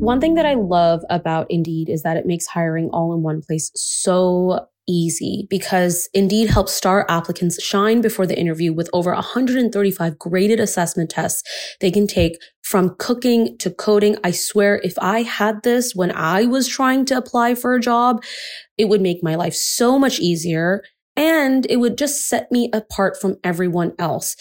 One 0.00 0.18
thing 0.18 0.34
that 0.36 0.46
I 0.46 0.54
love 0.54 1.02
about 1.10 1.46
Indeed 1.50 1.90
is 1.90 2.04
that 2.04 2.16
it 2.16 2.24
makes 2.24 2.46
hiring 2.46 2.88
all 2.88 3.12
in 3.12 3.22
one 3.22 3.42
place 3.42 3.70
so 3.74 4.66
easy 4.88 5.46
because 5.50 6.08
Indeed 6.14 6.48
helps 6.48 6.72
star 6.72 7.04
applicants 7.10 7.62
shine 7.62 8.00
before 8.00 8.26
the 8.26 8.38
interview 8.38 8.72
with 8.72 8.88
over 8.94 9.12
135 9.12 10.18
graded 10.18 10.58
assessment 10.58 11.10
tests 11.10 11.42
they 11.80 11.90
can 11.90 12.06
take 12.06 12.40
from 12.62 12.96
cooking 12.98 13.58
to 13.58 13.70
coding. 13.70 14.16
I 14.24 14.30
swear, 14.30 14.80
if 14.82 14.94
I 15.02 15.20
had 15.20 15.62
this 15.64 15.94
when 15.94 16.12
I 16.12 16.46
was 16.46 16.66
trying 16.66 17.04
to 17.04 17.18
apply 17.18 17.54
for 17.54 17.74
a 17.74 17.80
job, 17.80 18.24
it 18.78 18.88
would 18.88 19.02
make 19.02 19.22
my 19.22 19.34
life 19.34 19.54
so 19.54 19.98
much 19.98 20.18
easier 20.18 20.82
and 21.14 21.66
it 21.68 21.76
would 21.76 21.98
just 21.98 22.26
set 22.26 22.50
me 22.50 22.70
apart 22.72 23.20
from 23.20 23.36
everyone 23.44 23.92
else. 23.98 24.34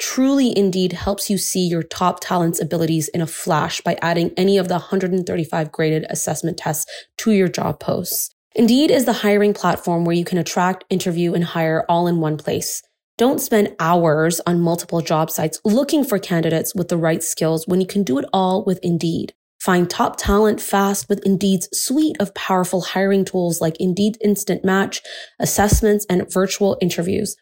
Truly 0.00 0.56
Indeed 0.56 0.94
helps 0.94 1.28
you 1.28 1.36
see 1.36 1.66
your 1.66 1.82
top 1.82 2.20
talent's 2.20 2.58
abilities 2.58 3.08
in 3.08 3.20
a 3.20 3.26
flash 3.26 3.82
by 3.82 3.98
adding 4.00 4.32
any 4.34 4.56
of 4.56 4.66
the 4.66 4.74
135 4.74 5.70
graded 5.70 6.06
assessment 6.08 6.56
tests 6.56 6.90
to 7.18 7.32
your 7.32 7.48
job 7.48 7.80
posts. 7.80 8.34
Indeed 8.54 8.90
is 8.90 9.04
the 9.04 9.12
hiring 9.12 9.52
platform 9.52 10.06
where 10.06 10.16
you 10.16 10.24
can 10.24 10.38
attract, 10.38 10.84
interview, 10.88 11.34
and 11.34 11.44
hire 11.44 11.84
all 11.86 12.06
in 12.06 12.18
one 12.18 12.38
place. 12.38 12.82
Don't 13.18 13.42
spend 13.42 13.76
hours 13.78 14.40
on 14.46 14.62
multiple 14.62 15.02
job 15.02 15.30
sites 15.30 15.60
looking 15.66 16.02
for 16.02 16.18
candidates 16.18 16.74
with 16.74 16.88
the 16.88 16.96
right 16.96 17.22
skills 17.22 17.68
when 17.68 17.82
you 17.82 17.86
can 17.86 18.02
do 18.02 18.16
it 18.18 18.24
all 18.32 18.64
with 18.64 18.80
Indeed. 18.82 19.34
Find 19.60 19.90
top 19.90 20.16
talent 20.16 20.62
fast 20.62 21.10
with 21.10 21.24
Indeed's 21.26 21.68
suite 21.78 22.16
of 22.18 22.34
powerful 22.34 22.80
hiring 22.80 23.26
tools 23.26 23.60
like 23.60 23.78
Indeed 23.78 24.16
Instant 24.24 24.64
Match, 24.64 25.02
assessments, 25.38 26.06
and 26.08 26.32
virtual 26.32 26.78
interviews. 26.80 27.36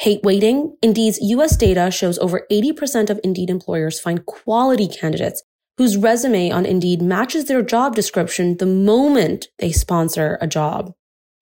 Hate 0.00 0.22
waiting? 0.22 0.76
Indeed's 0.80 1.18
US 1.20 1.56
data 1.56 1.90
shows 1.90 2.20
over 2.20 2.46
80% 2.52 3.10
of 3.10 3.18
Indeed 3.24 3.50
employers 3.50 3.98
find 3.98 4.24
quality 4.26 4.86
candidates 4.86 5.42
whose 5.76 5.96
resume 5.96 6.52
on 6.52 6.64
Indeed 6.64 7.02
matches 7.02 7.46
their 7.46 7.62
job 7.62 7.96
description 7.96 8.58
the 8.58 8.66
moment 8.66 9.48
they 9.58 9.72
sponsor 9.72 10.38
a 10.40 10.46
job. 10.46 10.92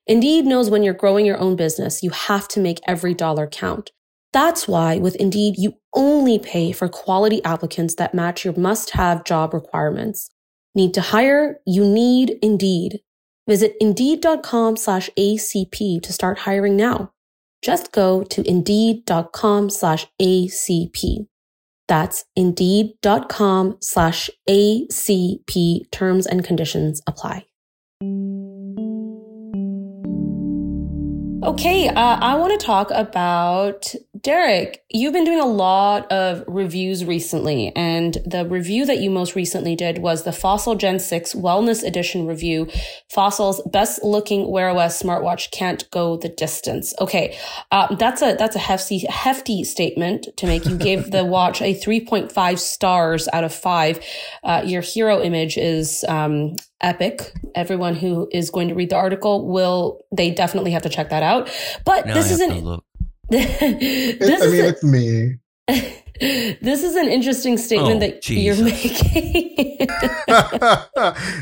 Indeed 0.07 0.47
knows 0.47 0.71
when 0.71 0.83
you're 0.83 0.95
growing 0.95 1.27
your 1.27 1.37
own 1.37 1.55
business, 1.55 2.03
you 2.03 2.09
have 2.09 2.49
to 2.49 2.61
make 2.61 2.81
every 2.87 3.13
dollar 3.13 3.47
count. 3.47 3.91
That's 4.33 4.67
why 4.67 4.97
with 4.97 5.17
Indeed, 5.17 5.57
you 5.59 5.75
only 5.95 6.39
pay 6.39 6.73
for 6.73 6.89
quality 6.89 7.45
applicants 7.45 7.97
that 7.97 8.15
match 8.15 8.43
your 8.43 8.57
must 8.57 8.93
have 8.93 9.25
job 9.25 9.53
requirements. 9.53 10.31
Need 10.75 10.95
to 10.95 11.03
hire? 11.03 11.59
You 11.67 11.85
need 11.85 12.39
Indeed. 12.41 13.01
Visit 13.47 13.75
Indeed.com 13.81 14.79
slash 14.79 15.11
ACP 15.19 16.01
to 16.01 16.13
start 16.13 16.39
hiring 16.39 16.75
now. 16.75 17.13
Just 17.67 17.91
go 17.91 18.23
to 18.23 18.49
Indeed.com 18.49 19.71
slash 19.71 20.07
ACP. 20.23 21.27
That's 21.89 22.25
indeed.com 22.37 23.79
slash 23.81 24.31
ACP 24.49 25.91
terms 25.91 26.27
and 26.29 26.45
conditions 26.45 27.03
apply. 27.09 27.45
Okay, 31.43 31.89
uh, 31.89 32.19
I 32.21 32.37
want 32.37 32.59
to 32.59 32.65
talk 32.65 32.93
about 32.93 33.93
Derek. 34.27 34.83
You've 34.91 35.13
been 35.13 35.25
doing 35.25 35.39
a 35.39 35.47
lot 35.47 36.11
of 36.11 36.43
reviews 36.49 37.05
recently, 37.05 37.71
and 37.77 38.19
the 38.27 38.45
review 38.45 38.85
that 38.85 38.99
you 38.99 39.09
most 39.09 39.37
recently 39.37 39.77
did 39.77 39.99
was 39.99 40.25
the 40.25 40.33
Fossil 40.33 40.75
Gen 40.75 40.99
6 40.99 41.35
Wellness 41.35 41.85
Edition 41.85 42.27
review. 42.27 42.69
Fossil's 43.09 43.63
best 43.71 44.03
looking 44.03 44.51
Wear 44.51 44.71
OS 44.71 45.01
smartwatch 45.01 45.53
can't 45.53 45.89
go 45.93 46.17
the 46.17 46.29
distance. 46.29 46.93
Okay, 47.01 47.39
uh, 47.71 47.95
that's 47.95 48.21
a 48.21 48.35
that's 48.35 48.57
a 48.57 48.59
hefty 48.59 49.07
hefty 49.09 49.63
statement 49.63 50.27
to 50.39 50.47
make. 50.49 50.67
You 50.67 50.77
gave 50.77 51.13
the 51.13 51.25
watch 51.37 51.63
a 51.63 51.73
3.5 51.73 52.59
stars 52.59 53.29
out 53.33 53.45
of 53.45 53.55
five. 53.55 54.05
Uh, 54.43 54.61
your 54.67 54.83
hero 54.83 55.23
image 55.23 55.57
is 55.57 56.05
um, 56.09 56.57
epic. 56.81 57.33
Everyone 57.55 57.95
who 57.95 58.29
is 58.33 58.51
going 58.51 58.67
to 58.71 58.75
read 58.75 58.91
the 58.91 58.97
article 58.97 59.47
will, 59.47 60.01
they 60.11 60.33
definitely 60.33 60.73
have 60.73 60.83
to 60.83 60.89
check 60.89 61.11
that 61.11 61.23
out. 61.23 61.49
But 61.85 62.09
this 62.09 62.33
isn't, 62.33 62.83
this 63.29 64.43
I 64.43 64.47
mean, 64.47 64.65
a, 64.65 64.69
it's 64.69 64.85
me. 64.85 65.37
this 66.21 66.83
is 66.83 66.95
an 66.95 67.09
interesting 67.09 67.59
statement 67.59 67.97
oh, 67.97 68.01
that 68.01 68.23
Jesus. 68.23 68.59
you're 68.59 68.67
making. 68.67 69.87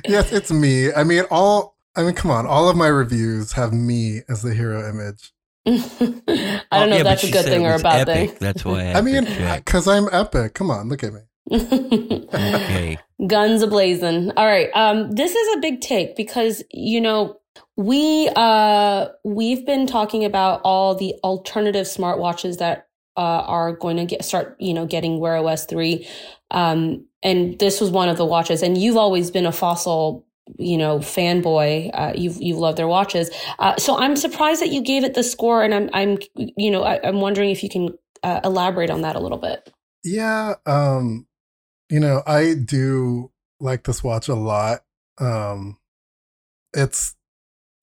yes, 0.09 0.33
it's 0.33 0.51
me. 0.51 0.93
I 0.93 1.05
mean, 1.05 1.25
all, 1.31 1.77
I 1.97 2.03
mean, 2.03 2.15
come 2.15 2.31
on, 2.31 2.47
all 2.47 2.69
of 2.69 2.77
my 2.77 2.89
reviews 2.89 3.53
have 3.53 3.73
me 3.73 4.23
as 4.29 4.43
the 4.43 4.55
hero 4.55 4.89
image. 4.89 5.33
I 5.67 5.71
don't 5.71 6.91
know 6.91 6.97
yeah, 6.97 6.97
if 6.97 7.05
that's 7.05 7.25
a 7.25 7.31
good 7.31 7.45
thing 7.45 7.67
or 7.67 7.75
a 7.75 7.79
bad 7.79 8.09
epic. 8.09 8.31
thing. 8.31 8.39
That's 8.41 8.65
why 8.65 8.89
I, 8.89 8.95
I 8.95 9.01
mean, 9.01 9.25
because 9.25 9.89
I'm 9.89 10.09
epic. 10.13 10.55
Come 10.55 10.71
on, 10.71 10.89
look 10.89 11.03
at 11.03 11.13
me. 11.13 11.21
okay. 11.53 12.99
Guns 13.27 13.63
ablazing. 13.63 14.33
All 14.37 14.47
right. 14.47 14.71
Um, 14.75 15.11
this 15.13 15.35
is 15.35 15.57
a 15.57 15.61
big 15.61 15.81
take 15.81 16.17
because, 16.17 16.63
you 16.71 17.01
know, 17.01 17.39
we 17.77 18.31
uh 18.37 19.09
we've 19.25 19.67
been 19.67 19.87
talking 19.87 20.25
about 20.25 20.61
all 20.65 20.95
the 20.95 21.15
alternative 21.25 21.87
smartwatches 21.87 22.59
that 22.59 22.89
uh, 23.17 23.21
are 23.47 23.73
going 23.73 23.97
to 23.97 24.05
get 24.05 24.25
start, 24.25 24.57
you 24.59 24.75
know, 24.75 24.87
getting 24.87 25.21
Wear 25.21 25.37
OS 25.37 25.67
three. 25.67 26.09
Um, 26.51 27.07
and 27.23 27.59
this 27.59 27.81
was 27.81 27.91
one 27.91 28.09
of 28.09 28.17
the 28.17 28.25
watches. 28.25 28.63
And 28.63 28.77
you've 28.77 28.97
always 28.97 29.31
been 29.31 29.47
a 29.47 29.53
fossil, 29.53 30.27
you 30.59 30.77
know, 30.77 30.99
fanboy. 30.99 31.91
Uh, 31.95 32.13
you've 32.15 32.41
you've 32.41 32.59
loved 32.59 32.79
their 32.79 32.89
watches. 32.89 33.31
Uh, 33.59 33.77
so 33.77 33.97
I'm 33.97 34.17
surprised 34.17 34.61
that 34.63 34.71
you 34.71 34.83
gave 34.83 35.05
it 35.05 35.15
the 35.15 35.23
score, 35.23 35.63
and 35.63 35.75
I'm 35.75 35.91
I'm 35.93 36.19
you 36.37 36.71
know 36.71 36.83
I, 36.83 36.97
am 37.07 37.21
wondering 37.21 37.51
if 37.51 37.63
you 37.63 37.69
can 37.69 37.91
uh, 38.23 38.41
elaborate 38.45 38.91
on 38.91 39.03
that 39.03 39.17
a 39.17 39.21
little 39.21 39.39
bit. 39.39 39.73
Yeah. 40.03 40.55
Um 40.67 41.27
you 41.91 42.01
know, 42.01 42.23
I 42.27 42.55
do 42.55 43.31
like 43.61 43.85
this 43.85 44.03
watch 44.03 44.29
a 44.29 44.35
lot. 44.35 44.81
Um, 45.19 45.79
it's 46.73 47.15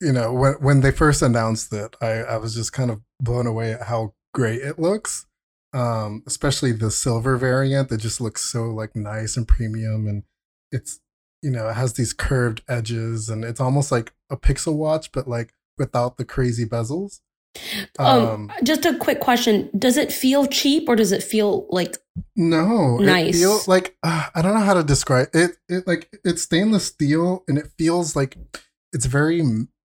you 0.01 0.11
know 0.11 0.33
when 0.33 0.53
when 0.55 0.81
they 0.81 0.91
first 0.91 1.21
announced 1.21 1.71
it, 1.71 1.95
I 2.01 2.23
I 2.23 2.37
was 2.37 2.55
just 2.55 2.73
kind 2.73 2.91
of 2.91 3.01
blown 3.21 3.47
away 3.47 3.73
at 3.73 3.83
how 3.83 4.13
great 4.33 4.61
it 4.61 4.79
looks. 4.79 5.27
Um, 5.73 6.23
especially 6.27 6.73
the 6.73 6.91
silver 6.91 7.37
variant 7.37 7.87
that 7.89 7.99
just 7.99 8.19
looks 8.19 8.41
so 8.41 8.63
like 8.65 8.93
nice 8.95 9.37
and 9.37 9.47
premium, 9.47 10.07
and 10.07 10.23
it's 10.71 10.99
you 11.41 11.51
know 11.51 11.69
it 11.69 11.75
has 11.75 11.93
these 11.93 12.13
curved 12.13 12.63
edges, 12.67 13.29
and 13.29 13.45
it's 13.45 13.61
almost 13.61 13.91
like 13.91 14.11
a 14.29 14.35
Pixel 14.35 14.75
watch, 14.75 15.11
but 15.11 15.27
like 15.27 15.53
without 15.77 16.17
the 16.17 16.25
crazy 16.25 16.65
bezels. 16.65 17.21
Um, 17.99 18.07
um, 18.07 18.51
just 18.63 18.85
a 18.85 18.97
quick 18.97 19.19
question: 19.19 19.69
Does 19.77 19.97
it 19.97 20.11
feel 20.11 20.45
cheap, 20.47 20.89
or 20.89 20.95
does 20.95 21.11
it 21.11 21.23
feel 21.23 21.67
like 21.69 21.97
no? 22.35 22.97
Nice. 22.97 23.35
It 23.35 23.39
feels 23.39 23.67
like 23.67 23.95
uh, 24.03 24.27
I 24.33 24.41
don't 24.41 24.53
know 24.53 24.61
how 24.61 24.73
to 24.73 24.83
describe 24.83 25.29
it. 25.33 25.51
It 25.69 25.85
like 25.85 26.09
it's 26.23 26.41
stainless 26.41 26.85
steel, 26.85 27.43
and 27.47 27.57
it 27.57 27.67
feels 27.77 28.15
like 28.15 28.37
it's 28.93 29.05
very 29.05 29.41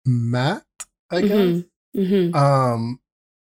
matte. 0.05 0.63
I 1.11 1.23
guess. 1.23 1.31
Mm-hmm. 1.31 2.01
Mm-hmm. 2.01 2.37
Um, 2.37 3.01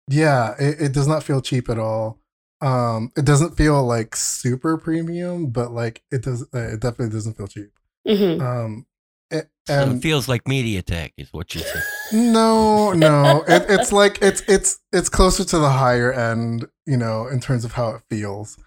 yeah, 0.10 0.54
it, 0.60 0.82
it, 0.82 0.92
does 0.92 1.08
not 1.08 1.24
feel 1.24 1.42
cheap 1.42 1.70
at 1.70 1.80
all. 1.80 2.20
Um, 2.62 3.12
it 3.16 3.26
doesn't 3.26 3.56
feel 3.56 3.84
like 3.84 4.16
super 4.16 4.78
premium, 4.78 5.48
but 5.48 5.72
like 5.72 6.04
it 6.12 6.24
does. 6.24 6.44
Uh, 6.54 6.74
it 6.74 6.82
definitely 6.82 7.14
doesn't 7.14 7.38
feel 7.38 7.48
cheap. 7.48 7.72
hmm 8.06 8.42
Um, 8.42 8.86
it, 9.32 9.50
So 9.68 9.92
it 9.92 10.02
feels 10.02 10.28
like 10.28 10.44
MediaTek 10.44 11.14
is 11.18 11.32
what 11.32 11.56
you 11.56 11.62
said. 11.62 11.84
no, 12.12 12.92
no, 12.94 13.44
it, 13.48 13.66
it's 13.70 13.92
like 14.02 14.22
it's 14.22 14.44
it's 14.48 14.80
it's 14.92 15.10
closer 15.10 15.44
to 15.46 15.58
the 15.58 15.70
higher 15.70 16.14
end, 16.14 16.68
you 16.86 16.98
know, 16.98 17.28
in 17.28 17.40
terms 17.40 17.66
of 17.66 17.74
how 17.74 17.90
it 17.90 18.02
feels. 18.10 18.58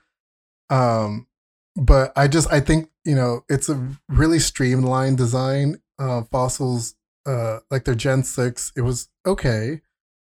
Um, 0.70 1.26
but 1.76 2.12
I 2.16 2.28
just 2.28 2.50
I 2.52 2.60
think 2.60 2.90
you 3.04 3.14
know 3.14 3.44
it's 3.48 3.68
a 3.68 3.88
really 4.08 4.38
streamlined 4.38 5.18
design. 5.18 5.80
Uh, 5.98 6.22
Fossils, 6.24 6.95
uh, 7.26 7.58
like 7.70 7.84
their 7.84 7.94
Gen 7.94 8.22
six, 8.22 8.72
it 8.76 8.82
was 8.82 9.08
okay, 9.26 9.80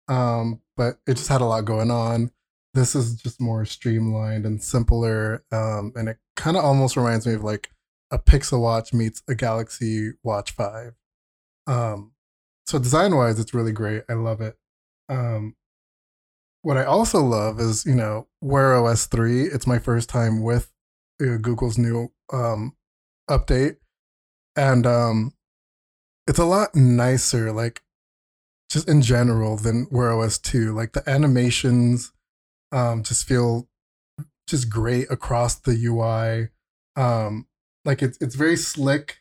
um, 0.07 0.61
but 0.77 0.97
it 1.05 1.15
just 1.15 1.29
had 1.29 1.41
a 1.41 1.45
lot 1.45 1.65
going 1.65 1.91
on. 1.91 2.31
This 2.73 2.95
is 2.95 3.15
just 3.15 3.39
more 3.39 3.65
streamlined 3.65 4.45
and 4.45 4.61
simpler, 4.61 5.43
um, 5.51 5.93
and 5.95 6.09
it 6.09 6.17
kind 6.35 6.57
of 6.57 6.63
almost 6.63 6.97
reminds 6.97 7.27
me 7.27 7.33
of 7.33 7.43
like 7.43 7.69
a 8.11 8.19
Pixel 8.19 8.61
Watch 8.61 8.93
meets 8.93 9.21
a 9.27 9.35
Galaxy 9.35 10.11
Watch 10.23 10.51
Five. 10.51 10.93
Um, 11.67 12.13
so 12.65 12.79
design 12.79 13.15
wise, 13.15 13.39
it's 13.39 13.53
really 13.53 13.71
great. 13.71 14.03
I 14.09 14.13
love 14.13 14.41
it. 14.41 14.57
Um, 15.09 15.55
what 16.61 16.77
I 16.77 16.83
also 16.83 17.21
love 17.21 17.59
is 17.59 17.85
you 17.85 17.95
know 17.95 18.27
Wear 18.41 18.75
OS 18.75 19.05
three. 19.05 19.43
It's 19.43 19.67
my 19.67 19.79
first 19.79 20.09
time 20.09 20.41
with 20.41 20.71
uh, 21.21 21.37
Google's 21.37 21.77
new 21.77 22.11
um, 22.33 22.75
update, 23.29 23.77
and 24.55 24.85
um, 24.85 25.33
it's 26.27 26.39
a 26.39 26.45
lot 26.45 26.75
nicer. 26.75 27.51
Like 27.51 27.81
just 28.69 28.89
in 28.89 29.01
general 29.01 29.57
than 29.57 29.87
Wear 29.91 30.11
OS 30.11 30.37
two. 30.37 30.73
Like 30.73 30.93
the 30.93 31.07
animations 31.09 32.11
um, 32.71 33.03
just 33.03 33.27
feel 33.27 33.67
just 34.47 34.69
great 34.69 35.09
across 35.09 35.55
the 35.55 35.71
UI. 35.71 36.49
Um, 37.01 37.47
like 37.83 38.01
it's 38.01 38.17
it's 38.21 38.35
very 38.35 38.57
slick. 38.57 39.19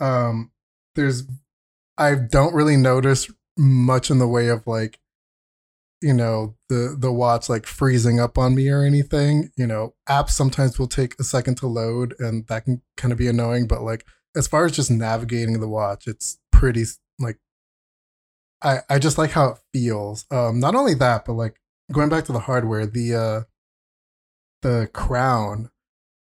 Um, 0.00 0.52
there's 0.94 1.24
I 1.96 2.14
don't 2.14 2.54
really 2.54 2.76
notice 2.76 3.30
much 3.56 4.10
in 4.10 4.18
the 4.18 4.28
way 4.28 4.48
of 4.48 4.66
like 4.66 4.98
you 6.02 6.12
know 6.12 6.54
the 6.68 6.96
the 6.98 7.12
watch 7.12 7.48
like 7.48 7.66
freezing 7.66 8.20
up 8.20 8.36
on 8.36 8.54
me 8.54 8.68
or 8.68 8.82
anything 8.82 9.50
you 9.56 9.66
know 9.66 9.94
apps 10.08 10.30
sometimes 10.30 10.76
will 10.76 10.88
take 10.88 11.14
a 11.20 11.24
second 11.24 11.54
to 11.56 11.68
load 11.68 12.14
and 12.18 12.46
that 12.48 12.64
can 12.64 12.82
kind 12.96 13.12
of 13.12 13.16
be 13.16 13.28
annoying 13.28 13.66
but 13.66 13.80
like 13.80 14.04
as 14.36 14.46
far 14.46 14.64
as 14.64 14.72
just 14.72 14.90
navigating 14.90 15.60
the 15.60 15.68
watch 15.68 16.06
it's 16.06 16.38
pretty 16.52 16.84
like 17.18 17.38
i 18.62 18.78
i 18.88 18.98
just 18.98 19.18
like 19.18 19.30
how 19.30 19.48
it 19.48 19.58
feels. 19.72 20.24
Um 20.30 20.60
not 20.60 20.74
only 20.74 20.94
that 20.94 21.24
but 21.24 21.34
like 21.34 21.60
going 21.92 22.08
back 22.08 22.24
to 22.24 22.32
the 22.32 22.40
hardware 22.40 22.86
the 22.86 23.14
uh 23.14 23.40
the 24.62 24.88
crown 24.92 25.70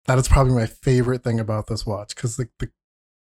that 0.05 0.18
is 0.18 0.28
probably 0.28 0.53
my 0.53 0.66
favorite 0.66 1.24
thing 1.24 1.39
about 1.39 1.68
this 1.68 1.86
watch 1.86 2.16
because 2.16 2.38
like 2.38 2.49
the 2.59 2.70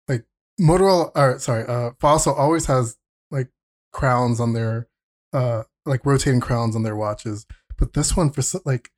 like 0.08 0.26
motorola 0.60 1.12
or 1.16 1.40
sorry 1.40 1.66
uh 1.68 1.92
fossil 2.00 2.34
always 2.34 2.66
has 2.66 2.98
like 3.32 3.50
crowns 3.94 4.40
on 4.40 4.54
their 4.54 4.88
uh 5.32 5.64
like 5.86 6.06
rotating 6.06 6.42
crowns 6.42 6.76
on 6.76 6.84
their 6.84 6.96
watches 6.96 7.46
but 7.78 7.94
this 7.94 8.18
one 8.18 8.30
for 8.30 8.42
like 8.66 8.90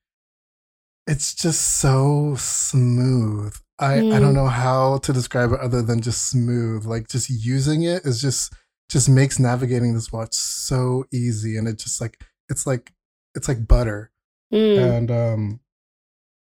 it's 1.06 1.34
just 1.34 1.78
so 1.78 2.34
smooth 2.36 3.54
i 3.80 3.94
i 3.94 4.00
Mm. 4.00 4.20
don't 4.20 4.34
know 4.34 4.48
how 4.48 4.98
to 4.98 5.12
describe 5.12 5.52
it 5.52 5.60
other 5.60 5.82
than 5.82 6.00
just 6.00 6.28
smooth 6.30 6.84
like 6.84 7.08
just 7.08 7.28
using 7.30 7.82
it 7.84 8.04
is 8.04 8.20
just 8.20 8.52
just 8.88 9.08
makes 9.08 9.38
navigating 9.38 9.94
this 9.94 10.10
watch 10.12 10.34
so 10.34 11.04
easy 11.12 11.56
and 11.56 11.68
it 11.68 11.78
just 11.78 12.00
like 12.00 12.22
it's 12.48 12.66
like 12.66 12.92
it's 13.34 13.48
like 13.48 13.66
butter 13.68 14.10
Mm. 14.52 14.78
and 14.78 15.10
um 15.10 15.60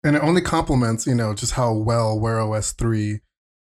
and 0.05 0.15
it 0.15 0.23
only 0.23 0.41
complements 0.41 1.05
you 1.05 1.13
know 1.15 1.33
just 1.33 1.53
how 1.53 1.73
well 1.73 2.17
wear 2.17 2.39
os 2.39 2.71
3 2.71 3.19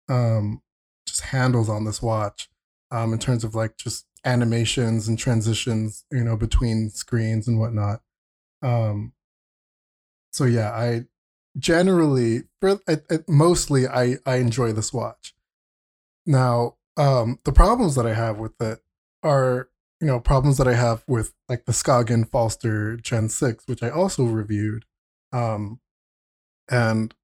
um 0.08 0.62
just 1.06 1.20
handles 1.20 1.68
on 1.68 1.84
this 1.84 2.00
watch 2.00 2.48
um 2.90 3.12
in 3.12 3.18
terms 3.18 3.44
of 3.44 3.54
like 3.54 3.76
just 3.76 4.06
animations 4.24 5.06
and 5.06 5.18
transitions 5.18 6.06
you 6.10 6.24
know 6.24 6.36
between 6.36 6.88
screens 6.88 7.46
and 7.46 7.58
whatnot 7.60 8.00
um 8.62 9.12
so 10.32 10.44
yeah 10.44 10.70
i 10.72 11.04
generally 11.58 12.42
for 12.60 12.80
I, 12.88 12.98
I, 13.10 13.18
mostly 13.28 13.86
i 13.86 14.16
i 14.26 14.36
enjoy 14.36 14.72
this 14.72 14.92
watch 14.92 15.34
now 16.26 16.76
um 16.96 17.38
the 17.44 17.52
problems 17.52 17.94
that 17.94 18.06
i 18.06 18.14
have 18.14 18.38
with 18.38 18.60
it 18.60 18.80
are 19.22 19.68
you 20.00 20.06
know 20.06 20.18
problems 20.18 20.58
that 20.58 20.66
i 20.66 20.74
have 20.74 21.04
with 21.06 21.32
like 21.48 21.64
the 21.64 21.72
skagen 21.72 22.28
falster 22.28 22.96
gen 22.96 23.28
6 23.28 23.64
which 23.66 23.82
i 23.82 23.90
also 23.90 24.24
reviewed 24.24 24.84
um 25.32 25.80
and 26.68 27.14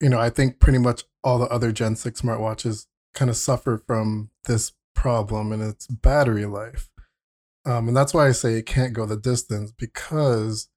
you 0.00 0.08
know 0.08 0.18
i 0.18 0.30
think 0.30 0.60
pretty 0.60 0.78
much 0.78 1.04
all 1.22 1.38
the 1.38 1.48
other 1.48 1.70
gen 1.70 1.96
6 1.96 2.22
smartwatches 2.22 2.86
kind 3.14 3.30
of 3.30 3.36
suffer 3.36 3.82
from 3.86 4.30
this 4.46 4.72
problem 4.94 5.52
and 5.52 5.62
its 5.62 5.86
battery 5.86 6.46
life 6.46 6.88
um 7.66 7.88
and 7.88 7.96
that's 7.96 8.14
why 8.14 8.26
i 8.26 8.32
say 8.32 8.54
it 8.54 8.66
can't 8.66 8.94
go 8.94 9.04
the 9.04 9.16
distance 9.16 9.72
because 9.72 10.68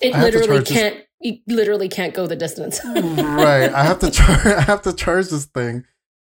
it 0.00 0.14
I 0.14 0.18
have 0.18 0.32
to 0.32 0.38
literally 0.38 0.64
can't. 0.64 1.04
You 1.20 1.38
literally 1.46 1.88
can't 1.88 2.14
go 2.14 2.26
the 2.26 2.36
distance. 2.36 2.80
right. 2.84 3.72
I 3.72 3.84
have 3.84 3.98
to 4.00 4.10
charge 4.10 4.46
i 4.46 4.60
have 4.62 4.82
to 4.82 4.92
charge 4.92 5.28
this 5.28 5.46
thing 5.46 5.84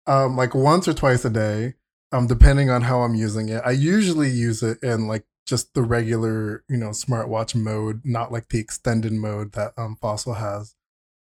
um 0.08 0.36
like 0.36 0.54
once 0.54 0.88
or 0.88 0.94
twice 0.94 1.26
a 1.26 1.30
day 1.30 1.74
um 2.12 2.28
depending 2.28 2.70
on 2.70 2.84
how 2.84 3.02
i'm 3.02 3.16
using 3.16 3.50
it. 3.50 3.62
I 3.66 3.72
usually 3.72 4.30
use 4.30 4.62
it 4.64 4.82
in 4.84 5.08
like 5.08 5.26
just 5.46 5.74
the 5.74 5.84
regular 5.84 6.64
you 6.70 6.78
know 6.78 6.90
smartwatch 6.90 7.56
mode 7.56 8.02
not 8.04 8.32
like 8.32 8.50
the 8.50 8.60
extended 8.60 9.14
mode 9.14 9.54
that 9.54 9.74
um 9.78 9.98
fossil 10.02 10.36
has. 10.36 10.76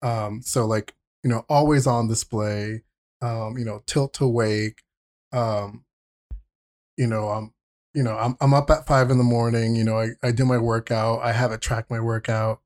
Um 0.03 0.43
so 0.43 0.67
like 0.67 0.95
you 1.23 1.31
know 1.31 1.45
always 1.49 1.87
on 1.87 2.09
display 2.09 2.83
um 3.23 3.57
you 3.59 3.65
know 3.65 3.83
tilt 3.87 4.13
to 4.15 4.27
wake 4.29 4.83
um 5.33 5.85
you 6.97 7.07
know 7.07 7.29
i'm 7.29 7.53
you 7.95 8.03
know 8.03 8.17
i'm, 8.17 8.37
I'm 8.41 8.55
up 8.55 8.71
at 8.71 8.87
five 8.87 9.11
in 9.11 9.19
the 9.19 9.25
morning 9.25 9.75
you 9.75 9.85
know 9.85 9.99
I, 9.99 10.11
I 10.23 10.31
do 10.31 10.45
my 10.45 10.59
workout 10.59 11.21
i 11.23 11.33
have 11.33 11.51
it 11.51 11.61
track 11.61 11.91
my 11.91 12.01
workout 12.01 12.61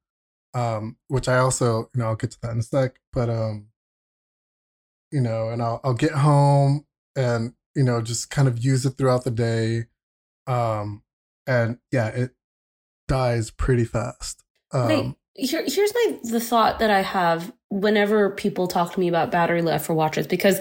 um, 0.58 0.96
which 1.08 1.28
I 1.28 1.38
also, 1.38 1.90
you 1.94 2.00
know, 2.00 2.06
I'll 2.06 2.16
get 2.16 2.32
to 2.32 2.40
that 2.42 2.52
in 2.52 2.58
a 2.58 2.62
sec. 2.62 2.98
But 3.12 3.30
um, 3.30 3.68
you 5.10 5.20
know, 5.20 5.50
and 5.50 5.62
I'll 5.62 5.80
I'll 5.84 5.94
get 5.94 6.12
home 6.12 6.86
and 7.16 7.52
you 7.74 7.82
know 7.82 8.00
just 8.02 8.30
kind 8.30 8.48
of 8.48 8.64
use 8.64 8.84
it 8.86 8.90
throughout 8.90 9.24
the 9.24 9.30
day, 9.30 9.86
um, 10.46 11.02
and 11.46 11.78
yeah, 11.92 12.08
it 12.08 12.32
dies 13.06 13.50
pretty 13.50 13.84
fast. 13.84 14.42
Um, 14.72 14.88
Wait, 14.88 15.14
here, 15.34 15.64
here's 15.66 15.94
my 15.94 16.18
the 16.24 16.40
thought 16.40 16.80
that 16.80 16.90
I 16.90 17.02
have 17.02 17.52
whenever 17.70 18.30
people 18.30 18.66
talk 18.66 18.92
to 18.94 19.00
me 19.00 19.08
about 19.08 19.30
battery 19.30 19.62
life 19.62 19.82
for 19.82 19.94
watches 19.94 20.26
because 20.26 20.60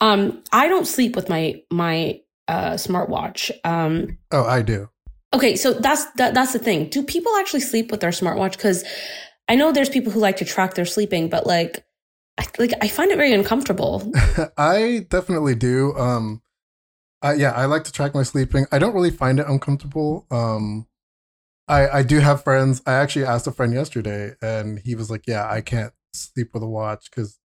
um 0.00 0.42
I 0.52 0.68
don't 0.68 0.86
sleep 0.86 1.16
with 1.16 1.28
my 1.28 1.62
my 1.70 2.20
uh 2.48 2.72
smartwatch. 2.72 3.50
Um 3.64 4.18
oh, 4.32 4.44
I 4.44 4.62
do. 4.62 4.88
okay, 5.32 5.56
so 5.56 5.72
that's 5.74 6.04
that, 6.12 6.34
that's 6.34 6.52
the 6.52 6.58
thing. 6.58 6.88
Do 6.88 7.02
people 7.02 7.32
actually 7.36 7.60
sleep 7.60 7.90
with 7.90 8.00
their 8.00 8.10
smartwatch 8.10 8.58
cuz 8.58 8.84
I 9.48 9.56
know 9.56 9.72
there's 9.72 9.88
people 9.88 10.12
who 10.12 10.20
like 10.20 10.36
to 10.38 10.44
track 10.44 10.74
their 10.74 10.86
sleeping 10.86 11.28
but 11.28 11.46
like 11.46 11.84
I, 12.38 12.46
like 12.58 12.72
I 12.80 12.88
find 12.88 13.10
it 13.10 13.16
very 13.16 13.32
uncomfortable. 13.32 14.10
I 14.58 15.06
definitely 15.08 15.54
do. 15.54 15.94
Um, 15.96 16.42
I, 17.22 17.34
yeah, 17.34 17.52
I 17.52 17.66
like 17.66 17.84
to 17.84 17.92
track 17.92 18.14
my 18.14 18.22
sleeping. 18.22 18.66
I 18.72 18.78
don't 18.78 18.94
really 18.94 19.10
find 19.10 19.38
it 19.38 19.46
uncomfortable. 19.48 20.26
Um, 20.30 20.86
I 21.68 21.88
I 21.88 22.02
do 22.02 22.18
have 22.18 22.44
friends. 22.44 22.82
I 22.86 22.94
actually 22.94 23.24
asked 23.24 23.46
a 23.46 23.52
friend 23.52 23.72
yesterday, 23.72 24.34
and 24.42 24.78
he 24.80 24.94
was 24.94 25.10
like, 25.10 25.26
"Yeah, 25.26 25.48
I 25.48 25.60
can't 25.60 25.92
sleep 26.12 26.50
with 26.52 26.62
a 26.62 26.68
watch 26.68 27.08
because, 27.10 27.38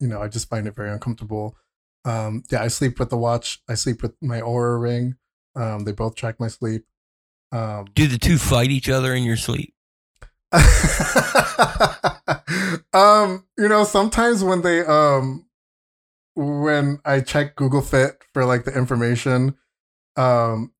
you 0.00 0.08
know, 0.08 0.22
I 0.22 0.28
just 0.28 0.48
find 0.48 0.66
it 0.66 0.74
very 0.74 0.90
uncomfortable." 0.90 1.56
Um, 2.04 2.42
yeah, 2.50 2.62
I 2.62 2.68
sleep 2.68 2.98
with 2.98 3.10
the 3.10 3.18
watch. 3.18 3.60
I 3.68 3.74
sleep 3.74 4.02
with 4.02 4.14
my 4.22 4.40
Oura 4.40 4.80
ring. 4.80 5.16
Um, 5.54 5.84
they 5.84 5.92
both 5.92 6.14
track 6.14 6.40
my 6.40 6.48
sleep. 6.48 6.84
Um, 7.52 7.86
Do 7.94 8.06
the 8.06 8.18
two 8.18 8.38
fight 8.38 8.70
each 8.70 8.88
other 8.88 9.14
in 9.14 9.24
your 9.24 9.36
sleep? 9.36 9.74
um, 12.92 13.44
you 13.58 13.68
know, 13.68 13.84
sometimes 13.84 14.42
when 14.42 14.62
they 14.62 14.80
um 14.80 15.46
when 16.34 17.00
I 17.04 17.20
check 17.20 17.56
Google 17.56 17.82
Fit 17.82 18.22
for 18.32 18.44
like 18.44 18.64
the 18.64 18.76
information, 18.76 19.56
um, 20.16 20.72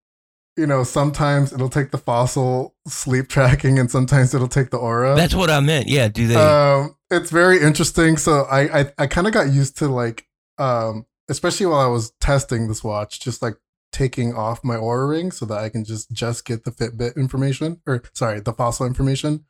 you 0.57 0.67
know, 0.67 0.85
sometimes 0.85 1.53
it'll 1.53 1.69
take 1.69 1.91
the 1.91 1.99
fossil 1.99 2.75
sleep 2.87 3.29
tracking 3.29 3.79
and 3.79 3.91
sometimes 3.91 4.35
it'll 4.35 4.49
take 4.49 4.71
the 4.71 4.79
Oura. 4.79 5.17
That's 5.17 5.35
what 5.35 5.51
I 5.51 5.61
meant. 5.61 5.89
Yeah. 5.89 6.09
Do 6.09 6.27
they? 6.27 6.37
um 6.37 6.95
it's 7.11 7.31
very 7.31 7.61
interesting. 7.61 8.17
So 8.17 8.43
I 8.51 8.81
I, 8.81 8.93
I 8.99 9.07
kind 9.07 9.27
of 9.27 9.33
got 9.33 9.53
used 9.53 9.79
to 9.79 9.89
like 9.89 10.27
um 10.59 11.07
especially 11.29 11.67
while 11.67 11.81
I 11.81 11.87
was 11.87 12.13
testing 12.21 12.69
this 12.69 12.83
watch, 12.83 13.21
just 13.21 13.43
like 13.43 13.57
taking 13.93 14.35
off 14.35 14.65
my 14.65 14.77
Oura 14.77 15.09
ring 15.09 15.31
so 15.31 15.47
that 15.47 15.59
I 15.59 15.69
can 15.69 15.85
just 15.85 16.11
just 16.11 16.45
get 16.45 16.65
the 16.65 16.71
Fitbit 16.71 17.17
information 17.17 17.81
or 17.87 18.03
sorry, 18.15 18.41
the 18.41 18.53
fossil 18.53 18.87
information. 18.87 19.45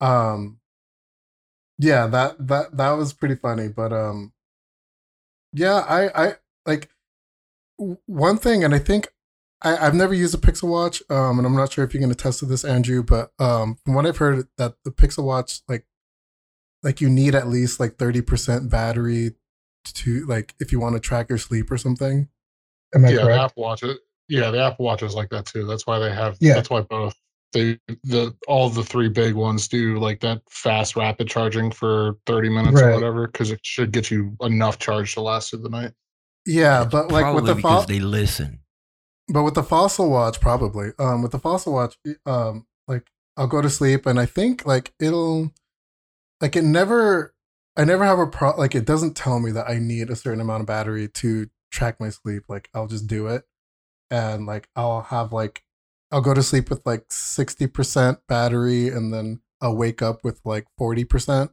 Um 0.00 0.58
yeah, 1.78 2.06
that 2.08 2.46
that 2.48 2.76
that 2.76 2.90
was 2.92 3.12
pretty 3.12 3.36
funny, 3.36 3.68
but 3.68 3.92
um 3.92 4.32
yeah, 5.52 5.84
I 5.88 6.26
I 6.26 6.34
like 6.66 6.90
one 8.06 8.36
thing 8.36 8.64
and 8.64 8.74
I 8.74 8.78
think 8.78 9.08
I, 9.62 9.76
I've 9.76 9.94
never 9.94 10.14
used 10.14 10.34
a 10.34 10.38
Pixel 10.38 10.68
Watch, 10.68 11.02
um, 11.10 11.38
and 11.38 11.46
I'm 11.46 11.54
not 11.54 11.72
sure 11.72 11.84
if 11.84 11.92
you're 11.92 12.00
going 12.00 12.14
to 12.14 12.16
test 12.16 12.46
this, 12.48 12.64
Andrew, 12.64 13.02
but 13.02 13.32
um, 13.38 13.76
from 13.84 13.94
what 13.94 14.06
I've 14.06 14.16
heard, 14.16 14.48
that 14.56 14.76
the 14.84 14.90
Pixel 14.90 15.24
Watch, 15.24 15.60
like, 15.68 15.84
like 16.82 17.02
you 17.02 17.10
need 17.10 17.34
at 17.34 17.46
least 17.46 17.78
like 17.78 17.98
30% 17.98 18.70
battery 18.70 19.34
to 19.84 20.26
like 20.26 20.54
if 20.60 20.72
you 20.72 20.80
want 20.80 20.94
to 20.94 21.00
track 21.00 21.28
your 21.28 21.38
sleep 21.38 21.70
or 21.70 21.76
something. 21.78 22.28
Am 22.94 23.04
I 23.04 23.10
yeah, 23.10 23.16
the 23.16 23.22
correct? 23.22 23.42
Apple 23.42 23.62
Watch. 23.62 23.82
It, 23.82 23.98
yeah, 24.28 24.50
the 24.50 24.62
Apple 24.62 24.84
Watch 24.84 25.02
is 25.02 25.14
like 25.14 25.30
that 25.30 25.46
too. 25.46 25.66
That's 25.66 25.86
why 25.86 25.98
they 25.98 26.10
have. 26.10 26.36
Yeah. 26.40 26.54
That's 26.54 26.70
why 26.70 26.80
both 26.80 27.14
they 27.52 27.78
the 28.04 28.34
all 28.46 28.70
the 28.70 28.84
three 28.84 29.08
big 29.08 29.34
ones 29.34 29.66
do 29.68 29.98
like 29.98 30.20
that 30.20 30.40
fast 30.48 30.96
rapid 30.96 31.28
charging 31.28 31.70
for 31.70 32.14
thirty 32.26 32.48
minutes 32.48 32.80
or 32.80 32.94
whatever 32.94 33.26
because 33.26 33.50
it 33.50 33.60
should 33.62 33.92
get 33.92 34.10
you 34.10 34.36
enough 34.40 34.78
charge 34.78 35.14
to 35.14 35.20
last 35.20 35.50
through 35.50 35.60
the 35.62 35.68
night. 35.68 35.92
Yeah, 36.46 36.82
It's 36.84 36.92
but 36.92 37.10
like 37.10 37.34
with 37.34 37.46
the 37.46 37.54
because 37.54 37.84
fo- 37.84 37.92
they 37.92 38.00
listen. 38.00 38.60
but 39.28 39.42
with 39.42 39.54
the 39.54 39.62
fossil 39.62 40.10
watch 40.10 40.40
probably 40.40 40.90
um 40.98 41.22
with 41.22 41.32
the 41.32 41.38
fossil 41.38 41.72
watch 41.74 41.96
um 42.26 42.66
like 42.88 43.06
i'll 43.36 43.46
go 43.46 43.60
to 43.62 43.70
sleep 43.70 44.06
and 44.06 44.18
i 44.18 44.26
think 44.26 44.66
like 44.66 44.92
it'll 44.98 45.52
like 46.40 46.56
it 46.56 46.64
never 46.64 47.32
i 47.76 47.84
never 47.84 48.04
have 48.04 48.18
a 48.18 48.26
pro 48.26 48.50
like 48.56 48.74
it 48.74 48.84
doesn't 48.84 49.14
tell 49.14 49.38
me 49.38 49.52
that 49.52 49.68
i 49.70 49.78
need 49.78 50.10
a 50.10 50.16
certain 50.16 50.40
amount 50.40 50.62
of 50.62 50.66
battery 50.66 51.06
to 51.08 51.48
track 51.70 52.00
my 52.00 52.08
sleep 52.08 52.42
like 52.48 52.68
i'll 52.74 52.88
just 52.88 53.06
do 53.06 53.26
it 53.28 53.44
and 54.10 54.46
like 54.46 54.68
i'll 54.74 55.02
have 55.02 55.32
like 55.32 55.62
i'll 56.12 56.20
go 56.20 56.34
to 56.34 56.42
sleep 56.42 56.70
with 56.70 56.84
like 56.86 57.06
60% 57.08 58.18
battery 58.28 58.88
and 58.88 59.12
then 59.12 59.40
i'll 59.60 59.76
wake 59.76 60.02
up 60.02 60.24
with 60.24 60.40
like 60.44 60.66
40% 60.78 61.50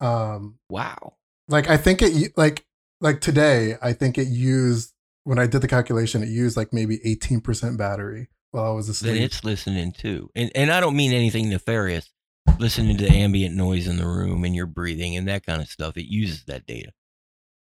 um 0.00 0.58
Wow. 0.70 1.14
like 1.48 1.68
I 1.68 1.76
think 1.76 2.02
it 2.02 2.32
like 2.36 2.64
like 3.00 3.20
today 3.20 3.76
I 3.82 3.92
think 3.92 4.18
it 4.18 4.28
used 4.28 4.92
when 5.24 5.38
I 5.38 5.46
did 5.46 5.60
the 5.60 5.68
calculation 5.68 6.22
it 6.22 6.28
used 6.28 6.56
like 6.56 6.72
maybe 6.72 6.98
18% 6.98 7.76
battery 7.76 8.28
while 8.52 8.64
I 8.70 8.74
was 8.74 8.86
Then 9.00 9.10
asleep. 9.14 9.24
it's 9.24 9.44
listening 9.44 9.92
too. 9.92 10.30
And 10.36 10.50
and 10.54 10.70
I 10.70 10.80
don't 10.80 10.96
mean 10.96 11.12
anything 11.12 11.48
nefarious. 11.50 12.10
Listening 12.58 12.96
to 12.96 13.04
the 13.06 13.12
ambient 13.12 13.54
noise 13.54 13.86
in 13.86 13.98
the 13.98 14.06
room 14.06 14.42
and 14.44 14.54
your 14.54 14.66
breathing 14.66 15.16
and 15.16 15.28
that 15.28 15.44
kind 15.44 15.60
of 15.60 15.68
stuff. 15.68 15.96
It 15.96 16.06
uses 16.10 16.44
that 16.44 16.66
data. 16.66 16.92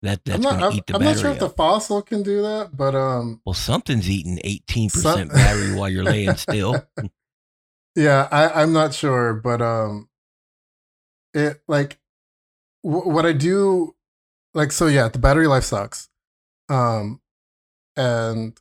That 0.01 0.21
I'm 0.25 0.31
that's 0.31 0.43
not, 0.43 0.59
going 0.59 0.71
to 0.71 0.77
eat 0.77 0.87
the 0.87 0.93
I'm 0.95 1.01
battery 1.01 1.13
not 1.13 1.21
sure 1.21 1.31
if 1.31 1.39
the 1.39 1.49
fossil 1.49 2.01
can 2.01 2.23
do 2.23 2.41
that, 2.41 2.69
but 2.75 2.95
um 2.95 3.41
well, 3.45 3.53
something's 3.53 4.09
eating 4.09 4.39
eighteen 4.43 4.89
percent 4.89 5.31
battery 5.33 5.75
while 5.75 5.89
you're 5.89 6.05
laying 6.05 6.35
still. 6.35 6.81
yeah, 7.95 8.27
I 8.31 8.61
I'm 8.61 8.71
not 8.71 8.93
sure, 8.93 9.33
but 9.33 9.61
um 9.61 10.07
it 11.33 11.61
like 11.67 11.99
w- 12.83 13.09
what 13.09 13.25
I 13.25 13.33
do 13.33 13.95
like 14.53 14.71
so 14.71 14.87
yeah, 14.87 15.09
the 15.09 15.19
battery 15.19 15.47
life 15.47 15.65
sucks. 15.65 16.09
Um 16.69 17.19
and 17.97 18.57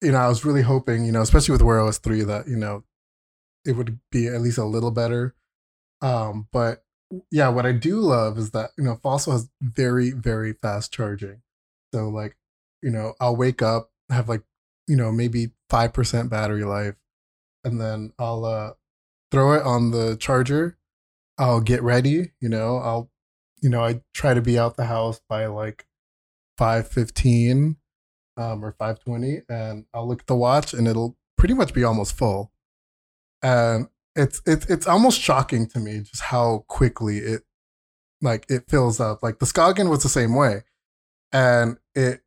you 0.00 0.12
know, 0.12 0.18
I 0.18 0.28
was 0.28 0.44
really 0.44 0.62
hoping, 0.62 1.04
you 1.04 1.12
know, 1.12 1.22
especially 1.22 1.52
with 1.52 1.62
Wear 1.62 1.80
OS 1.80 1.98
3 1.98 2.22
that, 2.22 2.46
you 2.46 2.56
know, 2.56 2.84
it 3.64 3.72
would 3.72 3.98
be 4.10 4.28
at 4.28 4.40
least 4.40 4.58
a 4.58 4.64
little 4.64 4.90
better. 4.90 5.34
Um, 6.00 6.46
but 6.52 6.84
yeah, 7.30 7.48
what 7.48 7.66
I 7.66 7.72
do 7.72 8.00
love 8.00 8.38
is 8.38 8.50
that, 8.50 8.70
you 8.76 8.84
know, 8.84 8.98
Fossil 9.02 9.32
has 9.32 9.48
very, 9.62 10.10
very 10.10 10.52
fast 10.52 10.92
charging. 10.92 11.42
So 11.94 12.08
like, 12.08 12.36
you 12.82 12.90
know, 12.90 13.14
I'll 13.20 13.36
wake 13.36 13.62
up, 13.62 13.90
have 14.10 14.28
like, 14.28 14.42
you 14.86 14.96
know, 14.96 15.10
maybe 15.12 15.52
5% 15.70 16.28
battery 16.28 16.64
life, 16.64 16.96
and 17.64 17.80
then 17.80 18.12
I'll 18.18 18.44
uh 18.44 18.72
throw 19.30 19.52
it 19.52 19.62
on 19.62 19.90
the 19.90 20.16
charger. 20.16 20.78
I'll 21.38 21.60
get 21.60 21.82
ready, 21.82 22.32
you 22.40 22.48
know, 22.48 22.78
I'll 22.78 23.10
you 23.60 23.68
know, 23.68 23.84
I 23.84 24.02
try 24.14 24.34
to 24.34 24.40
be 24.42 24.58
out 24.58 24.76
the 24.76 24.86
house 24.86 25.20
by 25.28 25.46
like 25.46 25.86
515 26.58 27.76
um, 28.36 28.64
or 28.64 28.72
520 28.72 29.42
and 29.48 29.86
I'll 29.92 30.06
look 30.06 30.20
at 30.20 30.26
the 30.26 30.36
watch 30.36 30.72
and 30.72 30.86
it'll 30.86 31.16
pretty 31.36 31.54
much 31.54 31.74
be 31.74 31.84
almost 31.84 32.16
full. 32.16 32.52
And 33.42 33.88
it's 34.18 34.42
it's 34.44 34.66
it's 34.66 34.86
almost 34.86 35.20
shocking 35.20 35.66
to 35.68 35.78
me 35.78 36.00
just 36.00 36.22
how 36.22 36.64
quickly 36.66 37.18
it 37.18 37.42
like 38.20 38.46
it 38.48 38.68
fills 38.68 39.00
up. 39.00 39.22
Like 39.22 39.38
the 39.38 39.46
Skagen 39.46 39.88
was 39.88 40.02
the 40.02 40.08
same 40.08 40.34
way. 40.34 40.64
And 41.32 41.78
it, 41.94 42.20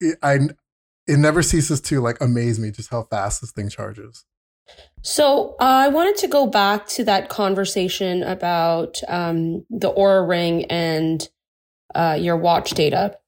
it 0.00 0.18
I 0.22 0.38
it 1.06 1.18
never 1.18 1.42
ceases 1.42 1.80
to 1.82 2.00
like 2.00 2.20
amaze 2.20 2.58
me 2.58 2.70
just 2.70 2.90
how 2.90 3.02
fast 3.04 3.42
this 3.42 3.52
thing 3.52 3.68
charges. 3.68 4.24
So 5.02 5.56
uh, 5.60 5.64
I 5.64 5.88
wanted 5.88 6.16
to 6.16 6.28
go 6.28 6.46
back 6.46 6.86
to 6.88 7.04
that 7.04 7.28
conversation 7.28 8.22
about 8.22 8.98
um, 9.08 9.66
the 9.68 9.92
Oura 9.92 10.26
Ring 10.26 10.64
and 10.66 11.28
uh, 11.94 12.16
your 12.18 12.38
watch 12.38 12.70
data. 12.70 13.18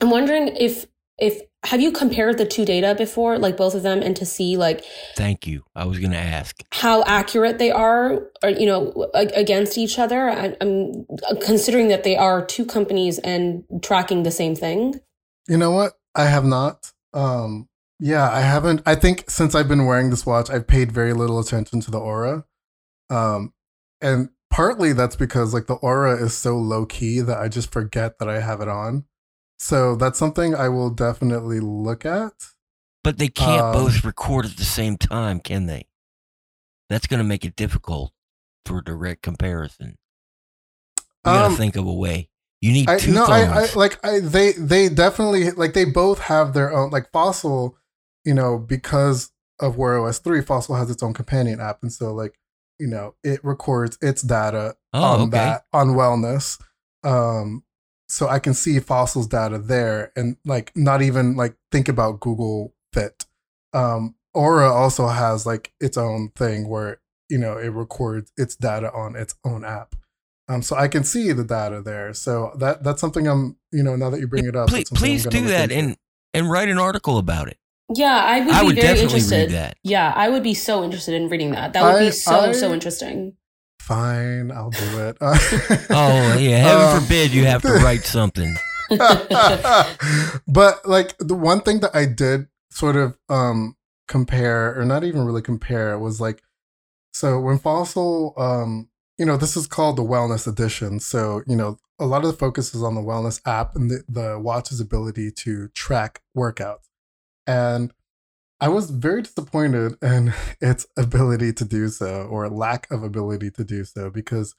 I'm 0.00 0.08
wondering 0.08 0.48
if 0.56 0.86
if 1.18 1.40
have 1.64 1.80
you 1.80 1.92
compared 1.92 2.38
the 2.38 2.44
two 2.44 2.64
data 2.64 2.94
before, 2.94 3.38
like 3.38 3.56
both 3.56 3.74
of 3.74 3.82
them, 3.82 4.02
and 4.02 4.14
to 4.16 4.26
see 4.26 4.56
like 4.56 4.84
Thank 5.16 5.46
you. 5.46 5.64
I 5.74 5.86
was 5.86 5.98
going 5.98 6.10
to 6.12 6.18
ask. 6.18 6.62
how 6.72 7.02
accurate 7.04 7.58
they 7.58 7.70
are, 7.70 8.30
or 8.42 8.50
you 8.50 8.66
know, 8.66 9.10
against 9.14 9.78
each 9.78 9.98
other. 9.98 10.28
I, 10.28 10.56
I'm 10.60 11.06
considering 11.40 11.88
that 11.88 12.04
they 12.04 12.16
are 12.16 12.44
two 12.44 12.66
companies 12.66 13.18
and 13.20 13.64
tracking 13.82 14.22
the 14.22 14.30
same 14.30 14.54
thing. 14.54 15.00
You 15.48 15.56
know 15.56 15.70
what? 15.70 15.92
I 16.14 16.24
have 16.24 16.44
not. 16.44 16.92
Um, 17.12 17.68
yeah, 18.00 18.30
I 18.30 18.40
haven't. 18.40 18.82
I 18.84 18.94
think 18.94 19.30
since 19.30 19.54
I've 19.54 19.68
been 19.68 19.86
wearing 19.86 20.10
this 20.10 20.26
watch, 20.26 20.50
I've 20.50 20.66
paid 20.66 20.92
very 20.92 21.12
little 21.12 21.38
attention 21.38 21.80
to 21.80 21.90
the 21.90 22.00
Oura. 22.00 22.44
Um, 23.08 23.52
and 24.00 24.30
partly 24.50 24.92
that's 24.92 25.16
because 25.16 25.54
like 25.54 25.66
the 25.66 25.78
Oura 25.78 26.20
is 26.20 26.34
so 26.34 26.58
low 26.58 26.86
key 26.86 27.20
that 27.20 27.38
I 27.38 27.48
just 27.48 27.72
forget 27.72 28.18
that 28.18 28.28
I 28.28 28.40
have 28.40 28.60
it 28.60 28.68
on. 28.68 29.04
So 29.64 29.96
that's 29.96 30.18
something 30.18 30.54
I 30.54 30.68
will 30.68 30.90
definitely 30.90 31.58
look 31.58 32.04
at. 32.04 32.34
But 33.02 33.16
they 33.16 33.28
can't 33.28 33.62
Um, 33.62 33.72
both 33.72 34.04
record 34.04 34.44
at 34.44 34.58
the 34.58 34.64
same 34.64 34.98
time, 34.98 35.40
can 35.40 35.64
they? 35.64 35.88
That's 36.90 37.06
going 37.06 37.16
to 37.16 37.24
make 37.24 37.46
it 37.46 37.56
difficult 37.56 38.12
for 38.66 38.82
direct 38.82 39.22
comparison. 39.22 39.96
You 40.98 41.04
got 41.24 41.38
to 41.38 41.46
Um, 41.46 41.56
think 41.56 41.76
of 41.76 41.86
a 41.86 41.92
way. 41.94 42.28
You 42.60 42.72
need 42.72 42.90
I 42.90 42.98
two 42.98 43.12
no, 43.12 43.24
I, 43.24 43.40
I 43.62 43.72
like 43.74 43.98
I 44.04 44.20
they 44.20 44.52
they 44.52 44.90
definitely 44.90 45.50
like 45.52 45.72
they 45.72 45.86
both 45.86 46.18
have 46.18 46.52
their 46.52 46.70
own 46.70 46.90
like 46.90 47.10
Fossil, 47.10 47.78
you 48.22 48.34
know, 48.34 48.58
because 48.58 49.30
of 49.60 49.78
Wear 49.78 49.98
OS 49.98 50.18
three, 50.18 50.42
Fossil 50.42 50.74
has 50.74 50.90
its 50.90 51.02
own 51.02 51.14
companion 51.14 51.60
app, 51.60 51.78
and 51.82 51.90
so 51.90 52.12
like 52.12 52.38
you 52.78 52.86
know 52.86 53.14
it 53.24 53.42
records 53.42 53.96
its 54.02 54.20
data 54.20 54.76
oh, 54.92 55.02
on 55.02 55.20
okay. 55.22 55.30
that 55.30 55.64
on 55.72 55.88
wellness. 55.88 56.60
Um, 57.02 57.64
so 58.08 58.28
I 58.28 58.38
can 58.38 58.54
see 58.54 58.78
Fossil's 58.80 59.26
data 59.26 59.58
there, 59.58 60.12
and 60.16 60.36
like 60.44 60.72
not 60.76 61.02
even 61.02 61.36
like 61.36 61.56
think 61.72 61.88
about 61.88 62.20
Google 62.20 62.74
Fit. 62.92 63.24
Um, 63.72 64.14
Oura 64.36 64.70
also 64.70 65.08
has 65.08 65.46
like 65.46 65.72
its 65.80 65.96
own 65.96 66.30
thing 66.36 66.68
where 66.68 67.00
you 67.28 67.38
know 67.38 67.56
it 67.56 67.68
records 67.68 68.32
its 68.36 68.56
data 68.56 68.92
on 68.92 69.16
its 69.16 69.34
own 69.44 69.64
app. 69.64 69.94
Um, 70.48 70.60
so 70.60 70.76
I 70.76 70.88
can 70.88 71.04
see 71.04 71.32
the 71.32 71.44
data 71.44 71.80
there. 71.80 72.12
So 72.12 72.52
that 72.58 72.82
that's 72.84 73.00
something 73.00 73.26
I'm 73.26 73.56
you 73.72 73.82
know 73.82 73.96
now 73.96 74.10
that 74.10 74.20
you 74.20 74.28
bring 74.28 74.44
it 74.46 74.54
up, 74.56 74.68
please, 74.68 74.88
that's 74.90 75.00
something 75.00 75.08
I'm 75.10 75.12
please 75.14 75.24
do 75.24 75.48
that 75.48 75.70
into. 75.72 75.74
and 75.90 75.96
and 76.34 76.50
write 76.50 76.68
an 76.68 76.78
article 76.78 77.16
about 77.18 77.48
it. 77.48 77.56
Yeah, 77.94 78.16
I 78.16 78.40
would 78.40 78.54
I 78.54 78.60
be 78.60 78.66
would 78.66 78.74
very 78.76 78.86
definitely 78.88 79.02
interested. 79.04 79.36
read 79.36 79.50
that. 79.52 79.76
Yeah, 79.82 80.12
I 80.16 80.28
would 80.30 80.42
be 80.42 80.54
so 80.54 80.82
interested 80.84 81.14
in 81.14 81.28
reading 81.28 81.52
that. 81.52 81.72
That 81.74 81.82
would 81.82 82.02
I- 82.02 82.06
be 82.06 82.10
so 82.10 82.40
I- 82.40 82.52
so 82.52 82.72
interesting. 82.72 83.36
Fine, 83.84 84.50
I'll 84.50 84.70
do 84.70 84.98
it. 85.08 85.18
Oh 85.90 86.36
yeah, 86.38 86.56
heaven 86.56 86.86
Um, 86.96 87.02
forbid 87.02 87.32
you 87.32 87.44
have 87.44 87.60
to 87.62 87.72
write 87.84 88.04
something. 88.04 88.54
but 90.48 90.86
like 90.88 91.14
the 91.18 91.34
one 91.34 91.60
thing 91.60 91.80
that 91.80 91.94
I 91.94 92.06
did 92.06 92.46
sort 92.70 92.96
of 92.96 93.18
um 93.28 93.76
compare 94.08 94.78
or 94.78 94.84
not 94.84 95.04
even 95.04 95.24
really 95.24 95.42
compare 95.42 95.98
was 95.98 96.20
like 96.20 96.42
so 97.12 97.38
when 97.40 97.58
Fossil 97.58 98.34
um 98.36 98.88
you 99.18 99.24
know 99.26 99.36
this 99.36 99.56
is 99.56 99.66
called 99.66 99.96
the 99.96 100.02
wellness 100.02 100.46
edition 100.46 100.98
so 101.00 101.42
you 101.46 101.56
know 101.56 101.76
a 101.98 102.06
lot 102.06 102.24
of 102.24 102.30
the 102.30 102.36
focus 102.36 102.74
is 102.74 102.82
on 102.82 102.94
the 102.94 103.00
wellness 103.00 103.40
app 103.46 103.74
and 103.76 103.90
the, 103.90 104.02
the 104.08 104.38
watch's 104.38 104.80
ability 104.80 105.30
to 105.30 105.68
track 105.68 106.22
workouts 106.36 106.88
and 107.46 107.92
I 108.60 108.68
was 108.68 108.90
very 108.90 109.22
disappointed 109.22 109.96
in 110.02 110.32
its 110.60 110.86
ability 110.96 111.52
to 111.54 111.64
do 111.64 111.88
so 111.88 112.26
or 112.30 112.48
lack 112.48 112.90
of 112.90 113.02
ability 113.02 113.50
to 113.52 113.64
do 113.64 113.84
so 113.84 114.10
because 114.10 114.54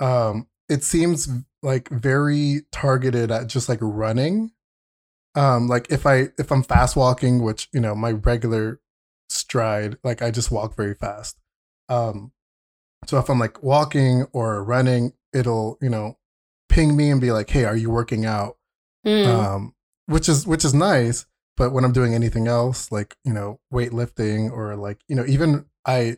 um 0.00 0.46
it 0.68 0.82
seems 0.82 1.28
like 1.62 1.88
very 1.88 2.62
targeted 2.72 3.30
at 3.30 3.46
just 3.46 3.68
like 3.68 3.78
running. 3.82 4.52
Um 5.34 5.68
like 5.68 5.90
if 5.90 6.06
i 6.06 6.28
if 6.38 6.50
i'm 6.52 6.62
fast 6.62 6.96
walking 6.96 7.42
which 7.42 7.68
you 7.72 7.80
know 7.80 7.94
my 7.94 8.12
regular 8.12 8.80
stride 9.28 9.98
like 10.04 10.22
i 10.22 10.30
just 10.30 10.50
walk 10.50 10.76
very 10.76 10.94
fast. 10.94 11.38
Um 11.88 12.32
so 13.06 13.18
if 13.18 13.28
i'm 13.28 13.38
like 13.38 13.62
walking 13.62 14.26
or 14.32 14.62
running 14.64 15.12
it'll 15.32 15.78
you 15.82 15.90
know 15.90 16.18
ping 16.68 16.96
me 16.96 17.10
and 17.10 17.20
be 17.20 17.32
like 17.32 17.50
hey 17.50 17.64
are 17.64 17.76
you 17.76 17.90
working 17.90 18.24
out? 18.24 18.56
Mm. 19.06 19.26
um 19.26 19.74
which 20.06 20.28
is 20.30 20.46
which 20.46 20.64
is 20.64 20.72
nice 20.72 21.26
but 21.56 21.70
when 21.72 21.84
i'm 21.84 21.92
doing 21.92 22.14
anything 22.14 22.46
else 22.48 22.90
like 22.92 23.16
you 23.24 23.32
know 23.32 23.60
weightlifting 23.72 24.50
or 24.50 24.76
like 24.76 24.98
you 25.08 25.16
know 25.16 25.24
even 25.26 25.64
i 25.86 26.16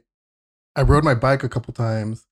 i 0.77 0.83
rode 0.83 1.05
my 1.05 1.15
bike 1.15 1.43
a 1.45 1.49
couple 1.49 1.73
times 1.75 2.27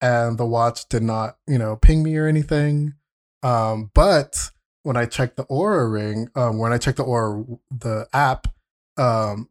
and 0.00 0.38
the 0.38 0.46
watch 0.46 0.88
did 0.88 1.02
not 1.02 1.36
you 1.46 1.58
know 1.58 1.76
ping 1.76 2.02
me 2.02 2.16
or 2.16 2.26
anything 2.26 2.94
um 3.42 3.90
but 3.94 4.50
when 4.84 4.96
I 4.96 5.06
checked 5.06 5.36
the 5.36 5.44
Oura 5.44 5.88
ring, 5.92 6.28
um, 6.34 6.58
when 6.58 6.72
I 6.72 6.76
checked 6.78 6.96
the 6.96 7.04
Oura 7.04 7.56
the 7.70 8.08
app, 8.12 8.48
um, 8.96 9.48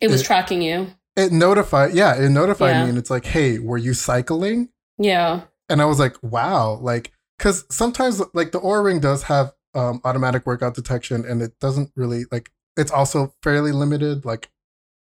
It 0.00 0.08
was 0.08 0.22
It- 0.22 0.24
tracking 0.24 0.62
you. 0.62 0.86
it 1.14 1.30
notified. 1.30 1.92
Yeah, 1.92 2.14
it 2.14 2.30
notified 2.30 2.76
Yeah. 2.76 2.84
me, 2.84 2.88
and 2.88 2.96
it's 2.96 3.10
like, 3.10 3.26
"Hey, 3.26 3.58
were 3.58 3.76
you 3.76 3.92
cycling?" 3.92 4.70
Yeah. 4.96 5.42
And 5.68 5.82
I 5.82 5.84
was 5.84 5.98
like, 5.98 6.16
"Wow!" 6.22 6.78
Like, 6.80 7.12
because 7.36 7.66
sometimes 7.70 8.22
like 8.32 8.52
the 8.52 8.60
Oura 8.62 8.82
ring 8.82 8.98
does 8.98 9.24
have 9.24 9.52
um, 9.74 10.00
automatic 10.04 10.46
workout 10.46 10.74
detection, 10.74 11.24
and 11.24 11.40
it 11.42 11.58
doesn't 11.60 11.90
really 11.96 12.24
like. 12.30 12.50
It's 12.76 12.90
also 12.90 13.34
fairly 13.42 13.72
limited. 13.72 14.24
Like, 14.24 14.50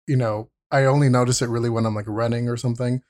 you 0.06 0.16
know, 0.16 0.50
I 0.70 0.84
only 0.84 1.08
notice 1.08 1.42
it 1.42 1.48
really 1.48 1.70
when 1.70 1.86
I'm 1.86 1.94
like 1.94 2.06
running 2.08 2.48
or 2.48 2.56
something. 2.56 3.02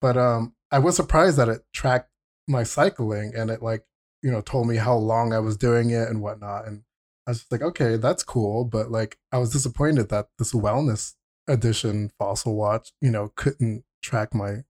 But 0.00 0.16
um, 0.16 0.54
I 0.70 0.78
was 0.78 0.96
surprised 0.96 1.36
that 1.38 1.48
it 1.48 1.62
tracked 1.72 2.10
my 2.46 2.62
cycling, 2.62 3.32
and 3.36 3.50
it 3.50 3.62
like 3.62 3.84
you 4.22 4.30
know 4.30 4.40
told 4.40 4.66
me 4.68 4.76
how 4.76 4.96
long 4.96 5.32
I 5.32 5.38
was 5.40 5.56
doing 5.56 5.90
it 5.90 6.08
and 6.08 6.20
whatnot. 6.22 6.66
And 6.66 6.82
I 7.26 7.30
was 7.32 7.38
just 7.40 7.52
like, 7.52 7.62
okay, 7.62 7.96
that's 7.96 8.22
cool. 8.22 8.64
But 8.64 8.90
like, 8.90 9.18
I 9.32 9.38
was 9.38 9.50
disappointed 9.52 10.08
that 10.08 10.28
this 10.38 10.52
wellness 10.52 11.14
edition 11.48 12.10
fossil 12.18 12.54
watch, 12.56 12.92
you 13.00 13.10
know, 13.10 13.32
couldn't 13.36 13.84
track 14.02 14.34
my 14.34 14.64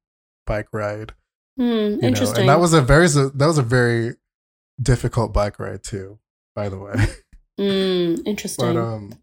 bike 0.46 0.68
ride. 0.72 1.12
Hmm, 1.56 1.62
You 1.64 1.96
know, 1.96 2.08
interesting. 2.08 2.40
and 2.40 2.48
that 2.48 2.60
was 2.60 2.72
a 2.72 2.80
very 2.80 3.08
that 3.08 3.34
was 3.46 3.58
a 3.58 3.62
very 3.62 4.14
difficult 4.80 5.32
bike 5.32 5.58
ride 5.58 5.82
too, 5.82 6.18
by 6.54 6.68
the 6.68 6.78
way. 6.78 6.94
Hmm, 7.58 8.14
interesting. 8.24 8.64
but 8.64 8.76
um, 8.76 9.14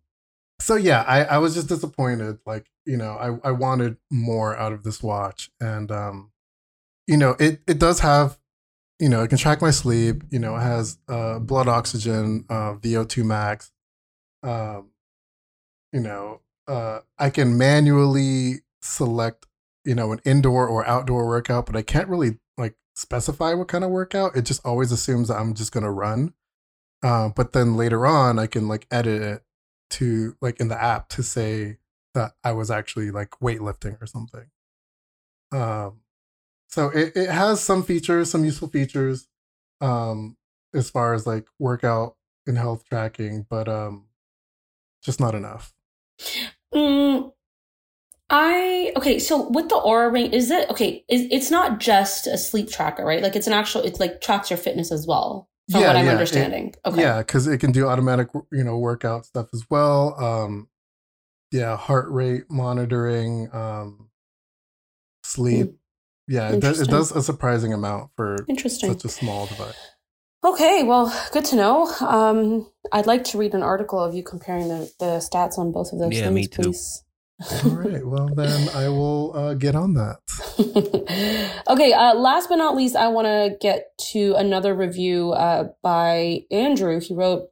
so 0.59 0.75
yeah, 0.75 1.03
I 1.07 1.23
I 1.23 1.37
was 1.37 1.53
just 1.53 1.69
disappointed. 1.69 2.39
Like 2.45 2.65
you 2.85 2.97
know, 2.97 3.11
I 3.13 3.47
I 3.47 3.51
wanted 3.51 3.95
more 4.11 4.57
out 4.57 4.73
of 4.73 4.83
this 4.83 5.01
watch, 5.01 5.51
and 5.61 5.89
um, 5.89 6.31
you 7.07 7.15
know, 7.15 7.37
it 7.39 7.61
it 7.65 7.79
does 7.79 8.01
have. 8.01 8.37
You 8.99 9.07
know, 9.07 9.23
it 9.23 9.29
can 9.29 9.37
track 9.37 9.61
my 9.61 9.71
sleep. 9.71 10.23
You 10.29 10.39
know, 10.39 10.57
it 10.57 10.61
has 10.61 10.97
uh, 11.07 11.39
blood 11.39 11.69
oxygen, 11.69 12.43
uh, 12.49 12.75
VO2 12.75 13.23
max. 13.23 13.71
Um, 14.43 14.89
you 15.93 16.01
know, 16.01 16.41
uh, 16.67 16.99
I 17.17 17.29
can 17.29 17.57
manually 17.57 18.63
select, 18.81 19.45
you 19.83 19.95
know, 19.95 20.11
an 20.11 20.19
indoor 20.25 20.67
or 20.67 20.85
outdoor 20.85 21.25
workout, 21.25 21.65
but 21.65 21.75
I 21.75 21.81
can't 21.81 22.07
really 22.07 22.39
specify 22.95 23.53
what 23.53 23.67
kind 23.67 23.83
of 23.83 23.91
workout. 23.91 24.35
It 24.35 24.45
just 24.45 24.65
always 24.65 24.91
assumes 24.91 25.27
that 25.27 25.37
I'm 25.37 25.53
just 25.53 25.71
gonna 25.71 25.91
run. 25.91 26.33
Uh, 27.03 27.29
but 27.29 27.53
then 27.53 27.77
later 27.77 28.05
on, 28.07 28.39
I 28.39 28.47
can 28.47 28.67
like 28.67 28.87
edit 28.89 29.21
it 29.21 29.43
to 29.91 30.35
like 30.41 30.59
in 30.59 30.69
the 30.69 30.81
app 30.81 31.09
to 31.09 31.23
say 31.23 31.77
that 32.13 32.33
I 32.43 32.53
was 32.53 32.71
actually 32.71 33.11
like 33.11 33.31
weightlifting 33.41 34.01
or 34.01 34.07
something. 34.07 34.45
Um, 35.51 36.01
so 36.67 36.89
it, 36.89 37.15
it 37.15 37.29
has 37.29 37.61
some 37.61 37.83
features, 37.83 38.31
some 38.31 38.43
useful 38.43 38.69
features, 38.69 39.27
um, 39.81 40.37
as 40.73 40.89
far 40.89 41.13
as 41.13 41.27
like 41.27 41.45
workout 41.59 42.15
and 42.47 42.57
health 42.57 42.85
tracking, 42.89 43.45
but 43.49 43.67
um, 43.67 44.05
just 45.03 45.19
not 45.19 45.35
enough. 45.35 45.73
Mm, 46.73 47.31
I 48.29 48.91
okay. 48.97 49.19
So 49.19 49.49
with 49.49 49.69
the 49.69 49.75
Oura 49.75 50.11
Ring, 50.11 50.33
is 50.33 50.49
it 50.49 50.69
okay? 50.71 51.05
Is, 51.09 51.27
it's 51.31 51.51
not 51.51 51.79
just 51.79 52.25
a 52.27 52.37
sleep 52.37 52.69
tracker, 52.71 53.05
right? 53.05 53.21
Like 53.21 53.35
it's 53.35 53.47
an 53.47 53.53
actual. 53.53 53.81
It's 53.81 53.99
like 53.99 54.19
tracks 54.21 54.49
your 54.49 54.57
fitness 54.57 54.91
as 54.91 55.05
well, 55.05 55.47
from 55.71 55.81
Yeah, 55.81 55.87
what 55.87 55.95
I'm 55.97 56.05
yeah, 56.05 56.11
it- 56.11 56.15
understanding. 56.15 56.73
okay. 56.85 57.01
Yeah, 57.01 57.19
because 57.19 57.45
it 57.47 57.59
can 57.59 57.71
do 57.71 57.87
automatic, 57.87 58.29
you 58.51 58.63
know, 58.63 58.77
workout 58.79 59.25
stuff 59.25 59.47
as 59.53 59.63
well. 59.69 60.15
Um, 60.21 60.67
yeah, 61.51 61.77
heart 61.77 62.09
rate 62.09 62.45
monitoring, 62.49 63.49
um, 63.53 64.09
sleep. 65.23 65.75
Yeah, 66.27 66.49
it 66.49 66.59
does, 66.59 66.81
it 66.81 66.89
does 66.89 67.11
a 67.11 67.21
surprising 67.21 67.71
amount 67.73 68.09
for 68.15 68.37
Interesting. 68.49 68.91
such 68.91 69.05
a 69.05 69.09
small 69.09 69.45
device. 69.45 69.75
Okay, 70.43 70.83
well, 70.83 71.13
good 71.31 71.45
to 71.45 71.55
know. 71.55 71.87
Um, 72.01 72.67
I'd 72.91 73.05
like 73.05 73.23
to 73.25 73.37
read 73.37 73.53
an 73.53 73.61
article 73.61 73.99
of 73.99 74.15
you 74.15 74.23
comparing 74.23 74.67
the, 74.67 74.91
the 74.99 75.05
stats 75.19 75.59
on 75.59 75.71
both 75.71 75.93
of 75.93 75.99
those 75.99 76.13
Yeah, 76.15 76.21
things, 76.25 76.33
me 76.33 76.47
too. 76.47 76.63
please. 76.63 77.03
All 77.65 77.71
right, 77.71 78.05
well 78.05 78.29
then 78.33 78.69
I 78.69 78.87
will 78.87 79.35
uh, 79.35 79.53
get 79.55 79.75
on 79.75 79.93
that. 79.95 80.19
okay, 81.67 81.91
uh, 81.91 82.13
last 82.15 82.47
but 82.47 82.55
not 82.55 82.77
least, 82.77 82.95
I 82.95 83.09
want 83.09 83.25
to 83.25 83.57
get 83.59 83.97
to 84.11 84.35
another 84.35 84.73
review 84.73 85.31
uh, 85.31 85.69
by 85.81 86.45
Andrew. 86.49 87.01
He 87.01 87.13
wrote 87.13 87.49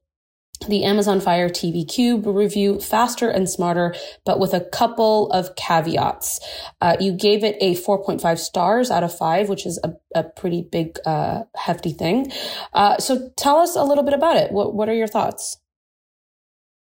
the 0.70 0.86
Amazon 0.86 1.20
Fire 1.20 1.50
TV 1.50 1.86
Cube 1.86 2.26
review, 2.26 2.80
faster 2.80 3.30
and 3.30 3.50
smarter, 3.50 3.94
but 4.26 4.40
with 4.40 4.54
a 4.54 4.62
couple 4.62 5.30
of 5.32 5.56
caveats. 5.56 6.40
Uh, 6.80 6.96
you 7.00 7.12
gave 7.12 7.44
it 7.44 7.58
a 7.60 7.76
4.5 7.76 8.40
stars 8.40 8.90
out 8.90 9.04
of 9.04 9.16
5, 9.16 9.50
which 9.50 9.66
is 9.66 9.80
a, 9.84 9.94
a 10.16 10.24
pretty 10.24 10.62
big, 10.62 10.98
uh, 11.06 11.44
hefty 11.56 11.92
thing. 11.92 12.32
Uh, 12.74 12.98
so 13.00 13.30
tell 13.36 13.58
us 13.58 13.76
a 13.76 13.84
little 13.84 14.04
bit 14.04 14.14
about 14.14 14.38
it. 14.38 14.52
What, 14.52 14.74
what 14.74 14.88
are 14.88 14.96
your 14.96 15.08
thoughts? 15.08 15.58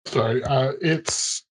Sorry, 0.06 0.42
uh, 0.42 0.72
it's 0.80 1.44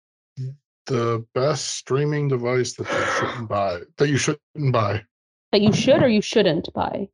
the 0.88 1.26
best 1.34 1.76
streaming 1.78 2.28
device 2.28 2.74
that 2.74 2.88
you 2.90 3.06
shouldn't 3.20 3.48
buy. 3.50 3.82
That 3.98 4.10
you 4.10 4.18
shouldn't 4.18 4.74
buy. 4.74 5.04
That 5.52 5.62
you 5.62 5.72
should 5.74 6.02
or 6.04 6.08
you 6.08 6.22
shouldn't 6.22 6.68
buy? 6.74 7.08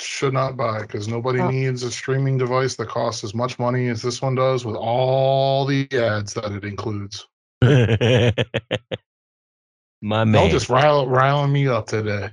Should 0.00 0.32
not 0.34 0.56
buy 0.56 0.82
because 0.82 1.08
nobody 1.08 1.40
Oh. 1.40 1.50
needs 1.50 1.82
a 1.82 1.90
streaming 1.90 2.38
device 2.38 2.76
that 2.76 2.88
costs 2.88 3.24
as 3.24 3.34
much 3.34 3.58
money 3.58 3.88
as 3.88 4.00
this 4.02 4.22
one 4.22 4.34
does 4.34 4.64
with 4.64 4.76
all 4.76 5.66
the 5.66 5.88
ads 5.92 6.34
that 6.34 6.52
it 6.52 6.64
includes. 6.64 7.26
My 10.02 10.18
Y'all 10.20 10.24
man. 10.26 10.50
just 10.50 10.68
rile, 10.70 11.06
riling 11.06 11.52
me 11.52 11.68
up 11.68 11.86
today. 11.86 12.30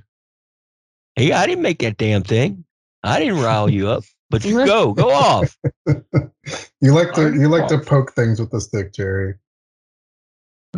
hey, 1.16 1.32
I 1.32 1.46
didn't 1.46 1.62
make 1.62 1.80
that 1.80 1.96
damn 1.98 2.22
thing. 2.22 2.64
I 3.02 3.18
didn't 3.18 3.40
rile 3.42 3.68
you 3.68 3.88
up. 3.88 4.04
But 4.30 4.44
you 4.44 4.64
go, 4.66 4.92
go 4.94 5.10
off. 5.10 5.56
you 5.86 6.92
like 6.94 7.12
to 7.14 7.34
you 7.34 7.48
like 7.48 7.68
to 7.68 7.78
poke 7.78 8.12
things 8.12 8.40
with 8.40 8.50
the 8.50 8.60
stick, 8.60 8.92
Jerry. 8.94 9.34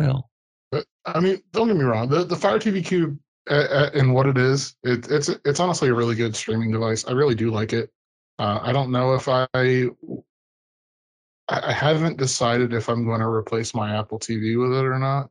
Well, 0.07 0.29
But 0.71 0.85
I 1.05 1.19
mean, 1.19 1.41
don't 1.51 1.67
get 1.67 1.77
me 1.77 1.83
wrong. 1.83 2.09
The 2.09 2.23
the 2.23 2.35
Fire 2.35 2.59
TV 2.59 2.85
Cube 2.85 3.17
uh, 3.49 3.53
uh, 3.53 3.89
and 3.93 4.13
what 4.13 4.27
it 4.27 4.37
is, 4.37 4.75
it, 4.83 5.09
it's 5.09 5.29
it's 5.45 5.59
honestly 5.59 5.89
a 5.89 5.93
really 5.93 6.15
good 6.15 6.35
streaming 6.35 6.71
device. 6.71 7.05
I 7.05 7.11
really 7.11 7.35
do 7.35 7.51
like 7.51 7.73
it. 7.73 7.91
Uh, 8.39 8.59
I 8.61 8.71
don't 8.71 8.91
know 8.91 9.13
if 9.13 9.27
I, 9.27 9.47
I 9.53 11.73
haven't 11.73 12.17
decided 12.17 12.73
if 12.73 12.87
I'm 12.87 13.05
going 13.05 13.19
to 13.19 13.27
replace 13.27 13.73
my 13.73 13.97
Apple 13.97 14.19
TV 14.19 14.59
with 14.59 14.77
it 14.77 14.85
or 14.85 14.97
not. 14.97 15.29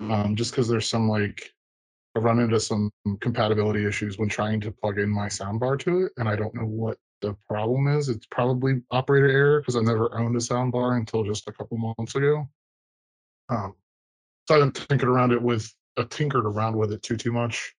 Um, 0.00 0.36
just 0.36 0.52
because 0.52 0.68
there's 0.68 0.88
some 0.88 1.08
like 1.08 1.52
I 2.16 2.20
run 2.20 2.38
into 2.38 2.60
some 2.60 2.90
compatibility 3.20 3.86
issues 3.86 4.18
when 4.18 4.28
trying 4.28 4.60
to 4.60 4.70
plug 4.70 4.98
in 4.98 5.10
my 5.10 5.26
soundbar 5.26 5.78
to 5.80 6.04
it, 6.04 6.12
and 6.16 6.28
I 6.28 6.36
don't 6.36 6.54
know 6.54 6.66
what 6.66 6.98
the 7.22 7.36
problem 7.48 7.88
is. 7.88 8.08
It's 8.08 8.26
probably 8.26 8.82
operator 8.90 9.28
error 9.28 9.60
because 9.60 9.76
I 9.76 9.80
never 9.80 10.16
owned 10.16 10.36
a 10.36 10.40
soundbar 10.40 10.96
until 10.96 11.24
just 11.24 11.48
a 11.48 11.52
couple 11.52 11.78
months 11.78 12.14
ago. 12.14 12.48
Um, 13.48 13.74
so 14.48 14.54
I 14.54 14.58
haven't 14.58 14.86
tinkered 14.88 15.10
around 15.10 15.32
it 15.32 15.42
with 15.42 15.70
uh, 15.98 16.04
tinkered 16.08 16.46
around 16.46 16.74
with 16.74 16.90
it 16.90 17.02
too 17.02 17.18
too 17.18 17.32
much. 17.32 17.74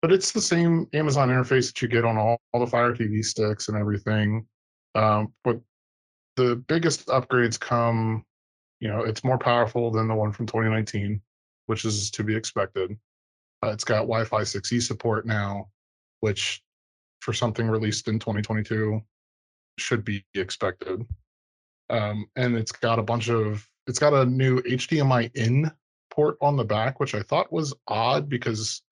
But 0.00 0.12
it's 0.12 0.30
the 0.30 0.40
same 0.40 0.86
Amazon 0.92 1.28
interface 1.28 1.66
that 1.66 1.82
you 1.82 1.88
get 1.88 2.04
on 2.04 2.16
all, 2.16 2.38
all 2.52 2.60
the 2.60 2.70
Fire 2.70 2.94
TV 2.94 3.24
sticks 3.24 3.68
and 3.68 3.76
everything. 3.76 4.46
Um, 4.94 5.32
but 5.42 5.60
the 6.36 6.56
biggest 6.68 7.08
upgrades 7.08 7.58
come, 7.58 8.24
you 8.78 8.88
know, 8.88 9.00
it's 9.00 9.24
more 9.24 9.38
powerful 9.38 9.90
than 9.90 10.06
the 10.06 10.14
one 10.14 10.30
from 10.30 10.46
2019, 10.46 11.20
which 11.66 11.84
is 11.84 12.12
to 12.12 12.22
be 12.22 12.36
expected. 12.36 12.96
Uh, 13.64 13.70
it's 13.70 13.84
got 13.84 14.02
Wi-Fi 14.02 14.42
6E 14.42 14.82
support 14.82 15.26
now, 15.26 15.68
which 16.20 16.62
for 17.22 17.32
something 17.32 17.66
released 17.66 18.06
in 18.06 18.20
2022 18.20 19.00
should 19.78 20.04
be 20.04 20.24
expected. 20.34 21.04
Um, 21.90 22.26
and 22.36 22.56
it's 22.56 22.72
got 22.72 23.00
a 23.00 23.02
bunch 23.02 23.30
of 23.30 23.68
it's 23.88 23.98
got 23.98 24.14
a 24.14 24.24
new 24.24 24.60
HDMI 24.62 25.34
in 25.34 25.72
port 26.14 26.36
on 26.40 26.56
the 26.56 26.64
back, 26.64 27.00
which 27.00 27.14
I 27.14 27.22
thought 27.22 27.52
was 27.52 27.74
odd 27.88 28.28
because 28.28 28.82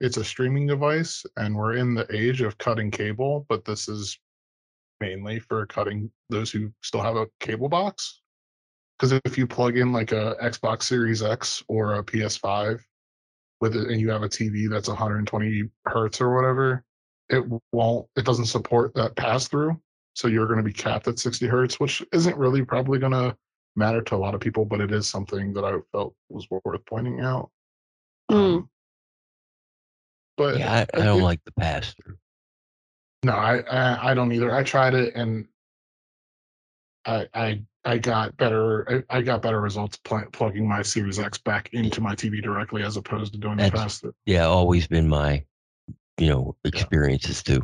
it's 0.00 0.16
a 0.16 0.24
streaming 0.24 0.66
device 0.66 1.24
and 1.36 1.54
we're 1.54 1.76
in 1.76 1.94
the 1.94 2.06
age 2.14 2.40
of 2.42 2.58
cutting 2.58 2.90
cable, 2.90 3.46
but 3.48 3.64
this 3.64 3.88
is 3.88 4.18
mainly 5.00 5.38
for 5.38 5.66
cutting 5.66 6.10
those 6.30 6.50
who 6.50 6.72
still 6.82 7.02
have 7.02 7.16
a 7.16 7.26
cable 7.40 7.68
box. 7.68 8.20
Because 8.98 9.20
if 9.24 9.36
you 9.36 9.46
plug 9.46 9.76
in 9.76 9.92
like 9.92 10.12
a 10.12 10.36
Xbox 10.42 10.84
Series 10.84 11.22
X 11.22 11.62
or 11.68 11.94
a 11.94 12.02
PS5 12.02 12.80
with 13.60 13.76
it 13.76 13.88
and 13.88 14.00
you 14.00 14.10
have 14.10 14.22
a 14.22 14.28
TV 14.28 14.68
that's 14.68 14.88
120 14.88 15.64
hertz 15.86 16.20
or 16.20 16.34
whatever, 16.34 16.82
it 17.28 17.44
won't 17.72 18.06
it 18.16 18.24
doesn't 18.24 18.46
support 18.46 18.94
that 18.94 19.16
pass 19.16 19.48
through. 19.48 19.78
So 20.14 20.28
you're 20.28 20.46
going 20.46 20.58
to 20.58 20.62
be 20.62 20.72
capped 20.72 21.08
at 21.08 21.18
60 21.18 21.46
hertz, 21.46 21.78
which 21.78 22.02
isn't 22.12 22.38
really 22.38 22.64
probably 22.64 22.98
going 22.98 23.12
to 23.12 23.36
matter 23.76 24.02
to 24.02 24.14
a 24.14 24.18
lot 24.18 24.34
of 24.34 24.40
people, 24.40 24.64
but 24.64 24.80
it 24.80 24.92
is 24.92 25.08
something 25.08 25.52
that 25.54 25.64
I 25.64 25.72
felt 25.92 26.14
was 26.28 26.46
worth 26.50 26.84
pointing 26.86 27.20
out. 27.20 27.50
Mm. 28.30 28.36
Um, 28.58 28.70
but 30.36 30.58
yeah, 30.58 30.72
I, 30.94 31.00
I 31.00 31.04
don't 31.04 31.20
it- 31.20 31.24
like 31.24 31.44
the 31.44 31.52
pass 31.52 31.94
through. 31.94 32.16
No, 33.22 33.32
I, 33.32 33.58
I 33.60 34.10
I 34.10 34.14
don't 34.14 34.30
either. 34.32 34.54
I 34.54 34.62
tried 34.62 34.94
it 34.94 35.14
and 35.16 35.46
I 37.06 37.26
I 37.34 37.62
I 37.84 37.98
got 37.98 38.36
better 38.36 39.04
I, 39.10 39.18
I 39.18 39.22
got 39.22 39.42
better 39.42 39.60
results 39.60 39.96
pl- 40.04 40.26
plugging 40.32 40.68
my 40.68 40.82
Series 40.82 41.18
X 41.18 41.38
back 41.38 41.70
into 41.72 42.00
my 42.00 42.14
TV 42.14 42.42
directly 42.42 42.82
as 42.82 42.96
opposed 42.96 43.32
to 43.32 43.38
doing 43.38 43.56
the 43.56 43.64
That's- 43.64 43.82
pass 43.82 43.98
through. 44.00 44.14
Yeah, 44.26 44.44
always 44.46 44.86
been 44.86 45.08
my, 45.08 45.44
you 46.18 46.28
know, 46.28 46.56
experiences 46.64 47.42
too. 47.42 47.62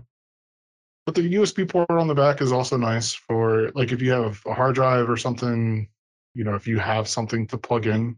but 1.07 1.15
the 1.15 1.35
USB 1.35 1.69
port 1.69 1.91
on 1.91 2.09
the 2.09 2.15
back 2.15 2.41
is 2.41 2.51
also 2.53 2.77
nice 2.77 3.13
for 3.13 3.71
like 3.73 3.93
if 3.93 4.01
you 4.01 4.11
have 4.13 4.41
a 4.47 4.55
hard 4.55 4.75
drive 4.75 5.09
or 5.11 5.17
something, 5.17 5.89
you 6.35 6.45
know, 6.45 6.55
if 6.55 6.67
you 6.67 6.79
have 6.79 7.09
something 7.09 7.47
to 7.49 7.59
plug 7.59 7.87
in 7.87 8.17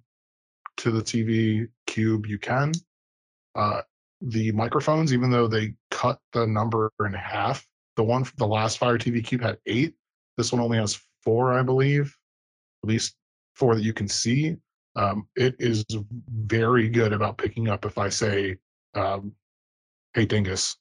to 0.78 0.90
the 0.90 1.02
TV 1.02 1.68
cube, 1.86 2.26
you 2.26 2.38
can. 2.38 2.72
Uh, 3.54 3.82
the 4.20 4.52
microphones, 4.52 5.12
even 5.12 5.30
though 5.30 5.46
they 5.46 5.74
cut 5.90 6.18
the 6.32 6.46
number 6.46 6.90
in 7.04 7.12
half, 7.12 7.66
the 7.96 8.02
one 8.02 8.24
the 8.36 8.46
last 8.46 8.78
Fire 8.78 8.98
TV 8.98 9.24
Cube 9.24 9.42
had 9.42 9.58
eight. 9.66 9.94
This 10.36 10.52
one 10.52 10.60
only 10.60 10.78
has 10.78 11.00
four, 11.22 11.52
I 11.52 11.62
believe, 11.62 12.16
at 12.82 12.88
least 12.88 13.14
four 13.54 13.74
that 13.74 13.84
you 13.84 13.92
can 13.92 14.08
see. 14.08 14.56
Um, 14.96 15.28
it 15.36 15.56
is 15.58 15.84
very 16.28 16.88
good 16.88 17.12
about 17.12 17.38
picking 17.38 17.68
up 17.68 17.84
if 17.84 17.98
I 17.98 18.08
say, 18.08 18.56
um, 18.94 19.32
"Hey, 20.14 20.24
Dingus," 20.24 20.76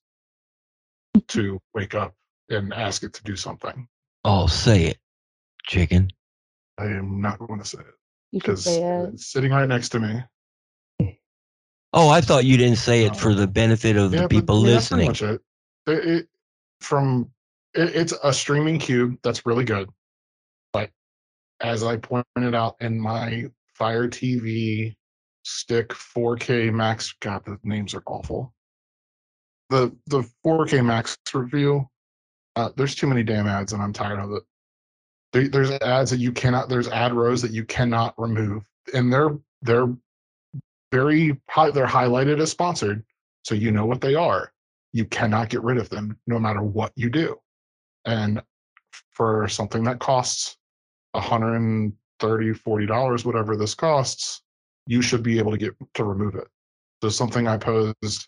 to 1.30 1.60
wake 1.74 1.96
up 1.96 2.16
and 2.50 2.74
ask 2.74 3.04
it 3.04 3.14
to 3.14 3.24
do 3.24 3.36
something. 3.36 3.88
Oh, 4.24 4.48
say 4.48 4.86
it, 4.86 4.98
chicken. 5.66 6.10
I 6.78 6.86
am 6.86 7.22
not 7.22 7.40
going 7.40 7.60
to 7.60 7.66
say 7.66 7.80
it 7.80 7.94
because 8.32 8.66
it's 8.68 9.28
sitting 9.32 9.52
right 9.52 9.68
next 9.68 9.90
to 9.90 10.00
me. 10.00 10.24
Oh, 11.96 12.10
I 12.10 12.22
thought 12.22 12.46
you 12.46 12.58
didn't 12.58 12.78
say 12.78 13.04
it 13.04 13.16
for 13.16 13.36
the 13.36 13.46
benefit 13.46 13.96
of 13.98 14.12
Yeah, 14.14 14.22
the 14.22 14.28
but, 14.28 14.30
people 14.32 14.56
I 14.62 14.64
mean, 14.64 14.72
that's 14.74 14.90
pretty 14.90 15.08
listening. 15.08 15.30
much 15.30 15.42
it. 15.88 15.92
It- 15.92 16.08
it- 16.22 16.30
from 16.82 17.32
it, 17.74 17.96
it's 17.96 18.14
a 18.24 18.34
streaming 18.34 18.78
cube 18.80 19.18
that's 19.24 19.46
really 19.46 19.64
good, 19.64 19.90
but 20.74 20.90
as 21.62 21.82
I 21.84 21.96
pointed 21.98 22.54
out 22.56 22.76
in 22.82 23.00
my 23.00 23.46
Fire 23.76 24.08
TV 24.10 24.96
Stick 25.46 25.90
4K 25.94 26.72
Max, 26.74 27.14
God, 27.22 27.44
the 27.46 27.58
names 27.64 27.94
are 27.94 28.04
awful. 28.06 28.54
The 29.70 29.96
the 30.08 30.24
4K 30.44 30.84
Max 30.84 31.18
review, 31.34 31.88
uh, 32.58 32.70
there's 32.76 32.96
too 32.96 33.08
many 33.08 33.24
damn 33.24 33.48
ads, 33.48 33.72
and 33.74 33.82
I'm 33.82 33.94
tired 33.94 34.20
of 34.20 34.32
it. 34.32 34.44
There, 35.34 35.48
there's 35.48 35.72
ads 35.72 36.12
that 36.12 36.20
you 36.20 36.32
cannot. 36.32 36.70
There's 36.70 36.88
ad 36.88 37.14
rows 37.14 37.42
that 37.42 37.52
you 37.52 37.66
cannot 37.66 38.14
remove, 38.18 38.64
and 38.94 39.12
they're 39.12 39.38
they're 39.62 39.94
very 40.92 41.42
high. 41.50 41.72
They're 41.72 41.88
highlighted 41.88 42.40
as 42.40 42.52
sponsored, 42.52 43.04
so 43.44 43.56
you 43.56 43.72
know 43.72 43.86
what 43.86 44.00
they 44.00 44.16
are. 44.16 44.54
You 44.94 45.06
cannot 45.06 45.50
get 45.50 45.64
rid 45.64 45.78
of 45.78 45.90
them, 45.90 46.18
no 46.28 46.38
matter 46.38 46.62
what 46.62 46.92
you 46.96 47.10
do. 47.10 47.38
And 48.06 48.44
for 49.12 49.48
something 49.48 49.84
that 49.84 50.00
costs 50.00 50.58
130 51.14 52.54
40 52.54 52.86
dollars 52.86 53.26
whatever 53.26 53.56
this 53.56 53.76
costs 53.76 54.42
you 54.88 55.02
should 55.02 55.24
be 55.24 55.38
able 55.38 55.52
to 55.52 55.58
get 55.58 55.74
to 55.94 56.04
remove 56.04 56.36
it 56.36 56.48
so 57.02 57.10
something 57.10 57.48
i 57.48 57.58
posed 57.58 58.28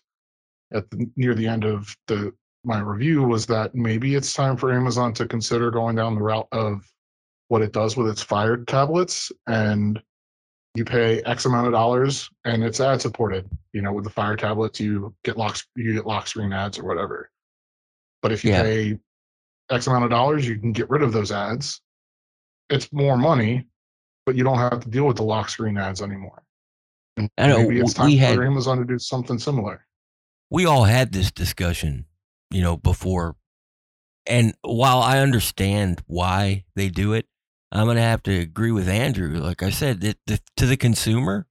at 0.72 0.88
the, 0.90 1.08
near 1.16 1.34
the 1.34 1.46
end 1.46 1.64
of 1.64 1.94
the 2.06 2.32
my 2.64 2.80
review 2.80 3.22
was 3.22 3.46
that 3.46 3.74
maybe 3.74 4.14
it's 4.14 4.32
time 4.32 4.56
for 4.56 4.72
amazon 4.72 5.12
to 5.12 5.26
consider 5.26 5.70
going 5.70 5.96
down 5.96 6.14
the 6.14 6.22
route 6.22 6.48
of 6.52 6.80
what 7.48 7.62
it 7.62 7.72
does 7.72 7.96
with 7.96 8.08
its 8.08 8.22
fire 8.22 8.56
tablets 8.58 9.30
and 9.46 10.02
you 10.74 10.84
pay 10.84 11.22
x 11.22 11.44
amount 11.46 11.66
of 11.66 11.72
dollars 11.72 12.28
and 12.44 12.62
it's 12.62 12.80
ad 12.80 13.00
supported 13.00 13.48
you 13.72 13.80
know 13.82 13.92
with 13.92 14.04
the 14.04 14.10
fire 14.10 14.36
tablets 14.36 14.78
you 14.80 15.14
get 15.24 15.36
lock 15.36 15.56
you 15.76 15.94
get 15.94 16.06
lock 16.06 16.26
screen 16.26 16.52
ads 16.52 16.78
or 16.78 16.84
whatever 16.84 17.30
but 18.22 18.32
if 18.32 18.44
you 18.44 18.50
Yeah. 18.50 18.62
pay 18.62 18.98
x 19.70 19.86
amount 19.86 20.04
of 20.04 20.10
dollars 20.10 20.46
you 20.46 20.58
can 20.58 20.72
get 20.72 20.90
rid 20.90 21.02
of 21.02 21.12
those 21.12 21.32
ads 21.32 21.80
it's 22.68 22.92
more 22.92 23.16
money, 23.16 23.64
but 24.24 24.34
you 24.34 24.42
don't 24.42 24.58
have 24.58 24.80
to 24.80 24.88
deal 24.88 25.06
with 25.06 25.16
the 25.18 25.22
lock 25.22 25.48
screen 25.48 25.78
ads 25.78 26.02
anymore. 26.02 26.42
And 27.16 27.30
I 27.38 27.46
know, 27.46 27.58
maybe 27.62 27.78
it's 27.78 27.94
time 27.94 28.06
we 28.06 28.18
for 28.18 28.24
had- 28.24 28.40
Amazon 28.40 28.78
to 28.78 28.84
do 28.84 28.98
something 28.98 29.38
similar. 29.38 29.86
we 30.50 30.66
all 30.66 30.82
had 30.82 31.12
this 31.12 31.30
discussion, 31.30 32.06
you 32.50 32.60
know, 32.62 32.76
before. 32.76 33.36
And 34.26 34.52
while 34.62 34.98
I 35.00 35.20
understand 35.20 36.02
why 36.08 36.64
they 36.74 36.88
do 36.88 37.12
it, 37.12 37.26
I'm 37.76 37.86
going 37.86 37.96
to 37.96 38.02
have 38.02 38.22
to 38.22 38.38
agree 38.38 38.72
with 38.72 38.88
Andrew. 38.88 39.38
Like 39.38 39.62
I 39.62 39.68
said, 39.68 40.00
that 40.00 40.16
the, 40.26 40.40
to 40.56 40.64
the 40.64 40.78
consumer, 40.78 41.46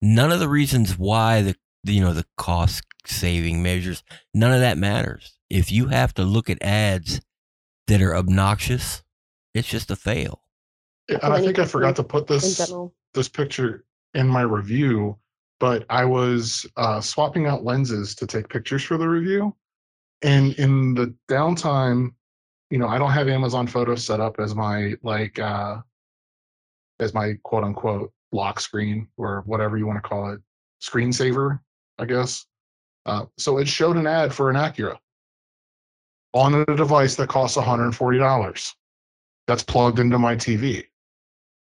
none 0.00 0.30
of 0.30 0.38
the 0.38 0.48
reasons 0.48 0.96
why 0.96 1.42
the, 1.42 1.56
the, 1.82 1.94
you 1.94 2.00
know, 2.00 2.12
the 2.12 2.26
cost 2.36 2.84
saving 3.04 3.60
measures, 3.60 4.04
none 4.32 4.52
of 4.52 4.60
that 4.60 4.78
matters. 4.78 5.38
If 5.48 5.72
you 5.72 5.88
have 5.88 6.14
to 6.14 6.22
look 6.22 6.48
at 6.48 6.62
ads 6.62 7.20
that 7.88 8.00
are 8.00 8.14
obnoxious, 8.14 9.02
it's 9.52 9.68
just 9.68 9.90
a 9.90 9.96
fail. 9.96 10.44
And 11.08 11.32
I 11.32 11.40
think 11.40 11.58
I 11.58 11.64
forgot 11.64 11.96
to 11.96 12.04
put 12.04 12.28
this 12.28 12.72
this 13.14 13.28
picture 13.28 13.84
in 14.14 14.28
my 14.28 14.42
review, 14.42 15.18
but 15.58 15.84
I 15.90 16.04
was 16.04 16.64
uh, 16.76 17.00
swapping 17.00 17.46
out 17.46 17.64
lenses 17.64 18.14
to 18.16 18.26
take 18.26 18.48
pictures 18.48 18.84
for 18.84 18.96
the 18.96 19.08
review. 19.08 19.56
And 20.22 20.52
in 20.54 20.94
the 20.94 21.12
downtime, 21.28 22.10
you 22.70 22.78
know, 22.78 22.88
I 22.88 22.98
don't 22.98 23.10
have 23.10 23.28
Amazon 23.28 23.66
Photos 23.66 24.04
set 24.04 24.20
up 24.20 24.38
as 24.38 24.54
my 24.54 24.94
like 25.02 25.38
uh 25.38 25.78
as 27.00 27.12
my 27.12 27.34
quote 27.42 27.64
unquote 27.64 28.12
lock 28.32 28.60
screen 28.60 29.08
or 29.16 29.42
whatever 29.46 29.76
you 29.76 29.86
want 29.86 30.02
to 30.02 30.08
call 30.08 30.32
it, 30.32 30.40
screensaver, 30.82 31.60
I 31.98 32.04
guess. 32.04 32.46
Uh, 33.06 33.26
so 33.38 33.58
it 33.58 33.66
showed 33.66 33.96
an 33.96 34.06
ad 34.06 34.32
for 34.32 34.50
an 34.50 34.56
Acura 34.56 34.96
on 36.32 36.54
a 36.54 36.76
device 36.76 37.16
that 37.16 37.28
costs 37.28 37.56
$140. 37.56 38.74
That's 39.46 39.64
plugged 39.64 39.98
into 39.98 40.18
my 40.18 40.36
TV. 40.36 40.84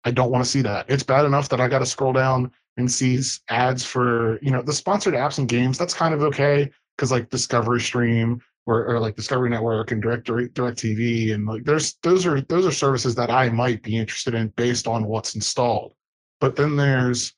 I 0.03 0.11
don't 0.11 0.31
want 0.31 0.43
to 0.43 0.49
see 0.49 0.61
that. 0.61 0.89
It's 0.89 1.03
bad 1.03 1.25
enough 1.25 1.49
that 1.49 1.61
I 1.61 1.67
got 1.67 1.79
to 1.79 1.85
scroll 1.85 2.13
down 2.13 2.51
and 2.77 2.91
see 2.91 3.19
ads 3.49 3.83
for, 3.83 4.39
you 4.41 4.51
know, 4.51 4.61
the 4.61 4.73
sponsored 4.73 5.13
apps 5.13 5.37
and 5.37 5.49
games. 5.49 5.77
That's 5.77 5.93
kind 5.93 6.13
of 6.13 6.23
okay 6.23 6.71
because 6.95 7.11
like 7.11 7.29
Discovery 7.29 7.81
Stream 7.81 8.41
or, 8.67 8.85
or 8.85 8.99
like 8.99 9.15
Discovery 9.15 9.49
Network 9.49 9.91
and 9.91 10.01
Direct, 10.01 10.27
DirecTV 10.27 11.33
and 11.33 11.47
like 11.47 11.63
there's 11.63 11.95
those 12.03 12.25
are 12.25 12.41
those 12.41 12.65
are 12.65 12.71
services 12.71 13.15
that 13.15 13.31
I 13.31 13.49
might 13.49 13.81
be 13.81 13.97
interested 13.97 14.35
in 14.35 14.49
based 14.49 14.87
on 14.87 15.05
what's 15.05 15.35
installed. 15.35 15.93
But 16.39 16.55
then 16.55 16.75
there's 16.75 17.33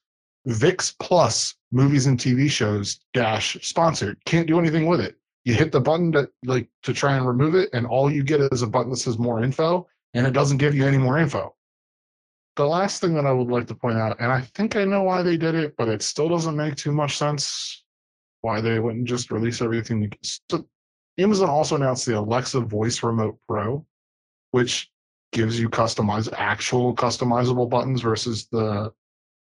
VIX 0.48 0.96
Plus 1.00 1.56
movies 1.72 2.08
and 2.08 2.20
TV 2.20 2.50
shows 2.50 3.00
dash 3.14 3.58
sponsored. 3.62 4.18
Can't 4.26 4.48
do 4.48 4.60
anything 4.60 4.88
with 4.88 5.00
it. 5.00 5.16
You 5.46 5.54
hit 5.54 5.72
the 5.72 5.80
button 5.80 6.12
to 6.14 6.30
like 6.44 6.68
to 6.84 6.94
try 6.94 7.16
and 7.16 7.26
remove 7.26 7.56
it, 7.56 7.70
and 7.74 7.86
all 7.86 8.12
you 8.12 8.24
get 8.24 8.42
is 8.42 8.64
a 8.64 8.68
button 8.68 8.90
that 8.90 8.98
says 8.98 9.20
more 9.20 9.44
info, 9.44 9.88
and 10.16 10.26
it 10.26 10.32
doesn't 10.32 10.58
give 10.58 10.76
you 10.76 10.86
any 10.86 10.98
more 10.98 11.20
info. 11.20 11.56
The 12.56 12.66
last 12.66 13.00
thing 13.00 13.14
that 13.14 13.26
I 13.26 13.32
would 13.32 13.48
like 13.48 13.68
to 13.68 13.76
point 13.76 13.98
out, 13.98 14.18
and 14.20 14.32
I 14.32 14.42
think 14.42 14.76
I 14.76 14.84
know 14.84 15.04
why 15.04 15.22
they 15.22 15.38
did 15.38 15.56
it, 15.56 15.76
but 15.78 15.88
it 15.88 16.02
still 16.02 16.28
doesn't 16.28 16.58
make 16.58 16.76
too 16.76 16.92
much 16.92 17.18
sense 17.18 17.84
why 18.42 18.60
they 18.60 18.80
wouldn't 18.80 19.08
just 19.08 19.32
release 19.32 19.62
everything. 19.62 20.12
So 20.24 20.66
Amazon 21.20 21.50
also 21.50 21.76
announced 21.76 22.06
the 22.06 22.18
Alexa 22.18 22.62
Voice 22.62 23.04
Remote 23.04 23.38
Pro, 23.48 23.86
which 24.52 24.90
gives 25.32 25.60
you 25.60 25.70
customized 25.70 26.34
actual 26.34 26.96
customizable 26.96 27.70
buttons 27.70 28.02
versus 28.02 28.48
the 28.52 28.92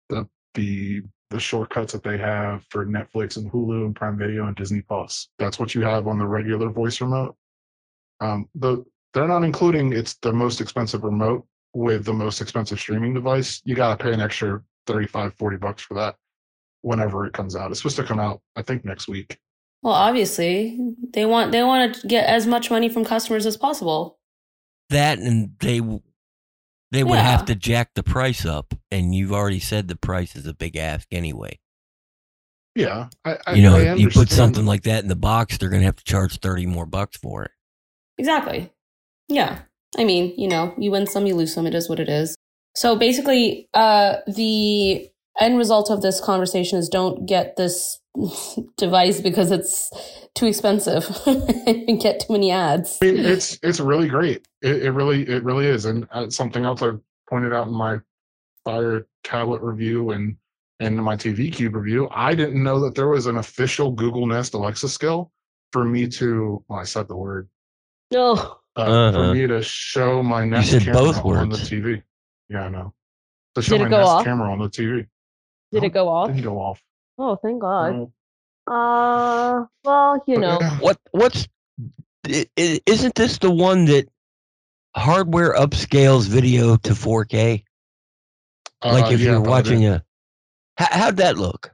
the 0.09 0.29
the 0.55 1.03
the 1.31 1.41
shortcuts 1.41 1.93
that 1.93 2.03
they 2.03 2.19
have 2.19 2.65
for 2.71 2.85
Netflix 2.85 3.37
and 3.37 3.51
Hulu 3.51 3.87
and 3.87 3.95
Prime 3.95 4.19
Video 4.19 4.47
and 4.47 4.57
Disney 4.57 4.83
Plus. 4.83 5.29
That's 5.39 5.59
what 5.59 5.75
you 5.75 5.83
have 5.83 6.09
on 6.09 6.19
the 6.19 6.27
regular 6.27 6.69
voice 6.71 7.01
remote. 7.01 7.37
Um, 8.21 8.49
the 8.57 8.85
they're 9.15 9.29
not 9.29 9.45
including 9.45 9.93
it's 9.93 10.15
the 10.15 10.33
most 10.33 10.61
expensive 10.61 11.05
remote 11.05 11.47
with 11.73 12.05
the 12.05 12.13
most 12.13 12.41
expensive 12.41 12.81
streaming 12.81 13.15
device. 13.15 13.63
You 13.65 13.75
got 13.75 13.97
to 13.97 14.05
pay 14.05 14.13
an 14.13 14.21
extra 14.21 14.61
35, 14.87 15.35
40 15.35 15.57
bucks 15.57 15.83
for 15.83 15.95
that 15.95 16.17
whenever 16.83 17.27
it 17.27 17.33
comes 17.33 17.55
out. 17.55 17.71
It's 17.71 17.81
supposed 17.81 17.97
to 17.97 18.05
come 18.05 18.21
out, 18.21 18.41
I 18.57 18.63
think, 18.63 18.85
next 18.85 19.09
week. 19.09 19.39
Well, 19.83 19.95
obviously, 19.95 20.79
they 21.13 21.25
want 21.25 21.53
they 21.53 21.63
want 21.63 21.95
to 21.95 22.07
get 22.07 22.27
as 22.27 22.47
much 22.47 22.71
money 22.71 22.89
from 22.89 23.05
customers 23.05 23.47
as 23.47 23.57
possible. 23.57 24.19
That 24.91 25.19
and 25.19 25.53
they 25.61 25.81
they 26.91 27.05
would 27.05 27.19
have 27.19 27.45
to 27.47 27.55
jack 27.55 27.95
the 27.95 28.03
price 28.03 28.45
up, 28.45 28.75
and 28.91 29.15
you've 29.15 29.33
already 29.33 29.61
said 29.61 29.89
the 29.89 29.97
price 29.97 30.37
is 30.37 30.47
a 30.47 30.55
big 30.55 30.77
ask 30.77 31.07
anyway. 31.13 31.59
Yeah, 32.75 33.09
I, 33.25 33.39
I, 33.47 33.53
you 33.55 33.63
know, 33.63 33.77
I 33.77 33.95
if 33.95 34.01
you 34.01 34.11
put 34.11 34.31
something 34.31 34.67
like 34.67 34.83
that 34.83 35.03
in 35.03 35.09
the 35.09 35.17
box, 35.17 35.59
they're 35.59 35.71
going 35.71 35.81
to 35.81 35.87
have 35.87 35.97
to 35.97 36.05
charge 36.05 36.39
thirty 36.39 36.67
more 36.67 36.87
bucks 36.87 37.17
for 37.17 37.45
it. 37.45 37.51
Exactly. 38.19 38.71
Yeah. 39.29 39.61
I 39.99 40.05
mean, 40.05 40.35
you 40.37 40.49
know, 40.49 40.75
you 40.79 40.91
win 40.91 41.07
some, 41.07 41.27
you 41.27 41.35
lose 41.35 41.55
some. 41.55 41.67
It 41.67 41.75
is 41.75 41.89
what 41.89 42.01
it 42.01 42.09
is. 42.09 42.37
So 42.77 42.97
basically, 42.97 43.69
uh, 43.75 44.17
the 44.27 45.09
end 45.41 45.59
result 45.59 45.91
of 45.91 46.03
this 46.03 46.21
conversation 46.21 46.79
is 46.79 46.89
don't 46.89 47.27
get 47.27 47.57
this 47.57 48.00
device 48.77 49.21
because 49.21 49.51
it's 49.51 49.91
too 50.35 50.47
expensive 50.47 51.09
and 51.27 52.01
get 52.01 52.21
too 52.21 52.33
many 52.33 52.51
ads. 52.51 52.99
I 53.03 53.07
mean, 53.07 53.19
it's 53.19 53.59
it's 53.63 53.81
really 53.81 54.09
great. 54.09 54.47
It, 54.63 54.85
it 54.85 54.91
really 54.93 55.29
it 55.29 55.43
really 55.45 55.67
is, 55.67 55.85
and 55.85 56.07
uh, 56.13 56.29
something 56.31 56.65
else 56.65 56.83
I 56.83 56.91
pointed 57.29 57.53
out 57.53 57.67
in 57.69 57.75
my 57.75 57.99
Fire 58.65 59.07
tablet 59.25 59.63
review 59.63 60.11
and 60.11 60.37
and 60.81 60.97
my 61.03 61.17
TV 61.17 61.53
Cube 61.53 61.75
review. 61.75 62.09
I 62.11 62.35
didn't 62.35 62.63
know 62.63 62.79
that 62.81 62.95
there 62.95 63.09
was 63.09 63.27
an 63.27 63.37
official 63.39 63.91
Google 63.93 64.27
Nest 64.27 64.55
Alexa 64.55 64.89
skill 64.89 65.31
for 65.73 65.85
me 65.85 66.07
to. 66.09 66.63
Well, 66.69 66.79
I 66.79 66.85
said 66.85 67.09
the 67.09 67.17
word 67.17 67.49
No. 68.11 68.33
uh, 68.77 68.81
Uh-huh. 68.81 69.13
for 69.13 69.35
me 69.35 69.47
to 69.47 69.63
show 69.63 70.23
my 70.23 70.45
Nest 70.45 70.73
camera 70.81 70.93
both 70.93 71.25
on 71.25 71.49
the. 71.49 71.57
TV. 71.57 72.03
Yeah, 72.51 72.65
I 72.65 72.69
know. 72.69 72.93
To 73.55 73.63
show 73.63 73.79
Did 73.79 73.83
it 73.83 73.85
my 73.85 73.91
go 73.91 73.97
Nest 73.99 74.11
off? 74.11 74.25
camera 74.25 74.53
on 74.53 74.59
the 74.59 74.69
TV. 74.69 75.07
Did 75.73 75.81
No, 75.83 75.87
it 75.87 75.93
go 75.95 76.09
off? 76.09 76.29
Didn't 76.29 76.43
go 76.43 76.59
off. 76.59 76.83
Oh, 77.23 77.37
thank 77.37 77.61
God. 77.61 77.95
No. 77.95 78.13
Uh, 78.75 79.67
well, 79.85 80.25
you 80.27 80.39
know. 80.39 80.59
What 80.81 80.99
what's 81.13 81.47
i- 82.27 82.47
i- 82.59 82.81
isn't 82.87 83.15
this 83.15 83.39
the 83.39 83.51
one 83.51 83.85
that 83.87 84.09
hardware 84.97 85.55
upscales 85.55 86.27
video 86.29 86.77
to 86.79 86.95
4K? 86.95 87.65
Like 88.83 89.05
Uh, 89.05 89.11
if 89.11 89.21
yeah, 89.21 89.33
you're 89.33 89.41
watching 89.43 89.81
didn't- 89.81 90.03
a, 90.79 90.83
how, 90.83 90.99
how'd 90.99 91.17
that 91.19 91.37
look? 91.37 91.71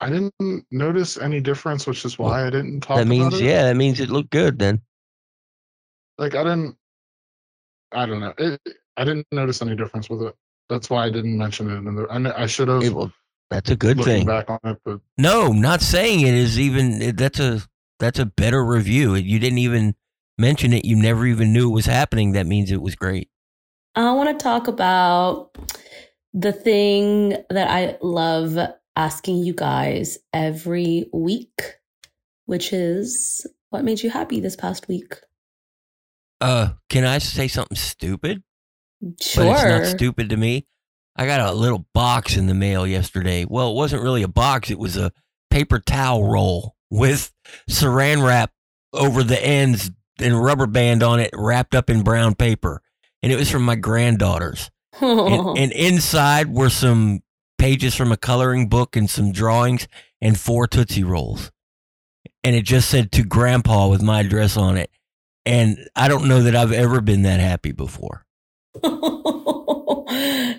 I 0.00 0.08
didn't 0.08 0.34
notice 0.70 1.18
any 1.18 1.40
difference, 1.40 1.86
which 1.86 2.04
is 2.04 2.18
why 2.18 2.46
I 2.46 2.50
didn't 2.50 2.80
talk 2.80 2.96
that 2.96 3.06
means 3.06 3.28
about 3.34 3.40
it. 3.40 3.44
yeah, 3.44 3.64
that 3.64 3.76
means 3.76 4.00
it 4.00 4.08
looked 4.10 4.30
good 4.30 4.58
then. 4.58 4.80
Like 6.18 6.34
I 6.34 6.44
didn't. 6.44 6.76
I 7.92 8.06
don't 8.06 8.20
know. 8.20 8.32
It, 8.38 8.60
I 8.96 9.04
didn't 9.04 9.26
notice 9.32 9.60
any 9.62 9.76
difference 9.76 10.08
with 10.08 10.22
it. 10.22 10.34
That's 10.68 10.88
why 10.88 11.04
I 11.06 11.10
didn't 11.10 11.36
mention 11.36 11.70
it. 11.70 11.76
In 11.76 11.94
the, 11.94 12.04
I, 12.04 12.42
I 12.42 12.46
should 12.46 12.68
have. 12.68 12.82
It- 13.50 13.54
well, 13.54 13.60
that's 13.60 13.70
a 13.70 13.76
good 13.76 14.02
thing. 14.02 14.26
back 14.26 14.48
on 14.50 14.58
it, 14.64 14.78
but 14.84 15.00
No, 15.18 15.52
not 15.52 15.80
saying 15.82 16.20
it 16.22 16.34
is 16.34 16.58
even 16.58 17.14
that's 17.16 17.38
a 17.38 17.62
that's 18.00 18.18
a 18.18 18.26
better 18.26 18.64
review. 18.64 19.14
You 19.14 19.38
didn't 19.38 19.58
even 19.58 19.94
mention 20.38 20.72
it. 20.72 20.84
You 20.84 20.96
never 20.96 21.26
even 21.26 21.52
knew 21.52 21.70
it 21.70 21.74
was 21.74 21.86
happening. 21.86 22.32
That 22.32 22.46
means 22.46 22.70
it 22.72 22.82
was 22.82 22.96
great. 22.96 23.28
I 23.94 24.12
want 24.14 24.36
to 24.36 24.42
talk 24.42 24.66
about 24.66 25.56
the 26.32 26.52
thing 26.52 27.36
that 27.50 27.68
I 27.70 27.96
love 28.02 28.58
asking 28.96 29.38
you 29.38 29.52
guys 29.52 30.18
every 30.32 31.06
week, 31.12 31.60
which 32.46 32.72
is 32.72 33.46
what 33.70 33.84
made 33.84 34.02
you 34.02 34.10
happy 34.10 34.40
this 34.40 34.56
past 34.56 34.88
week? 34.88 35.14
Uh, 36.40 36.70
can 36.88 37.04
I 37.04 37.18
say 37.18 37.46
something 37.46 37.76
stupid? 37.76 38.42
Sure. 39.20 39.44
But 39.44 39.52
it's 39.52 39.64
not 39.64 39.86
stupid 39.86 40.30
to 40.30 40.36
me. 40.36 40.66
I 41.16 41.26
got 41.26 41.40
a 41.40 41.52
little 41.52 41.86
box 41.94 42.36
in 42.36 42.46
the 42.46 42.54
mail 42.54 42.86
yesterday. 42.86 43.44
Well, 43.44 43.70
it 43.70 43.74
wasn't 43.74 44.02
really 44.02 44.22
a 44.22 44.28
box, 44.28 44.70
it 44.70 44.78
was 44.78 44.96
a 44.96 45.12
paper 45.50 45.78
towel 45.78 46.24
roll 46.24 46.74
with 46.90 47.32
saran 47.70 48.24
wrap 48.24 48.52
over 48.92 49.22
the 49.22 49.40
ends 49.42 49.90
and 50.18 50.42
rubber 50.42 50.66
band 50.66 51.02
on 51.02 51.20
it 51.20 51.30
wrapped 51.32 51.74
up 51.74 51.90
in 51.90 52.02
brown 52.02 52.34
paper. 52.34 52.82
And 53.22 53.32
it 53.32 53.36
was 53.36 53.50
from 53.50 53.62
my 53.64 53.76
granddaughters. 53.76 54.70
And, 55.00 55.58
and 55.58 55.72
inside 55.72 56.48
were 56.48 56.70
some 56.70 57.22
pages 57.58 57.94
from 57.94 58.12
a 58.12 58.16
coloring 58.16 58.68
book 58.68 58.96
and 58.96 59.08
some 59.08 59.32
drawings 59.32 59.88
and 60.20 60.38
four 60.38 60.66
Tootsie 60.66 61.04
Rolls. 61.04 61.50
And 62.42 62.54
it 62.54 62.62
just 62.64 62.90
said 62.90 63.10
to 63.12 63.22
grandpa 63.24 63.88
with 63.88 64.02
my 64.02 64.20
address 64.20 64.56
on 64.56 64.76
it. 64.76 64.90
And 65.46 65.78
I 65.96 66.08
don't 66.08 66.28
know 66.28 66.42
that 66.42 66.54
I've 66.54 66.72
ever 66.72 67.00
been 67.00 67.22
that 67.22 67.40
happy 67.40 67.72
before. 67.72 68.26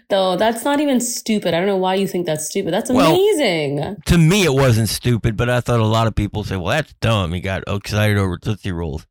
Though 0.09 0.35
that's 0.37 0.63
not 0.63 0.79
even 0.81 0.99
stupid. 1.01 1.53
I 1.53 1.57
don't 1.57 1.67
know 1.67 1.77
why 1.77 1.95
you 1.95 2.07
think 2.07 2.25
that's 2.25 2.45
stupid. 2.45 2.73
That's 2.73 2.91
Well- 2.91 3.11
amazing. 3.13 3.97
to 4.05 4.17
me 4.17 4.43
it 4.43 4.53
wasn't 4.53 4.89
stupid, 4.89 5.35
but 5.35 5.49
I 5.49 5.61
thought 5.61 5.79
a 5.79 5.85
lot 5.85 6.07
of 6.07 6.15
people 6.15 6.43
say, 6.43 6.55
"Well, 6.57 6.67
that's 6.75 6.93
dumb." 7.01 7.33
He 7.33 7.41
got 7.41 7.63
excited 7.67 8.17
over 8.17 8.37
Tootsie 8.37 8.71
Rolls. 8.71 9.05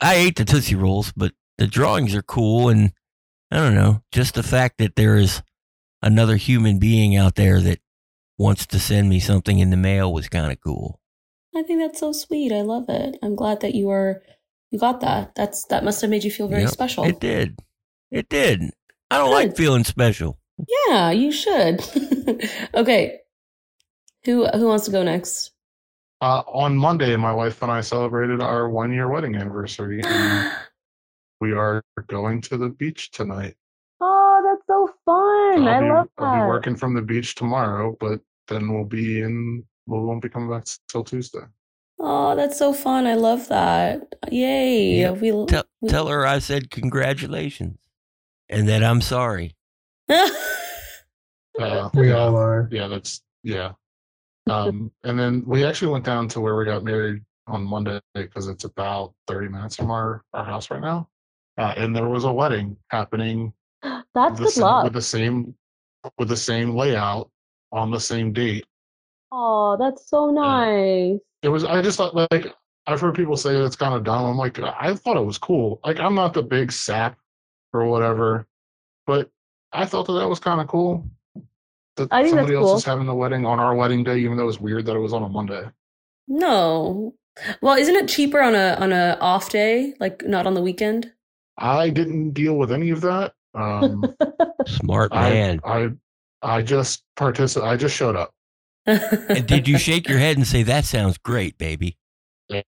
I 0.00 0.14
ate 0.16 0.36
the 0.36 0.44
Tootsie 0.44 0.74
Rolls, 0.74 1.12
but 1.16 1.32
the 1.58 1.66
drawings 1.66 2.14
are 2.14 2.22
cool, 2.22 2.68
and 2.68 2.92
I 3.50 3.56
don't 3.56 3.74
know, 3.74 4.02
just 4.12 4.34
the 4.34 4.42
fact 4.42 4.78
that 4.78 4.96
there 4.96 5.16
is 5.16 5.42
another 6.02 6.36
human 6.36 6.78
being 6.78 7.14
out 7.16 7.36
there 7.36 7.60
that 7.60 7.78
wants 8.38 8.66
to 8.66 8.78
send 8.78 9.08
me 9.08 9.20
something 9.20 9.58
in 9.60 9.70
the 9.70 9.76
mail 9.76 10.12
was 10.12 10.28
kind 10.28 10.50
of 10.50 10.58
cool. 10.60 10.98
I 11.54 11.62
think 11.62 11.80
that's 11.80 12.00
so 12.00 12.12
sweet. 12.12 12.50
I 12.50 12.62
love 12.62 12.86
it. 12.88 13.16
I'm 13.22 13.36
glad 13.36 13.60
that 13.60 13.74
you 13.74 13.90
are 13.90 14.22
you 14.70 14.78
got 14.78 15.00
that. 15.02 15.34
That's 15.36 15.64
that 15.66 15.84
must 15.84 16.00
have 16.00 16.10
made 16.10 16.24
you 16.24 16.30
feel 16.30 16.48
very 16.48 16.62
Yep, 16.62 16.70
special. 16.70 17.04
It 17.04 17.20
did. 17.20 17.58
It 18.10 18.28
did. 18.28 18.70
I 19.12 19.18
don't 19.18 19.30
like 19.30 19.56
feeling 19.56 19.84
special. 19.84 20.38
Yeah, 20.88 21.10
you 21.10 21.32
should. 21.32 21.84
okay. 22.74 23.18
Who 24.24 24.46
who 24.46 24.66
wants 24.66 24.84
to 24.86 24.90
go 24.90 25.02
next? 25.02 25.50
uh, 26.20 26.42
on 26.46 26.76
Monday, 26.76 27.16
my 27.16 27.32
wife 27.32 27.60
and 27.62 27.72
I 27.72 27.80
celebrated 27.80 28.40
our 28.40 28.68
one 28.70 28.92
year 28.92 29.08
wedding 29.08 29.34
anniversary, 29.34 30.00
and 30.04 30.52
we 31.40 31.52
are 31.52 31.82
going 32.06 32.40
to 32.42 32.56
the 32.56 32.68
beach 32.68 33.10
tonight. 33.10 33.54
Oh, 34.00 34.40
that's 34.44 34.66
so 34.68 34.88
fun. 35.04 35.66
I 35.68 35.74
I'll 35.76 35.82
be, 35.82 35.88
love 35.88 36.08
that. 36.18 36.24
I'll 36.24 36.42
be 36.44 36.48
working 36.48 36.76
from 36.76 36.94
the 36.94 37.02
beach 37.02 37.34
tomorrow, 37.34 37.96
but 38.00 38.20
then 38.48 38.72
we'll 38.72 38.84
be 38.84 39.20
in. 39.20 39.64
We 39.86 39.98
won't 39.98 40.22
be 40.22 40.28
coming 40.28 40.48
back 40.50 40.64
till 40.88 41.02
Tuesday. 41.02 41.40
Oh, 41.98 42.34
that's 42.36 42.56
so 42.58 42.72
fun. 42.72 43.06
I 43.06 43.14
love 43.14 43.48
that. 43.48 44.14
Yay. 44.30 45.00
Yeah. 45.00 45.10
We, 45.10 45.30
Tell, 45.46 45.64
we- 45.80 45.88
tell 45.88 46.06
her 46.06 46.24
I 46.24 46.38
said 46.38 46.70
congratulations 46.70 47.78
and 48.52 48.68
that 48.68 48.84
I'm 48.84 49.00
sorry. 49.00 49.56
Uh, 51.60 51.90
We 51.94 52.08
yeah, 52.08 52.14
all 52.14 52.36
are. 52.36 52.68
yeah, 52.72 52.88
that's 52.88 53.22
yeah. 53.42 53.72
Um, 54.50 54.90
and 55.04 55.16
then 55.16 55.44
we 55.46 55.64
actually 55.64 55.92
went 55.92 56.04
down 56.04 56.26
to 56.28 56.40
where 56.40 56.56
we 56.56 56.64
got 56.64 56.82
married 56.82 57.22
on 57.46 57.62
Monday 57.62 58.00
because 58.14 58.48
it's 58.48 58.64
about 58.64 59.12
thirty 59.28 59.46
minutes 59.48 59.76
from 59.76 59.90
our 59.92 60.24
our 60.34 60.44
house 60.44 60.68
right 60.70 60.80
now. 60.80 61.08
Uh, 61.58 61.74
and 61.76 61.94
there 61.94 62.08
was 62.08 62.24
a 62.24 62.32
wedding 62.32 62.76
happening 62.88 63.52
that's 63.82 64.38
the 64.38 64.44
good 64.46 64.52
sa- 64.52 64.66
luck. 64.78 64.84
with 64.84 64.94
the 64.94 65.02
same 65.02 65.54
with 66.18 66.28
the 66.28 66.36
same 66.36 66.74
layout 66.74 67.30
on 67.70 67.92
the 67.92 68.00
same 68.00 68.32
date. 68.32 68.64
Oh, 69.30 69.76
that's 69.78 70.08
so 70.10 70.30
nice. 70.32 71.20
It 71.42 71.48
was 71.48 71.62
I 71.64 71.80
just 71.80 71.98
thought 71.98 72.14
like 72.32 72.46
I've 72.88 73.00
heard 73.00 73.14
people 73.14 73.36
say 73.36 73.54
it's 73.54 73.76
kind 73.76 73.94
of 73.94 74.02
dumb. 74.02 74.24
I'm 74.24 74.36
like 74.38 74.58
I 74.58 74.94
thought 74.96 75.16
it 75.18 75.24
was 75.24 75.38
cool. 75.38 75.78
Like 75.84 76.00
I'm 76.00 76.16
not 76.16 76.34
the 76.34 76.42
big 76.42 76.72
sap 76.72 77.16
or 77.72 77.86
whatever, 77.86 78.46
but 79.06 79.30
I 79.72 79.84
thought 79.86 80.06
that 80.06 80.12
that 80.14 80.28
was 80.28 80.38
kind 80.40 80.60
of 80.60 80.68
cool. 80.68 81.04
That 81.96 82.08
I 82.10 82.22
think 82.22 82.34
that's 82.34 82.40
somebody 82.42 82.56
else 82.56 82.66
cool. 82.66 82.76
is 82.76 82.84
having 82.84 83.06
the 83.06 83.14
wedding 83.14 83.44
on 83.46 83.58
our 83.60 83.74
wedding 83.74 84.02
day, 84.04 84.18
even 84.18 84.36
though 84.36 84.44
it 84.44 84.46
was 84.46 84.60
weird 84.60 84.86
that 84.86 84.96
it 84.96 84.98
was 85.00 85.12
on 85.12 85.22
a 85.22 85.28
Monday. 85.28 85.64
No. 86.28 87.14
Well, 87.60 87.76
isn't 87.76 87.94
it 87.96 88.08
cheaper 88.08 88.40
on 88.40 88.54
a 88.54 88.76
on 88.78 88.92
a 88.92 89.16
off 89.20 89.50
day, 89.50 89.94
like 90.00 90.24
not 90.26 90.46
on 90.46 90.54
the 90.54 90.62
weekend? 90.62 91.12
I 91.58 91.90
didn't 91.90 92.32
deal 92.32 92.56
with 92.56 92.72
any 92.72 92.90
of 92.90 93.00
that. 93.02 93.34
Um, 93.54 94.04
Smart 94.66 95.12
I, 95.14 95.30
man. 95.30 95.60
I 95.64 95.90
I 96.42 96.62
just 96.62 97.02
particip 97.16 97.62
I 97.62 97.76
just 97.76 97.94
showed 97.94 98.16
up 98.16 98.32
And 98.86 99.46
did 99.46 99.68
you 99.68 99.78
shake 99.78 100.08
your 100.08 100.18
head 100.18 100.36
and 100.38 100.46
say, 100.46 100.62
that 100.64 100.84
sounds 100.84 101.18
great, 101.18 101.56
baby? 101.58 101.96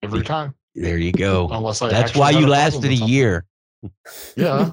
every 0.02 0.22
time, 0.22 0.54
There 0.74 0.96
you 0.98 1.12
go. 1.12 1.48
unless 1.50 1.82
I. 1.82 1.88
That's 1.88 2.14
why 2.14 2.30
you 2.30 2.46
lasted 2.46 2.84
a 2.90 2.96
something. 2.96 3.08
year. 3.08 3.44
Yeah, 4.36 4.70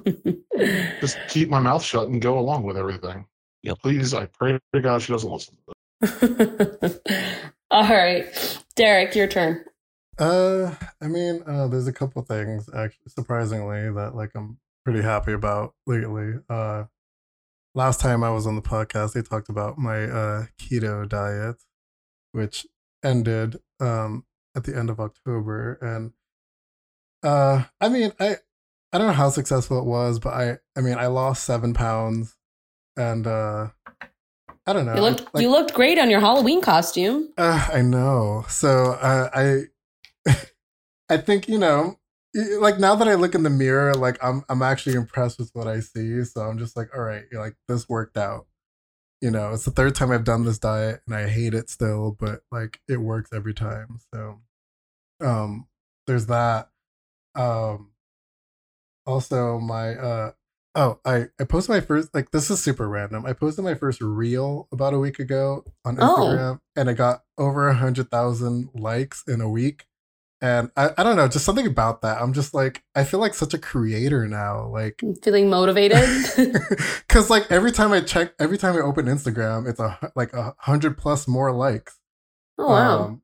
just 1.02 1.18
keep 1.28 1.50
my 1.50 1.60
mouth 1.60 1.84
shut 1.84 2.08
and 2.08 2.22
go 2.22 2.40
along 2.40 2.64
with 2.64 2.78
everything. 2.78 3.26
Yep. 3.64 3.80
Please, 3.82 4.14
I 4.14 4.26
pray 4.26 4.58
to 4.74 4.82
God 4.82 5.02
she 5.02 5.12
doesn't 5.12 5.32
listen. 5.32 5.58
To 6.02 7.02
All 7.72 7.88
right. 7.88 8.26
Derrek, 8.76 9.16
your 9.16 9.28
turn. 9.28 9.64
Uh, 10.18 10.74
I 11.02 11.08
mean, 11.08 11.44
uh, 11.46 11.68
there's 11.68 11.88
a 11.88 11.94
couple 11.94 12.22
things 12.24 12.70
actually, 12.76 13.08
surprisingly, 13.08 13.92
that 13.92 14.16
like 14.16 14.32
I'm 14.36 14.58
pretty 14.84 15.02
happy 15.02 15.34
about 15.34 15.74
lately. 15.86 16.34
Uh, 16.50 16.86
last 17.76 18.00
time 18.00 18.24
I 18.24 18.32
was 18.32 18.48
on 18.48 18.56
the 18.56 18.62
podcast, 18.62 19.14
they 19.14 19.22
talked 19.22 19.50
about 19.50 19.78
my 19.78 20.04
uh 20.04 20.46
keto 20.60 21.08
diet, 21.08 21.58
which 22.32 22.66
ended 23.04 23.58
um 23.80 24.26
at 24.56 24.64
the 24.64 24.76
end 24.76 24.90
of 24.90 25.00
October, 25.00 25.78
and 25.82 26.14
uh, 27.24 27.64
I 27.80 27.90
mean, 27.90 28.12
I 28.20 28.38
I 28.94 28.98
don't 28.98 29.08
know 29.08 29.14
how 29.14 29.30
successful 29.30 29.80
it 29.80 29.86
was, 29.86 30.20
but 30.20 30.34
I 30.34 30.58
I 30.78 30.82
mean, 30.82 30.98
I 30.98 31.08
lost 31.08 31.44
seven 31.46 31.74
pounds, 31.74 32.36
and 32.98 33.26
uh, 33.26 33.70
I 34.68 34.74
don't 34.74 34.86
know. 34.86 34.96
You 34.96 35.02
looked 35.02 35.34
like- 35.34 35.42
you 35.42 35.50
looked 35.50 35.74
great 35.74 35.98
on 35.98 36.10
your 36.10 36.20
Halloween 36.20 36.62
costume. 36.62 37.34
uh, 37.38 37.70
I 37.74 37.82
know. 37.82 38.46
So 38.50 38.92
uh, 38.94 39.30
I, 39.34 39.64
I 41.10 41.18
think 41.18 41.48
you 41.48 41.58
know, 41.58 41.98
like 42.60 42.80
now 42.80 42.96
that 42.96 43.08
I 43.08 43.16
look 43.16 43.34
in 43.36 43.44
the 43.44 43.50
mirror, 43.50 43.94
like 43.94 44.18
I'm 44.24 44.44
I'm 44.50 44.62
actually 44.62 44.96
impressed 44.96 45.40
with 45.40 45.52
what 45.54 45.68
I 45.68 45.80
see. 45.80 46.24
So 46.26 46.42
I'm 46.42 46.58
just 46.58 46.76
like, 46.78 46.90
all 46.96 47.02
right, 47.04 47.24
like 47.34 47.56
this 47.68 47.88
worked 47.90 48.18
out. 48.18 48.48
You 49.22 49.30
know, 49.32 49.54
it's 49.54 49.66
the 49.66 49.72
third 49.72 49.94
time 49.96 50.12
I've 50.12 50.24
done 50.24 50.46
this 50.46 50.58
diet, 50.58 51.02
and 51.06 51.16
I 51.16 51.28
hate 51.30 51.54
it 51.54 51.70
still, 51.70 52.16
but 52.20 52.42
like 52.52 52.80
it 52.90 52.98
works 52.98 53.32
every 53.34 53.54
time. 53.54 54.00
So, 54.14 54.42
um, 55.22 55.68
there's 56.08 56.26
that. 56.26 56.70
Um, 57.36 57.92
also 59.06 59.60
my 59.60 59.96
uh 59.96 60.32
oh 60.76 61.00
i 61.06 61.26
i 61.40 61.44
posted 61.44 61.70
my 61.74 61.82
first 61.82 62.14
like 62.14 62.32
this 62.32 62.50
is 62.50 62.62
super 62.62 62.88
random 62.88 63.26
i 63.26 63.34
posted 63.34 63.64
my 63.66 63.74
first 63.76 64.00
reel 64.02 64.68
about 64.72 64.94
a 64.94 65.00
week 65.00 65.20
ago 65.20 65.64
on 65.86 65.98
Oh. 66.00 66.18
instagram 66.18 66.60
and 66.76 66.90
it 66.90 66.94
got 66.96 67.24
over 67.38 67.68
a 67.68 67.74
hundred 67.76 68.10
thousand 68.12 68.70
likes 68.74 69.24
in 69.28 69.42
a 69.42 69.50
week 69.50 69.86
and 70.44 70.72
I, 70.76 70.90
I 70.98 71.04
don't 71.04 71.16
know 71.18 71.28
just 71.28 71.46
something 71.46 71.68
about 71.68 72.02
that 72.04 72.22
i'm 72.22 72.34
just 72.34 72.54
like 72.54 72.84
i 72.96 73.04
feel 73.04 73.20
like 73.20 73.34
such 73.34 73.54
a 73.54 73.58
creator 73.60 74.28
now 74.28 74.68
like 74.68 75.02
Feeling 75.24 75.50
motivated. 75.50 76.08
because 77.08 77.30
like 77.30 77.52
every 77.52 77.72
time 77.72 77.92
i 77.92 78.00
check 78.02 78.34
every 78.40 78.58
time 78.58 78.76
i 78.76 78.80
open 78.80 79.06
instagram 79.08 79.68
it's 79.70 79.80
a 79.80 80.12
like 80.16 80.34
a 80.34 80.54
hundred 80.60 80.98
plus 80.98 81.28
more 81.28 81.52
likes 81.52 82.00
oh 82.58 82.68
wow. 82.70 83.00
Um, 83.04 83.22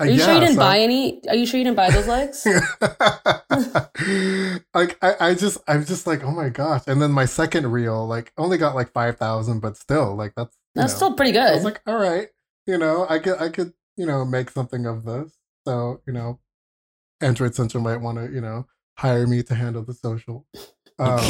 Are 0.00 0.06
you 0.06 0.18
sure 0.18 0.34
you 0.34 0.40
didn't 0.40 0.56
buy 0.56 0.80
any? 0.80 1.20
Are 1.28 1.34
you 1.34 1.46
sure 1.46 1.58
you 1.58 1.64
didn't 1.64 1.76
buy 1.76 1.90
those 1.90 2.08
legs? 2.08 2.46
like 4.74 4.98
I, 5.02 5.14
I 5.20 5.34
just 5.34 5.58
I'm 5.66 5.84
just 5.84 6.06
like 6.06 6.24
oh 6.24 6.30
my 6.30 6.48
gosh 6.48 6.82
and 6.86 7.00
then 7.00 7.12
my 7.12 7.24
second 7.24 7.70
reel 7.70 8.06
like 8.06 8.32
only 8.36 8.58
got 8.58 8.74
like 8.74 8.92
5000 8.92 9.60
but 9.60 9.76
still 9.76 10.14
like 10.14 10.34
that's 10.36 10.56
That's 10.74 10.92
know. 10.92 10.96
still 10.96 11.14
pretty 11.14 11.32
good. 11.32 11.50
I 11.50 11.54
was 11.54 11.64
like 11.64 11.80
all 11.86 11.98
right 11.98 12.28
you 12.66 12.78
know 12.78 13.06
I 13.08 13.18
could 13.18 13.40
I 13.40 13.48
could 13.48 13.72
you 13.96 14.06
know 14.06 14.24
make 14.24 14.50
something 14.50 14.86
of 14.86 15.04
this 15.04 15.32
so 15.66 16.00
you 16.06 16.12
know 16.12 16.40
Android 17.20 17.54
Central 17.54 17.82
might 17.82 17.98
want 17.98 18.18
to, 18.18 18.32
you 18.32 18.40
know, 18.40 18.66
hire 18.96 19.26
me 19.26 19.42
to 19.42 19.54
handle 19.54 19.82
the 19.82 19.94
social. 19.94 20.46
Um, 20.98 21.20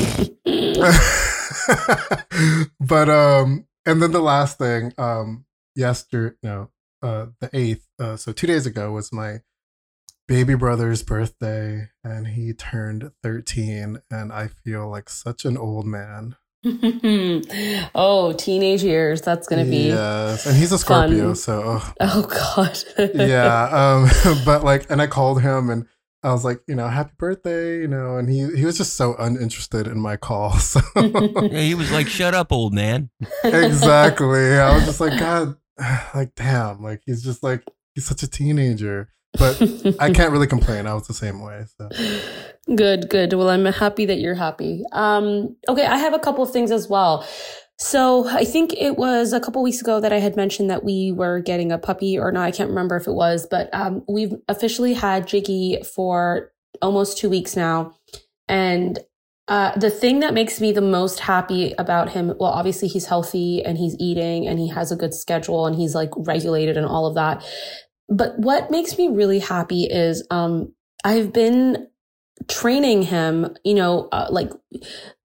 but 2.80 3.08
um, 3.08 3.66
and 3.86 4.02
then 4.02 4.12
the 4.12 4.20
last 4.20 4.58
thing, 4.58 4.92
um, 4.98 5.44
yesterday, 5.74 6.36
no, 6.42 6.70
uh, 7.02 7.26
the 7.40 7.50
eighth, 7.52 7.86
uh, 7.98 8.16
so 8.16 8.32
two 8.32 8.46
days 8.46 8.66
ago 8.66 8.92
was 8.92 9.12
my 9.12 9.40
baby 10.26 10.54
brother's 10.54 11.02
birthday, 11.02 11.88
and 12.04 12.28
he 12.28 12.52
turned 12.52 13.12
thirteen, 13.22 14.00
and 14.10 14.32
I 14.32 14.48
feel 14.48 14.88
like 14.88 15.08
such 15.08 15.44
an 15.44 15.56
old 15.56 15.86
man. 15.86 16.36
oh, 17.94 18.34
teenage 18.36 18.82
years. 18.82 19.22
That's 19.22 19.46
gonna 19.46 19.64
be 19.64 19.88
yes, 19.88 20.46
and 20.46 20.56
he's 20.56 20.72
a 20.72 20.78
Scorpio, 20.78 21.28
fun. 21.28 21.36
so 21.36 21.62
ugh. 21.62 21.96
Oh 22.00 22.22
God. 22.22 22.78
yeah. 23.14 23.68
Um, 23.70 24.42
but 24.44 24.64
like, 24.64 24.90
and 24.90 25.00
I 25.00 25.06
called 25.06 25.40
him 25.40 25.70
and 25.70 25.86
I 26.24 26.32
was 26.32 26.44
like, 26.44 26.60
you 26.66 26.74
know, 26.74 26.88
happy 26.88 27.12
birthday, 27.16 27.78
you 27.78 27.86
know, 27.86 28.16
and 28.16 28.28
he 28.28 28.44
he 28.56 28.64
was 28.64 28.76
just 28.76 28.94
so 28.96 29.14
uninterested 29.18 29.86
in 29.86 30.00
my 30.00 30.16
call. 30.16 30.52
So 30.58 30.80
Yeah, 30.96 31.60
he 31.60 31.76
was 31.76 31.92
like, 31.92 32.08
"Shut 32.08 32.34
up, 32.34 32.50
old 32.52 32.74
man." 32.74 33.10
exactly, 33.44 34.58
I 34.58 34.74
was 34.74 34.84
just 34.84 35.00
like, 35.00 35.18
God, 35.18 35.56
like 36.14 36.34
damn, 36.34 36.82
like 36.82 37.02
he's 37.06 37.22
just 37.22 37.42
like 37.42 37.64
he's 37.94 38.06
such 38.06 38.22
a 38.22 38.28
teenager. 38.28 39.10
But 39.38 39.60
I 40.00 40.10
can't 40.14 40.32
really 40.32 40.46
complain. 40.46 40.86
I 40.86 40.94
was 40.94 41.06
the 41.06 41.14
same 41.14 41.40
way. 41.40 41.64
So 41.76 41.88
Good, 42.74 43.08
good. 43.08 43.32
Well, 43.32 43.48
I'm 43.48 43.64
happy 43.66 44.06
that 44.06 44.18
you're 44.18 44.34
happy. 44.34 44.82
Um, 44.92 45.56
okay, 45.68 45.84
I 45.84 45.98
have 45.98 46.14
a 46.14 46.18
couple 46.18 46.42
of 46.42 46.50
things 46.50 46.70
as 46.70 46.88
well. 46.88 47.26
So 47.78 48.28
I 48.28 48.44
think 48.44 48.74
it 48.76 48.96
was 48.96 49.32
a 49.32 49.40
couple 49.40 49.62
weeks 49.62 49.80
ago 49.80 50.00
that 50.00 50.12
I 50.12 50.18
had 50.18 50.34
mentioned 50.36 50.68
that 50.68 50.82
we 50.82 51.12
were 51.12 51.40
getting 51.40 51.70
a 51.70 51.78
puppy 51.78 52.18
or 52.18 52.32
not. 52.32 52.42
I 52.42 52.50
can't 52.50 52.68
remember 52.68 52.96
if 52.96 53.06
it 53.06 53.12
was, 53.12 53.46
but 53.48 53.72
um, 53.72 54.02
we've 54.08 54.34
officially 54.48 54.94
had 54.94 55.28
Jiggy 55.28 55.78
for 55.94 56.52
almost 56.82 57.18
two 57.18 57.30
weeks 57.30 57.56
now. 57.56 57.94
And 58.48 58.98
uh, 59.48 59.76
the 59.78 59.90
thing 59.90 60.20
that 60.20 60.34
makes 60.34 60.60
me 60.60 60.72
the 60.72 60.82
most 60.82 61.20
happy 61.20 61.74
about 61.78 62.10
him, 62.10 62.34
well, 62.38 62.52
obviously 62.52 62.86
he's 62.86 63.06
healthy 63.06 63.64
and 63.64 63.78
he's 63.78 63.96
eating 63.98 64.46
and 64.46 64.58
he 64.58 64.68
has 64.68 64.92
a 64.92 64.96
good 64.96 65.14
schedule 65.14 65.66
and 65.66 65.74
he's 65.74 65.94
like 65.94 66.10
regulated 66.18 66.76
and 66.76 66.86
all 66.86 67.06
of 67.06 67.14
that. 67.14 67.42
But 68.10 68.38
what 68.38 68.70
makes 68.70 68.98
me 68.98 69.08
really 69.08 69.38
happy 69.38 69.84
is 69.84 70.26
um, 70.30 70.74
I've 71.02 71.32
been 71.32 71.88
training 72.48 73.02
him, 73.02 73.56
you 73.64 73.74
know, 73.74 74.08
uh, 74.12 74.28
like 74.30 74.50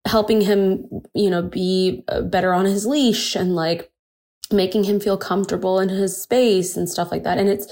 helping 0.06 0.42
him, 0.42 0.86
you 1.14 1.30
know, 1.30 1.42
be 1.42 2.04
uh, 2.08 2.22
better 2.22 2.54
on 2.54 2.66
his 2.66 2.86
leash 2.86 3.36
and 3.36 3.56
like 3.56 3.92
making 4.52 4.86
him 4.86 5.02
feel 5.02 5.18
comfortable 5.18 5.80
in 5.80 5.90
his 5.90 6.22
space 6.22 6.78
and 6.78 6.90
stuff 6.90 7.12
like 7.12 7.24
that. 7.24 7.38
And 7.38 7.50
it's 7.50 7.68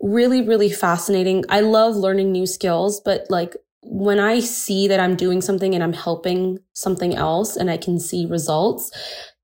really, 0.00 0.40
really 0.40 0.70
fascinating. 0.70 1.44
I 1.50 1.60
love 1.60 1.94
learning 1.94 2.32
new 2.32 2.46
skills, 2.46 3.02
but 3.04 3.26
like 3.28 3.54
when 3.82 4.18
I 4.18 4.40
see 4.40 4.88
that 4.88 5.00
I'm 5.00 5.16
doing 5.16 5.40
something 5.40 5.74
and 5.74 5.82
I'm 5.82 5.92
helping 5.92 6.58
something 6.74 7.14
else 7.14 7.56
and 7.56 7.70
I 7.70 7.76
can 7.76 7.98
see 7.98 8.26
results, 8.26 8.90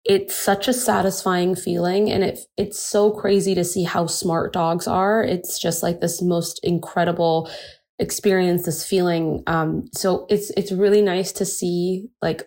it's 0.04 0.34
such 0.34 0.68
a 0.68 0.72
satisfying 0.72 1.56
feeling 1.56 2.10
and 2.10 2.22
it 2.22 2.40
it's 2.56 2.78
so 2.78 3.10
crazy 3.10 3.54
to 3.54 3.64
see 3.64 3.82
how 3.82 4.06
smart 4.06 4.52
dogs 4.52 4.86
are. 4.86 5.22
It's 5.22 5.58
just 5.58 5.82
like 5.82 6.00
this 6.00 6.22
most 6.22 6.60
incredible 6.62 7.50
experience 7.98 8.66
this 8.66 8.84
feeling 8.86 9.42
um 9.46 9.88
so 9.94 10.26
it's 10.28 10.50
it's 10.50 10.70
really 10.70 11.00
nice 11.00 11.32
to 11.32 11.46
see 11.46 12.06
like 12.20 12.46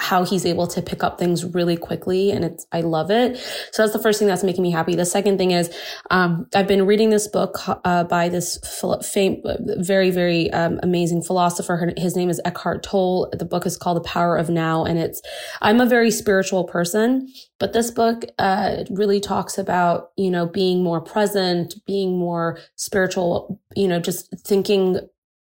how 0.00 0.24
he's 0.24 0.44
able 0.44 0.66
to 0.66 0.82
pick 0.82 1.04
up 1.04 1.18
things 1.18 1.44
really 1.44 1.76
quickly 1.76 2.30
and 2.30 2.44
it's 2.44 2.66
i 2.72 2.80
love 2.80 3.10
it. 3.10 3.36
So 3.72 3.82
that's 3.82 3.92
the 3.92 4.02
first 4.02 4.18
thing 4.18 4.28
that's 4.28 4.42
making 4.42 4.62
me 4.62 4.70
happy. 4.70 4.96
The 4.96 5.06
second 5.06 5.38
thing 5.38 5.52
is 5.52 5.74
um 6.10 6.46
i've 6.54 6.66
been 6.66 6.86
reading 6.86 7.10
this 7.10 7.28
book 7.28 7.58
uh, 7.84 8.04
by 8.04 8.28
this 8.28 8.58
fame, 9.02 9.42
very 9.78 10.10
very 10.10 10.50
um, 10.52 10.80
amazing 10.82 11.22
philosopher. 11.22 11.92
His 11.96 12.16
name 12.16 12.30
is 12.30 12.40
eckhart 12.44 12.82
tolle. 12.82 13.30
The 13.32 13.44
book 13.44 13.66
is 13.66 13.76
called 13.76 13.96
the 13.96 14.08
power 14.08 14.36
of 14.36 14.48
now 14.48 14.84
and 14.84 14.98
it's 14.98 15.20
i'm 15.62 15.80
a 15.80 15.86
very 15.86 16.10
spiritual 16.10 16.64
person 16.64 17.28
but 17.58 17.72
this 17.72 17.90
book 17.90 18.24
uh, 18.38 18.84
really 18.90 19.20
talks 19.20 19.58
about 19.58 20.10
you 20.16 20.30
know 20.30 20.46
being 20.46 20.82
more 20.82 21.00
present 21.00 21.74
being 21.86 22.18
more 22.18 22.58
spiritual 22.76 23.60
you 23.76 23.88
know 23.88 24.00
just 24.00 24.28
thinking 24.46 24.98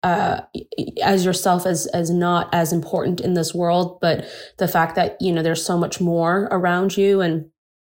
uh, 0.05 0.43
as 1.03 1.25
yourself 1.25 1.65
as 1.65 1.87
as 1.89 2.11
not 2.11 2.51
as 2.53 2.73
important 2.73 3.21
in 3.21 3.33
this 3.33 3.55
world, 3.55 3.99
but 4.01 4.27
the 4.59 4.69
fact 4.69 4.95
that 4.97 5.17
you 5.21 5.33
know 5.33 5.43
there's 5.43 5.65
so 5.65 5.79
much 5.79 6.01
more 6.01 6.47
around 6.51 6.97
you 6.97 7.23
and 7.23 7.47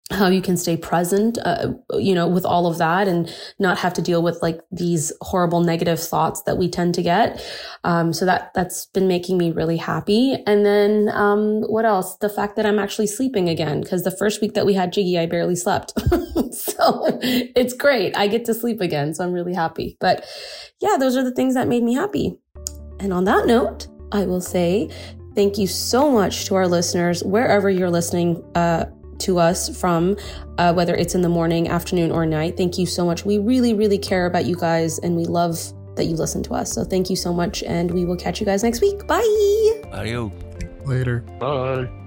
how 0.09 0.27
you 0.27 0.41
can 0.41 0.55
stay 0.55 0.77
present, 0.77 1.37
uh, 1.43 1.73
you 1.93 2.15
know, 2.15 2.27
with 2.27 2.45
all 2.45 2.65
of 2.65 2.77
that 2.77 3.09
and 3.09 3.33
not 3.59 3.77
have 3.77 3.93
to 3.93 4.01
deal 4.01 4.23
with 4.23 4.41
like 4.41 4.61
these 4.71 5.11
horrible 5.21 5.59
negative 5.59 5.99
thoughts 5.99 6.41
that 6.43 6.57
we 6.57 6.69
tend 6.69 6.95
to 6.95 7.01
get. 7.01 7.43
Um, 7.83 8.13
so 8.13 8.25
that, 8.25 8.53
that's 8.53 8.85
been 8.87 9.07
making 9.07 9.37
me 9.37 9.51
really 9.51 9.75
happy. 9.75 10.37
And 10.47 10.65
then, 10.65 11.09
um, 11.09 11.61
what 11.63 11.83
else? 11.83 12.15
The 12.17 12.29
fact 12.29 12.55
that 12.55 12.65
I'm 12.65 12.79
actually 12.79 13.07
sleeping 13.07 13.49
again, 13.49 13.81
because 13.81 14.03
the 14.03 14.15
first 14.15 14.39
week 14.39 14.53
that 14.53 14.65
we 14.65 14.73
had 14.73 14.93
Jiggy, 14.93 15.19
I 15.19 15.25
barely 15.25 15.57
slept. 15.57 15.91
so 16.51 17.19
it's 17.21 17.73
great. 17.73 18.15
I 18.15 18.27
get 18.27 18.45
to 18.45 18.53
sleep 18.53 18.79
again. 18.79 19.13
So 19.13 19.25
I'm 19.25 19.33
really 19.33 19.53
happy. 19.53 19.97
But 19.99 20.25
yeah, 20.79 20.95
those 20.97 21.17
are 21.17 21.23
the 21.23 21.33
things 21.33 21.53
that 21.55 21.67
made 21.67 21.83
me 21.83 21.93
happy. 21.93 22.37
And 23.01 23.11
on 23.11 23.25
that 23.25 23.45
note, 23.45 23.87
I 24.13 24.25
will 24.25 24.41
say 24.41 24.89
thank 25.35 25.57
you 25.57 25.67
so 25.67 26.09
much 26.11 26.45
to 26.45 26.55
our 26.55 26.67
listeners, 26.67 27.23
wherever 27.23 27.69
you're 27.69 27.91
listening, 27.91 28.43
uh, 28.55 28.85
to 29.19 29.39
us 29.39 29.75
from, 29.79 30.17
uh, 30.57 30.73
whether 30.73 30.95
it's 30.95 31.15
in 31.15 31.21
the 31.21 31.29
morning, 31.29 31.67
afternoon, 31.67 32.11
or 32.11 32.25
night. 32.25 32.57
Thank 32.57 32.77
you 32.77 32.85
so 32.85 33.05
much. 33.05 33.25
We 33.25 33.37
really, 33.37 33.73
really 33.73 33.97
care 33.97 34.25
about 34.25 34.45
you 34.45 34.55
guys 34.55 34.99
and 34.99 35.15
we 35.15 35.25
love 35.25 35.57
that 35.95 36.05
you 36.05 36.15
listen 36.15 36.43
to 36.43 36.53
us. 36.53 36.71
So 36.71 36.83
thank 36.83 37.09
you 37.09 37.15
so 37.15 37.33
much. 37.33 37.63
And 37.63 37.91
we 37.91 38.05
will 38.05 38.17
catch 38.17 38.39
you 38.39 38.45
guys 38.45 38.63
next 38.63 38.81
week. 38.81 39.05
Bye. 39.07 39.81
Adios. 39.91 40.31
later. 40.85 41.19
Bye. 41.39 42.06